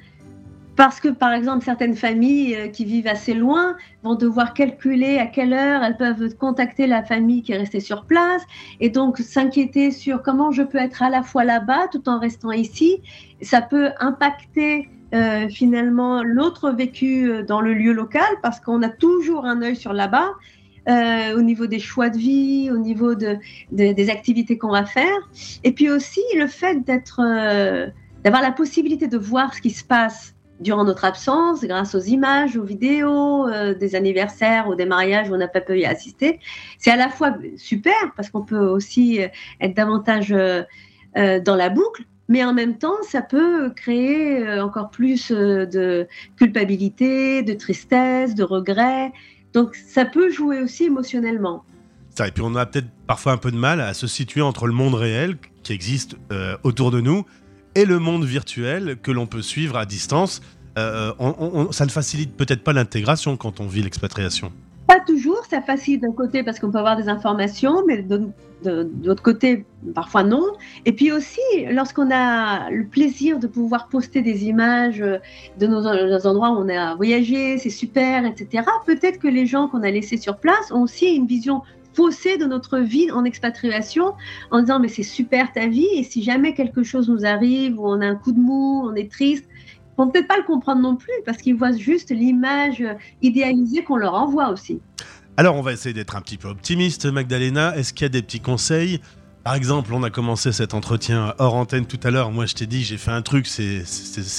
parce 0.81 0.99
que, 0.99 1.09
par 1.09 1.35
exemple, 1.35 1.62
certaines 1.62 1.95
familles 1.95 2.57
euh, 2.57 2.68
qui 2.68 2.87
vivent 2.87 3.07
assez 3.07 3.35
loin 3.35 3.76
vont 4.03 4.14
devoir 4.14 4.55
calculer 4.55 5.18
à 5.18 5.26
quelle 5.26 5.53
heure 5.53 5.83
elles 5.83 5.99
peuvent 5.99 6.35
contacter 6.37 6.87
la 6.87 7.03
famille 7.03 7.43
qui 7.43 7.53
est 7.53 7.59
restée 7.59 7.81
sur 7.81 8.07
place 8.07 8.43
et 8.81 8.89
donc 8.89 9.18
s'inquiéter 9.18 9.91
sur 9.91 10.22
comment 10.22 10.53
je 10.53 10.62
peux 10.62 10.78
être 10.78 11.03
à 11.03 11.11
la 11.11 11.22
fois 11.22 11.45
là-bas 11.45 11.89
tout 11.93 12.09
en 12.09 12.18
restant 12.18 12.51
ici. 12.51 13.03
Ça 13.43 13.61
peut 13.61 13.91
impacter 14.01 14.89
euh, 15.15 15.49
finalement 15.49 16.23
l'autre 16.23 16.71
vécu 16.71 17.31
euh, 17.31 17.43
dans 17.43 17.61
le 17.61 17.75
lieu 17.75 17.93
local 17.93 18.31
parce 18.43 18.61
qu'on 18.61 18.83
a 18.83 18.89
toujours 18.89 19.45
un 19.45 19.63
œil 19.63 19.77
sur 19.77 19.93
là-bas. 19.93 20.31
euh, 20.89 21.37
au 21.37 21.43
niveau 21.43 21.67
des 21.67 21.79
choix 21.79 22.09
de 22.09 22.17
vie, 22.17 22.71
au 22.73 22.79
niveau 22.79 23.15
de, 23.15 23.37
de- 23.71 23.93
des 23.93 24.09
activités 24.11 24.57
qu'on 24.57 24.71
va 24.71 24.87
faire, 24.87 25.19
et 25.63 25.73
puis 25.73 25.91
aussi 25.91 26.23
le 26.39 26.47
fait 26.47 26.79
d'avoir 28.25 28.43
la 28.43 28.51
possibilité 28.51 29.07
de 29.07 29.19
voir 29.19 29.53
ce 29.55 29.61
qui 29.61 29.71
se 29.71 29.85
passe 29.85 30.35
durant 30.59 30.85
notre 30.85 31.05
absence, 31.05 31.63
grâce 31.65 31.95
aux 31.95 32.01
images, 32.01 32.57
aux 32.57 32.65
vidéos, 32.65 33.47
des 33.79 33.95
anniversaires 33.95 34.69
ou 34.69 34.75
des 34.75 34.87
mariages 34.87 35.29
où 35.31 35.35
on 35.35 35.39
n'a 35.39 35.49
pas 35.49 35.61
pu 35.61 35.79
y 35.81 35.85
assister. 35.85 36.41
C'est 36.79 36.91
à 36.91 36.97
la 36.97 37.11
fois 37.11 37.37
super 37.57 38.13
parce 38.17 38.31
qu'on 38.31 38.43
peut 38.43 38.67
aussi 38.77 39.21
être 39.61 39.75
davantage 39.77 40.31
dans 41.15 41.57
la 41.57 41.69
boucle, 41.69 42.05
mais 42.31 42.43
en 42.45 42.55
même 42.55 42.78
temps, 42.78 42.97
ça 43.07 43.20
peut 43.20 43.70
créer 43.76 44.47
euh, 44.47 44.64
encore 44.64 44.89
plus 44.91 45.31
euh, 45.31 45.66
de 45.66 46.07
culpabilité, 46.37 47.43
de 47.43 47.53
tristesse, 47.53 48.35
de 48.35 48.43
regret. 48.43 49.12
Donc 49.53 49.74
ça 49.74 50.05
peut 50.05 50.31
jouer 50.31 50.62
aussi 50.62 50.85
émotionnellement. 50.85 51.64
Ça, 52.11 52.26
et 52.28 52.31
puis 52.33 52.43
on 52.45 52.55
a 52.57 52.66
peut-être 52.66 52.89
parfois 53.07 53.33
un 53.33 53.37
peu 53.37 53.51
de 53.51 53.57
mal 53.57 53.81
à 53.81 53.95
se 53.95 54.07
situer 54.07 54.41
entre 54.43 54.66
le 54.66 54.72
monde 54.72 54.95
réel 54.95 55.37
qui 55.62 55.72
existe 55.72 56.16
euh, 56.33 56.57
autour 56.64 56.91
de 56.91 57.01
nous 57.01 57.24
et 57.74 57.85
le 57.85 57.99
monde 57.99 58.24
virtuel 58.24 58.97
que 59.03 59.11
l'on 59.12 59.26
peut 59.26 59.43
suivre 59.43 59.76
à 59.76 59.87
distance. 59.87 60.41
Euh, 60.78 61.12
on- 61.18 61.35
on- 61.39 61.72
ça 61.72 61.85
ne 61.85 61.91
facilite 61.91 62.37
peut-être 62.37 62.62
pas 62.64 62.72
l'intégration 62.72 63.37
quand 63.37 63.61
on 63.61 63.66
vit 63.66 63.83
l'expatriation. 63.83 64.53
Pas 64.89 65.01
toujours, 65.01 65.45
ça 65.49 65.61
facilite 65.62 66.03
d'un 66.03 66.12
côté 66.12 66.43
parce 66.43 66.59
qu'on 66.59 66.70
peut 66.70 66.78
avoir 66.78 66.97
des 66.97 67.09
informations, 67.09 67.85
mais 67.87 68.03
de, 68.03 68.22
de- 68.63 68.85
de 68.85 69.07
l'autre 69.09 69.23
côté, 69.23 69.65
parfois 69.95 70.23
non. 70.25 70.45
Et 70.85 70.93
puis 70.93 71.13
aussi, 71.13 71.41
lorsqu'on 71.71 72.11
a 72.11 72.71
le 72.71 72.87
plaisir 72.87 73.39
de 73.39 73.47
pouvoir 73.47 73.89
poster 73.89 74.23
des 74.23 74.47
images 74.47 74.99
de 74.99 75.67
nos, 75.67 75.83
nos 75.83 76.27
endroits 76.27 76.51
où 76.51 76.57
on 76.65 76.69
a 76.69 76.95
voyagé, 76.95 77.59
c'est 77.59 77.71
super, 77.71 78.25
etc., 78.25 78.65
peut-être 78.87 79.19
que 79.19 79.29
les 79.29 79.47
gens 79.47 79.69
qu'on 79.69 79.83
a 79.83 79.91
laissés 79.91 80.17
sur 80.17 80.37
place 80.37 80.71
ont 80.71 80.83
aussi 80.83 81.15
une 81.15 81.27
vision 81.27 81.63
faussée 81.93 82.37
de 82.37 82.45
notre 82.45 82.79
vie 82.79 83.11
en 83.11 83.25
expatriation 83.25 84.13
en 84.53 84.61
disant 84.61 84.79
mais 84.79 84.87
c'est 84.87 85.03
super 85.03 85.53
ta 85.53 85.67
vie 85.67 85.89
et 85.97 86.05
si 86.05 86.23
jamais 86.23 86.55
quelque 86.55 86.85
chose 86.85 87.09
nous 87.09 87.27
arrive 87.27 87.81
ou 87.81 87.87
on 87.87 88.01
a 88.01 88.07
un 88.07 88.15
coup 88.15 88.31
de 88.31 88.39
mou, 88.39 88.83
on 88.85 88.95
est 88.95 89.11
triste, 89.11 89.45
ils 89.49 90.05
vont 90.05 90.09
peut-être 90.09 90.29
pas 90.29 90.37
le 90.39 90.45
comprendre 90.45 90.81
non 90.81 90.95
plus 90.97 91.13
parce 91.27 91.39
qu'ils 91.39 91.57
voient 91.57 91.73
juste 91.73 92.11
l'image 92.11 92.85
idéalisée 93.23 93.83
qu'on 93.83 93.97
leur 93.97 94.15
envoie 94.15 94.51
aussi. 94.51 94.81
Alors 95.41 95.57
on 95.57 95.62
va 95.62 95.72
essayer 95.72 95.95
d'être 95.95 96.16
un 96.16 96.20
petit 96.20 96.36
peu 96.36 96.49
optimiste, 96.49 97.07
Magdalena. 97.07 97.74
Est-ce 97.74 97.95
qu'il 97.95 98.05
y 98.05 98.05
a 98.05 98.11
des 98.11 98.20
petits 98.20 98.41
conseils? 98.41 99.01
Par 99.43 99.55
exemple, 99.55 99.95
on 99.95 100.03
a 100.03 100.11
commencé 100.11 100.53
cet 100.53 100.74
entretien 100.74 101.34
hors 101.38 101.55
antenne 101.55 101.86
tout 101.86 101.99
à 102.03 102.11
l'heure. 102.11 102.30
Moi, 102.30 102.45
je 102.45 102.55
t'ai 102.55 102.66
dit, 102.66 102.84
j'ai 102.84 102.99
fait 102.99 103.11
un 103.11 103.22
truc 103.22 103.47
ces, 103.47 103.86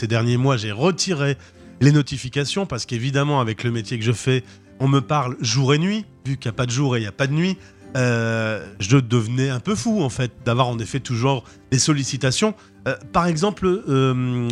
derniers 0.07 0.37
mois, 0.37 0.57
j'ai 0.57 0.71
retiré 0.71 1.37
les 1.79 1.91
notifications 1.91 2.67
parce 2.67 2.85
qu'évidemment, 2.85 3.41
avec 3.41 3.63
le 3.63 3.71
métier 3.71 3.97
que 3.97 4.05
je 4.05 4.11
fais, 4.11 4.43
on 4.79 4.87
me 4.87 5.01
parle 5.01 5.37
jour 5.41 5.73
et 5.73 5.79
nuit, 5.79 6.05
vu 6.23 6.37
qu'il 6.37 6.51
n'y 6.51 6.53
a 6.53 6.57
pas 6.57 6.67
de 6.67 6.71
jour 6.71 6.95
et 6.95 6.99
il 6.99 7.01
n'y 7.01 7.07
a 7.07 7.11
pas 7.11 7.25
de 7.25 7.33
nuit. 7.33 7.57
euh, 7.97 8.63
je 8.79 8.97
devenais 8.97 9.49
un 9.49 9.59
peu 9.59 9.73
fou 9.73 10.03
en 10.03 10.09
fait 10.09 10.31
d'avoir 10.45 10.67
en 10.67 10.77
effet 10.77 10.99
toujours 10.99 11.45
des 11.71 11.79
sollicitations. 11.79 12.53
Euh, 12.87 12.95
par 13.11 13.25
exemple, 13.25 13.65
euh, 13.65 14.49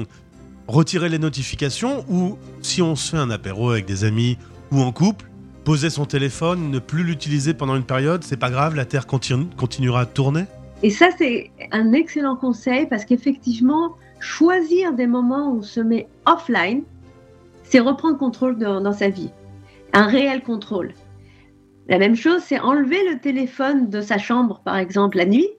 retirer 0.67 1.09
les 1.09 1.19
notifications 1.19 2.05
ou 2.09 2.39
si 2.63 2.81
on 2.81 2.95
se 2.95 3.11
fait 3.11 3.17
un 3.17 3.29
apéro 3.29 3.69
avec 3.69 3.85
des 3.85 4.03
amis 4.03 4.39
ou 4.71 4.81
en 4.81 4.91
couple, 4.91 5.28
poser 5.63 5.89
son 5.89 6.05
téléphone, 6.05 6.71
ne 6.71 6.79
plus 6.79 7.03
l'utiliser 7.03 7.53
pendant 7.53 7.75
une 7.75 7.83
période, 7.83 8.23
c'est 8.23 8.37
pas 8.37 8.49
grave, 8.49 8.75
la 8.75 8.85
Terre 8.85 9.07
continue- 9.07 9.47
continuera 9.57 10.01
à 10.01 10.05
tourner 10.05 10.45
Et 10.83 10.89
ça, 10.89 11.09
c'est 11.17 11.51
un 11.71 11.93
excellent 11.93 12.35
conseil 12.35 12.87
parce 12.87 13.05
qu'effectivement, 13.05 13.95
choisir 14.19 14.93
des 14.93 15.07
moments 15.07 15.51
où 15.51 15.57
on 15.59 15.61
se 15.61 15.79
met 15.79 16.07
offline, 16.25 16.83
c'est 17.63 17.79
reprendre 17.79 18.17
contrôle 18.17 18.57
dans, 18.57 18.81
dans 18.81 18.93
sa 18.93 19.09
vie. 19.09 19.29
Un 19.93 20.07
réel 20.07 20.41
contrôle. 20.43 20.93
La 21.87 21.97
même 21.97 22.15
chose, 22.15 22.41
c'est 22.45 22.59
enlever 22.59 22.99
le 23.11 23.19
téléphone 23.19 23.89
de 23.89 24.01
sa 24.01 24.17
chambre, 24.17 24.61
par 24.63 24.77
exemple, 24.77 25.17
la 25.17 25.25
nuit. 25.25 25.49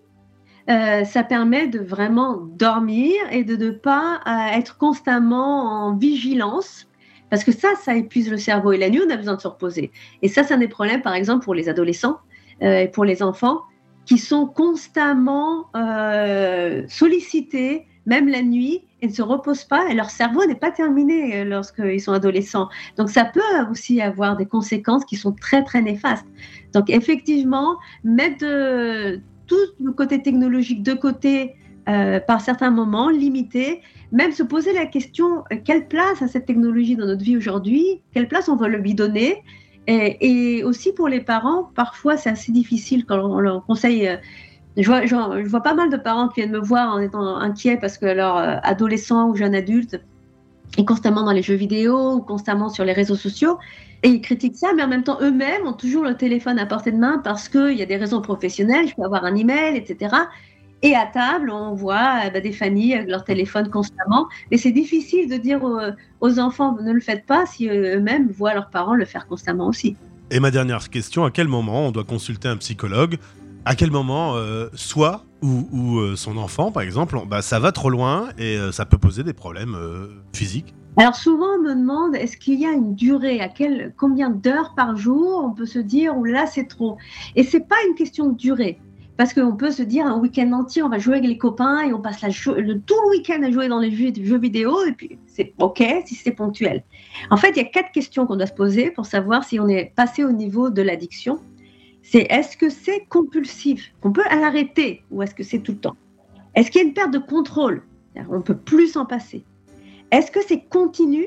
Euh, 0.68 1.04
ça 1.04 1.24
permet 1.24 1.66
de 1.66 1.80
vraiment 1.80 2.36
dormir 2.36 3.14
et 3.32 3.42
de 3.42 3.56
ne 3.56 3.70
pas 3.70 4.20
euh, 4.26 4.56
être 4.56 4.78
constamment 4.78 5.86
en 5.86 5.96
vigilance. 5.96 6.86
Parce 7.30 7.44
que 7.44 7.52
ça, 7.52 7.68
ça 7.80 7.94
épuise 7.94 8.30
le 8.30 8.36
cerveau. 8.36 8.72
Et 8.72 8.78
la 8.78 8.90
nuit, 8.90 9.00
on 9.06 9.10
a 9.10 9.16
besoin 9.16 9.36
de 9.36 9.40
se 9.40 9.48
reposer. 9.48 9.92
Et 10.22 10.28
ça, 10.28 10.42
c'est 10.42 10.54
un 10.54 10.58
des 10.58 10.68
problèmes, 10.68 11.02
par 11.02 11.14
exemple, 11.14 11.44
pour 11.44 11.54
les 11.54 11.68
adolescents 11.68 12.18
euh, 12.62 12.80
et 12.80 12.88
pour 12.88 13.04
les 13.04 13.22
enfants 13.22 13.60
qui 14.04 14.18
sont 14.18 14.46
constamment 14.46 15.66
euh, 15.76 16.82
sollicités, 16.88 17.86
même 18.06 18.28
la 18.28 18.42
nuit, 18.42 18.82
et 19.02 19.06
ne 19.06 19.12
se 19.12 19.22
reposent 19.22 19.64
pas, 19.64 19.88
et 19.88 19.94
leur 19.94 20.10
cerveau 20.10 20.44
n'est 20.44 20.56
pas 20.56 20.72
terminé 20.72 21.36
euh, 21.36 21.44
lorsqu'ils 21.44 22.00
sont 22.00 22.12
adolescents. 22.12 22.68
Donc 22.96 23.08
ça 23.08 23.24
peut 23.24 23.40
aussi 23.70 24.00
avoir 24.00 24.36
des 24.36 24.46
conséquences 24.46 25.04
qui 25.04 25.16
sont 25.16 25.32
très 25.32 25.62
très 25.62 25.80
néfastes. 25.80 26.26
Donc 26.74 26.90
effectivement, 26.90 27.76
mettre 28.02 28.44
de- 28.44 29.20
tout 29.46 29.56
le 29.80 29.92
côté 29.92 30.22
technologique 30.22 30.82
de 30.82 30.94
côté 30.94 31.56
par 32.28 32.40
certains 32.40 32.70
moments, 32.70 33.08
limiter, 33.08 33.82
même 34.12 34.32
se 34.32 34.42
poser 34.42 34.72
la 34.72 34.86
question 34.86 35.44
euh, 35.52 35.56
quelle 35.64 35.86
place 35.86 36.22
a 36.22 36.28
cette 36.28 36.46
technologie 36.46 36.96
dans 36.96 37.06
notre 37.06 37.22
vie 37.22 37.36
aujourd'hui, 37.36 38.02
quelle 38.12 38.28
place 38.28 38.48
on 38.48 38.56
va 38.56 38.68
lui 38.68 38.94
donner? 38.94 39.42
Et, 39.86 40.62
aussi 40.62 40.92
pour 40.92 41.08
les 41.08 41.20
parents, 41.20 41.70
parfois 41.74 42.16
c'est 42.16 42.30
assez 42.30 42.52
difficile 42.52 43.04
quand 43.04 43.18
on 43.18 43.40
leur 43.40 43.64
conseille. 43.64 44.06
euh, 44.06 44.16
je 44.76 44.86
vois, 44.86 45.04
je 45.06 45.48
vois 45.48 45.62
pas 45.62 45.74
mal 45.74 45.90
de 45.90 45.96
parents 45.96 46.28
qui 46.28 46.40
viennent 46.40 46.52
me 46.52 46.60
voir 46.60 46.94
en 46.94 47.00
étant 47.00 47.36
inquiets 47.36 47.76
parce 47.76 47.98
que 47.98 48.06
leur 48.06 48.36
euh, 48.36 48.56
adolescent 48.62 49.28
ou 49.28 49.34
jeune 49.34 49.54
adulte 49.54 50.00
est 50.78 50.84
constamment 50.84 51.24
dans 51.24 51.32
les 51.32 51.42
jeux 51.42 51.54
vidéo 51.54 52.12
ou 52.14 52.20
constamment 52.20 52.68
sur 52.68 52.84
les 52.84 52.92
réseaux 52.92 53.16
sociaux. 53.16 53.58
Et 54.02 54.08
ils 54.08 54.20
critiquent 54.20 54.56
ça, 54.56 54.68
mais 54.74 54.82
en 54.82 54.88
même 54.88 55.02
temps, 55.02 55.18
eux-mêmes 55.20 55.66
ont 55.66 55.72
toujours 55.72 56.04
le 56.04 56.16
téléphone 56.16 56.58
à 56.58 56.66
portée 56.66 56.92
de 56.92 56.96
main 56.96 57.18
parce 57.18 57.48
qu'il 57.48 57.76
y 57.76 57.82
a 57.82 57.86
des 57.86 57.96
raisons 57.96 58.22
professionnelles, 58.22 58.88
je 58.88 58.94
peux 58.94 59.02
avoir 59.02 59.24
un 59.24 59.34
email, 59.34 59.76
etc. 59.76 60.14
Et 60.82 60.94
à 60.94 61.06
table, 61.06 61.50
on 61.50 61.74
voit 61.74 62.24
euh, 62.24 62.30
bah, 62.30 62.40
des 62.40 62.52
familles 62.52 62.94
avec 62.94 63.08
leur 63.08 63.24
téléphone 63.24 63.68
constamment. 63.68 64.28
Mais 64.50 64.56
c'est 64.56 64.72
difficile 64.72 65.28
de 65.28 65.36
dire 65.36 65.62
aux, 65.62 65.78
aux 66.20 66.38
enfants 66.38 66.76
ne 66.80 66.92
le 66.92 67.00
faites 67.00 67.26
pas 67.26 67.44
si 67.46 67.68
euh, 67.68 67.96
eux-mêmes 67.96 68.30
voient 68.30 68.54
leurs 68.54 68.70
parents 68.70 68.94
le 68.94 69.04
faire 69.04 69.26
constamment 69.26 69.68
aussi. 69.68 69.96
Et 70.30 70.38
ma 70.38 70.50
dernière 70.50 70.88
question, 70.90 71.24
à 71.24 71.30
quel 71.30 71.48
moment 71.48 71.88
on 71.88 71.90
doit 71.90 72.04
consulter 72.04 72.48
un 72.48 72.56
psychologue? 72.56 73.18
À 73.64 73.74
quel 73.74 73.90
moment, 73.90 74.36
euh, 74.36 74.68
soi 74.74 75.24
ou, 75.42 75.68
ou, 75.72 75.98
euh, 75.98 76.16
son 76.16 76.38
enfant, 76.38 76.72
par 76.72 76.82
exemple, 76.82 77.18
bah, 77.28 77.42
ça 77.42 77.58
va 77.58 77.72
trop 77.72 77.90
loin 77.90 78.28
et 78.38 78.56
euh, 78.56 78.72
ça 78.72 78.86
peut 78.86 78.96
poser 78.96 79.22
des 79.22 79.32
problèmes 79.32 79.76
physiques? 80.32 80.74
Alors 80.96 81.14
souvent 81.14 81.54
on 81.56 81.62
me 81.62 81.74
demande 81.74 82.16
est-ce 82.16 82.36
qu'il 82.36 82.58
y 82.60 82.66
a 82.66 82.72
une 82.72 82.94
durée, 82.94 83.40
à 83.40 83.48
quel, 83.48 83.94
combien 83.96 84.28
d'heures 84.28 84.74
par 84.74 84.96
jour 84.96 85.42
on 85.44 85.54
peut 85.54 85.66
se 85.66 85.78
dire 85.78 86.16
ou 86.16 86.24
là 86.24 86.46
c'est 86.46 86.66
trop? 86.66 86.98
Et 87.36 87.44
c'est 87.44 87.60
pas 87.60 87.76
une 87.88 87.94
question 87.94 88.30
de 88.30 88.36
durée. 88.36 88.80
Parce 89.20 89.34
qu'on 89.34 89.54
peut 89.54 89.70
se 89.70 89.82
dire 89.82 90.06
un 90.06 90.18
week-end 90.18 90.50
entier, 90.52 90.82
on 90.82 90.88
va 90.88 90.98
jouer 90.98 91.18
avec 91.18 91.28
les 91.28 91.36
copains 91.36 91.82
et 91.82 91.92
on 91.92 92.00
passe 92.00 92.22
le, 92.22 92.78
tout 92.78 92.94
le 93.04 93.10
week-end 93.10 93.42
à 93.42 93.50
jouer 93.50 93.68
dans 93.68 93.78
les 93.78 93.90
jeux, 93.90 94.38
vidéo 94.38 94.82
et 94.86 94.92
puis 94.92 95.18
c'est 95.26 95.52
OK 95.58 95.84
si 96.06 96.14
c'est 96.14 96.30
ponctuel. 96.30 96.82
En 97.30 97.36
fait, 97.36 97.50
il 97.50 97.58
y 97.58 97.60
a 97.60 97.64
quatre 97.64 97.92
questions 97.92 98.24
qu'on 98.24 98.36
doit 98.36 98.46
se 98.46 98.54
poser 98.54 98.90
pour 98.90 99.04
savoir 99.04 99.44
si 99.44 99.60
on 99.60 99.68
est 99.68 99.92
passé 99.94 100.24
au 100.24 100.32
niveau 100.32 100.70
de 100.70 100.80
l'addiction. 100.80 101.38
C'est 102.02 102.28
est-ce 102.30 102.56
que 102.56 102.70
c'est 102.70 103.04
compulsif? 103.10 103.92
On 104.04 104.10
peut 104.10 104.24
l'arrêter 104.30 105.02
ou 105.10 105.22
est-ce 105.22 105.34
que 105.34 105.42
c'est 105.42 105.58
tout 105.58 105.72
le 105.72 105.80
temps? 105.80 105.96
Est-ce 106.54 106.70
qu'il 106.70 106.80
y 106.80 106.84
a 106.84 106.88
une 106.88 106.94
perte 106.94 107.10
de 107.10 107.18
contrôle? 107.18 107.82
On 108.30 108.40
peut 108.40 108.56
plus 108.56 108.92
s'en 108.92 109.04
passer. 109.04 109.44
Est-ce 110.12 110.30
que 110.30 110.40
c'est 110.48 110.62
continu 110.70 111.26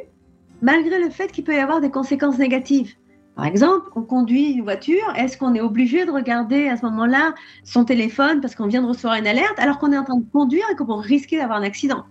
malgré 0.63 0.97
le 0.97 1.11
fait 1.11 1.31
qu'il 1.31 1.43
peut 1.43 1.53
y 1.53 1.59
avoir 1.59 1.79
des 1.79 1.91
conséquences 1.91 2.39
négatives? 2.39 2.95
Par 3.35 3.45
exemple, 3.45 3.89
on 3.95 4.03
conduit 4.03 4.51
une 4.51 4.61
voiture, 4.61 5.11
est-ce 5.15 5.37
qu'on 5.37 5.55
est 5.55 5.61
obligé 5.61 6.05
de 6.05 6.11
regarder 6.11 6.67
à 6.67 6.77
ce 6.77 6.85
moment-là 6.85 7.33
son 7.63 7.83
téléphone 7.83 8.41
parce 8.41 8.53
qu'on 8.53 8.67
vient 8.67 8.83
de 8.83 8.87
recevoir 8.87 9.15
une 9.15 9.25
alerte 9.25 9.57
alors 9.57 9.79
qu'on 9.79 9.91
est 9.91 9.97
en 9.97 10.03
train 10.03 10.17
de 10.17 10.25
conduire 10.31 10.65
et 10.71 10.75
qu'on 10.75 10.97
risque 10.97 11.31
d'avoir 11.31 11.59
un 11.59 11.63
accident? 11.63 12.05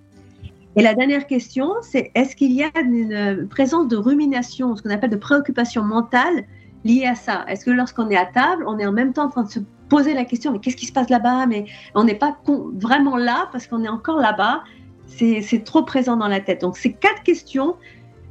Et 0.74 0.82
la 0.82 0.94
dernière 0.94 1.26
question, 1.26 1.70
c'est 1.82 2.10
est-ce 2.14 2.34
qu'il 2.34 2.52
y 2.52 2.64
a 2.64 2.70
une 2.80 3.46
présence 3.48 3.88
de 3.88 3.96
rumination, 3.96 4.74
ce 4.74 4.82
qu'on 4.82 4.90
appelle 4.90 5.10
de 5.10 5.16
préoccupation 5.16 5.82
mentale 5.82 6.44
liée 6.84 7.04
à 7.04 7.14
ça? 7.14 7.44
Est-ce 7.46 7.66
que 7.66 7.70
lorsqu'on 7.70 8.08
est 8.10 8.16
à 8.16 8.26
table, 8.26 8.64
on 8.66 8.78
est 8.78 8.86
en 8.86 8.92
même 8.92 9.12
temps 9.12 9.26
en 9.26 9.28
train 9.28 9.42
de 9.44 9.50
se 9.50 9.60
poser 9.88 10.14
la 10.14 10.24
question, 10.24 10.50
mais 10.50 10.58
qu'est-ce 10.58 10.76
qui 10.76 10.86
se 10.86 10.92
passe 10.92 11.10
là-bas? 11.10 11.46
Mais 11.46 11.66
on 11.94 12.04
n'est 12.04 12.16
pas 12.16 12.36
vraiment 12.80 13.16
là 13.16 13.48
parce 13.52 13.66
qu'on 13.66 13.84
est 13.84 13.88
encore 13.88 14.18
là-bas. 14.18 14.64
C'est 15.06 15.62
trop 15.64 15.82
présent 15.82 16.16
dans 16.16 16.28
la 16.28 16.40
tête. 16.40 16.62
Donc 16.62 16.78
ces 16.78 16.94
quatre 16.94 17.22
questions, 17.22 17.76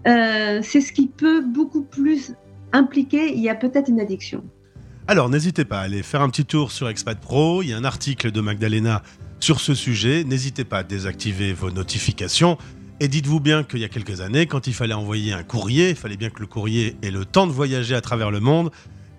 euh, 0.08 0.60
c'est 0.64 0.82
ce 0.82 0.92
qui 0.92 1.08
peut 1.08 1.42
beaucoup 1.42 1.84
plus 1.84 2.34
impliquer, 2.74 3.34
il 3.34 3.42
y 3.42 3.50
a 3.50 3.56
peut-être 3.56 3.90
une 3.90 4.00
addiction. 4.00 4.44
Alors 5.08 5.30
n'hésitez 5.30 5.66
pas 5.66 5.80
à 5.80 5.84
aller 5.84 6.04
faire 6.04 6.22
un 6.22 6.30
petit 6.30 6.46
tour 6.46 6.72
sur 6.72 6.88
Expat 6.88 7.20
Pro, 7.20 7.64
il 7.64 7.70
y 7.70 7.74
a 7.74 7.78
un 7.78 7.84
article 7.84 8.32
de 8.32 8.42
Magdalena 8.42 9.04
sur 9.40 9.60
ce 9.60 9.74
sujet, 9.74 10.24
n'hésitez 10.24 10.64
pas 10.64 10.80
à 10.80 10.84
désactiver 10.84 11.54
vos 11.54 11.72
notifications. 11.72 12.58
Et 13.00 13.08
dites-vous 13.08 13.40
bien 13.40 13.64
qu'il 13.64 13.80
y 13.80 13.84
a 13.84 13.90
quelques 13.90 14.22
années, 14.22 14.46
quand 14.46 14.68
il 14.68 14.74
fallait 14.74 14.94
envoyer 14.94 15.34
un 15.34 15.42
courrier, 15.42 15.90
il 15.90 15.96
fallait 15.96 16.18
bien 16.18 16.30
que 16.30 16.40
le 16.40 16.46
courrier 16.46 16.96
ait 17.02 17.10
le 17.10 17.26
temps 17.26 17.48
de 17.48 17.52
voyager 17.52 17.96
à 17.96 18.02
travers 18.02 18.30
le 18.30 18.40
monde. 18.40 18.70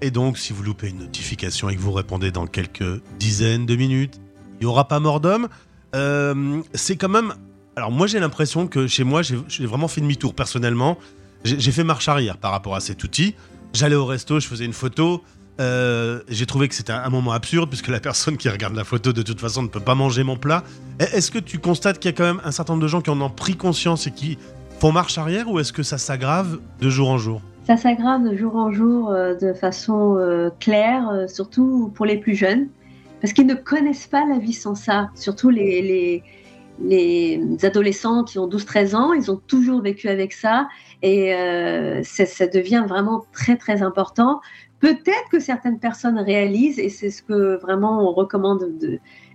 Et 0.01 0.13
donc, 0.13 0.39
si 0.39 0.53
vous 0.53 0.63
loupez 0.63 0.91
une 0.91 0.99
notification 0.99 1.69
et 1.69 1.75
que 1.75 1.81
vous 1.81 1.91
répondez 1.91 2.31
dans 2.31 2.47
quelques 2.47 3.03
dizaines 3.19 3.67
de 3.67 3.75
minutes, 3.75 4.21
il 4.61 4.67
n'y 4.67 4.67
aura 4.67 4.87
pas 4.87 5.01
mort 5.01 5.19
d'homme. 5.19 5.49
Euh, 5.97 6.63
c'est 6.73 6.97
quand 6.97 7.09
même 7.09 7.35
Alors 7.75 7.91
moi 7.91 8.07
j'ai 8.07 8.21
l'impression 8.21 8.67
que 8.67 8.87
chez 8.87 9.05
moi 9.05 9.23
j'ai 9.23 9.67
vraiment 9.67 9.89
fait 9.89 10.01
demi-tour 10.01 10.35
personnellement. 10.35 10.97
J'ai 11.45 11.73
fait 11.73 11.85
marche 11.85 12.09
arrière 12.09 12.37
par 12.39 12.53
rapport 12.53 12.75
à 12.77 12.81
cet 12.81 13.03
outil. 13.05 13.35
J'allais 13.73 13.97
au 13.97 14.05
resto, 14.07 14.39
je 14.39 14.47
faisais 14.47 14.65
une 14.65 14.73
photo. 14.73 15.23
euh, 15.61 16.21
j'ai 16.29 16.47
trouvé 16.47 16.69
que 16.69 16.75
c'était 16.75 16.93
un, 16.93 17.09
moment 17.11 17.33
absurde 17.33 17.69
puisque 17.69 17.89
la 17.89 18.01
personne 18.01 18.37
qui 18.37 18.49
regarde 18.49 18.75
la 18.75 18.85
photo 18.85 19.13
de 19.13 19.23
toute 19.23 19.41
façon 19.41 19.63
ne 19.63 19.69
peut 19.69 19.81
pas 19.81 19.95
manger 19.95 20.23
mon 20.25 20.37
plat. 20.37 20.63
E- 21.01 21.05
Est-ce 21.13 21.31
que 21.31 21.39
tu 21.39 21.59
constates 21.59 21.99
qu'il 21.99 22.11
y 22.11 22.15
a 22.15 22.17
quand 22.17 22.25
même 22.25 22.41
un 22.45 22.53
certain 22.53 22.75
nombre 22.75 22.83
de 22.83 22.89
gens 22.89 23.01
qui 23.01 23.11
en 23.11 23.21
ont 23.21 23.31
pris 23.31 23.57
conscience 23.57 24.07
et 24.07 24.13
qui 24.13 24.39
font 24.79 24.93
marche 24.93 25.19
arrière 25.19 25.49
ou 25.51 25.59
est-ce 25.59 25.73
que 25.73 25.83
ça 25.83 25.99
s'aggrave 25.99 26.59
de 26.81 26.91
jour 26.91 27.11
en 27.11 27.19
jour? 27.19 27.43
Ça 27.67 27.77
s'aggrave 27.77 28.25
de 28.29 28.37
jour 28.37 28.57
en 28.57 28.73
jour 28.73 29.11
euh, 29.11 29.35
de 29.35 29.53
façon 29.53 30.17
euh, 30.19 30.51
claire, 30.59 31.09
surtout 31.29 31.93
pour 31.95 32.07
les 32.07 32.17
plus 32.19 32.35
jeunes, 32.35 32.69
parce 33.21 33.33
qu'ils 33.33 33.47
ne 33.47 33.55
connaissent 33.55 34.07
pas 34.09 34.25
la 34.27 34.39
vie 34.39 34.53
sans 34.55 34.75
ça. 34.75 35.11
Surtout 35.15 35.51
les, 35.51 35.83
les, 35.83 36.23
les 36.81 37.41
adolescents 37.63 38.25
qui 38.25 38.39
ont 38.39 38.49
12-13 38.49 38.95
ans, 38.95 39.13
ils 39.13 39.31
ont 39.31 39.41
toujours 39.47 39.83
vécu 39.83 40.09
avec 40.09 40.33
ça 40.33 40.69
et 41.03 41.35
euh, 41.35 42.03
ça, 42.03 42.47
devient 42.47 42.85
vraiment 42.89 43.25
très 43.33 43.57
très 43.57 43.83
important. 43.83 44.41
Peut-être 44.81 45.29
que 45.31 45.39
certaines 45.39 45.79
personnes 45.79 46.19
réalisent, 46.19 46.81
et 46.81 46.89
c'est 46.89 47.11
ce 47.11 47.23
que 47.23 47.57
vraiment 47.61 48.09
on 48.09 48.13
recommande 48.13 48.67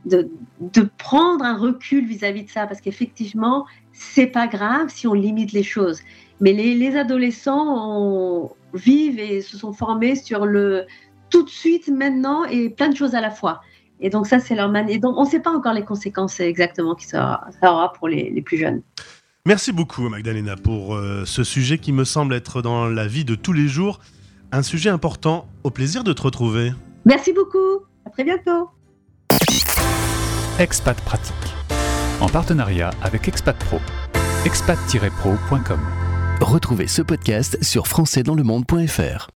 de, 0.05 0.89
prendre 0.97 1.45
un 1.45 1.57
recul 1.57 2.05
vis-à-vis 2.05 2.43
de 2.43 2.49
ça, 2.49 2.67
parce 2.67 2.81
qu'effectivement, 2.81 3.65
c'est 3.93 4.27
pas 4.27 4.47
grave 4.47 4.89
si 4.89 5.07
on 5.07 5.13
limite 5.13 5.53
les 5.53 5.63
choses. 5.63 6.01
Mais 6.41 6.51
les, 6.51 6.75
les 6.75 6.97
adolescents 6.97 8.51
vivent 8.73 9.19
et 9.19 9.41
se 9.41 9.57
sont 9.57 9.71
formés 9.71 10.15
sur 10.15 10.45
le 10.45 10.85
tout 11.29 11.43
de 11.43 11.49
suite, 11.49 11.87
maintenant, 11.89 12.45
et 12.45 12.69
plein 12.69 12.89
de 12.89 12.95
choses 12.95 13.15
à 13.15 13.21
la 13.21 13.31
fois. 13.31 13.61
Et 13.99 14.09
donc 14.09 14.27
ça, 14.27 14.39
c'est 14.39 14.55
leur 14.55 14.69
manière. 14.69 14.99
Donc 14.99 15.17
on 15.17 15.25
ne 15.25 15.29
sait 15.29 15.39
pas 15.39 15.51
encore 15.51 15.73
les 15.73 15.83
conséquences 15.83 16.39
exactement 16.39 16.95
qui 16.95 17.05
ça, 17.05 17.41
ça 17.61 17.71
aura 17.71 17.93
pour 17.93 18.07
les, 18.07 18.29
les 18.29 18.41
plus 18.41 18.57
jeunes. 18.57 18.81
Merci 19.45 19.71
beaucoup 19.71 20.09
Magdalena 20.09 20.57
pour 20.57 20.93
euh, 20.93 21.23
ce 21.25 21.43
sujet 21.43 21.77
qui 21.77 21.93
me 21.93 22.03
semble 22.03 22.33
être 22.33 22.61
dans 22.61 22.85
la 22.87 23.07
vie 23.07 23.23
de 23.23 23.35
tous 23.35 23.53
les 23.53 23.67
jours 23.67 24.01
un 24.51 24.61
sujet 24.61 24.89
important. 24.89 25.47
Au 25.63 25.69
plaisir 25.69 26.03
de 26.03 26.13
te 26.13 26.21
retrouver. 26.21 26.73
Merci 27.05 27.33
beaucoup. 27.33 27.85
À 28.05 28.09
très 28.09 28.23
bientôt. 28.23 28.69
Expat 30.59 30.99
Pratique. 31.01 31.35
En 32.19 32.27
partenariat 32.27 32.91
avec 33.03 33.27
Expat 33.27 33.57
Pro. 33.57 33.79
expat-pro.com. 34.45 35.79
Retrouvez 36.41 36.87
ce 36.87 37.01
podcast 37.01 37.57
sur 37.63 37.87
françaisdanslemonde.fr. 37.87 39.27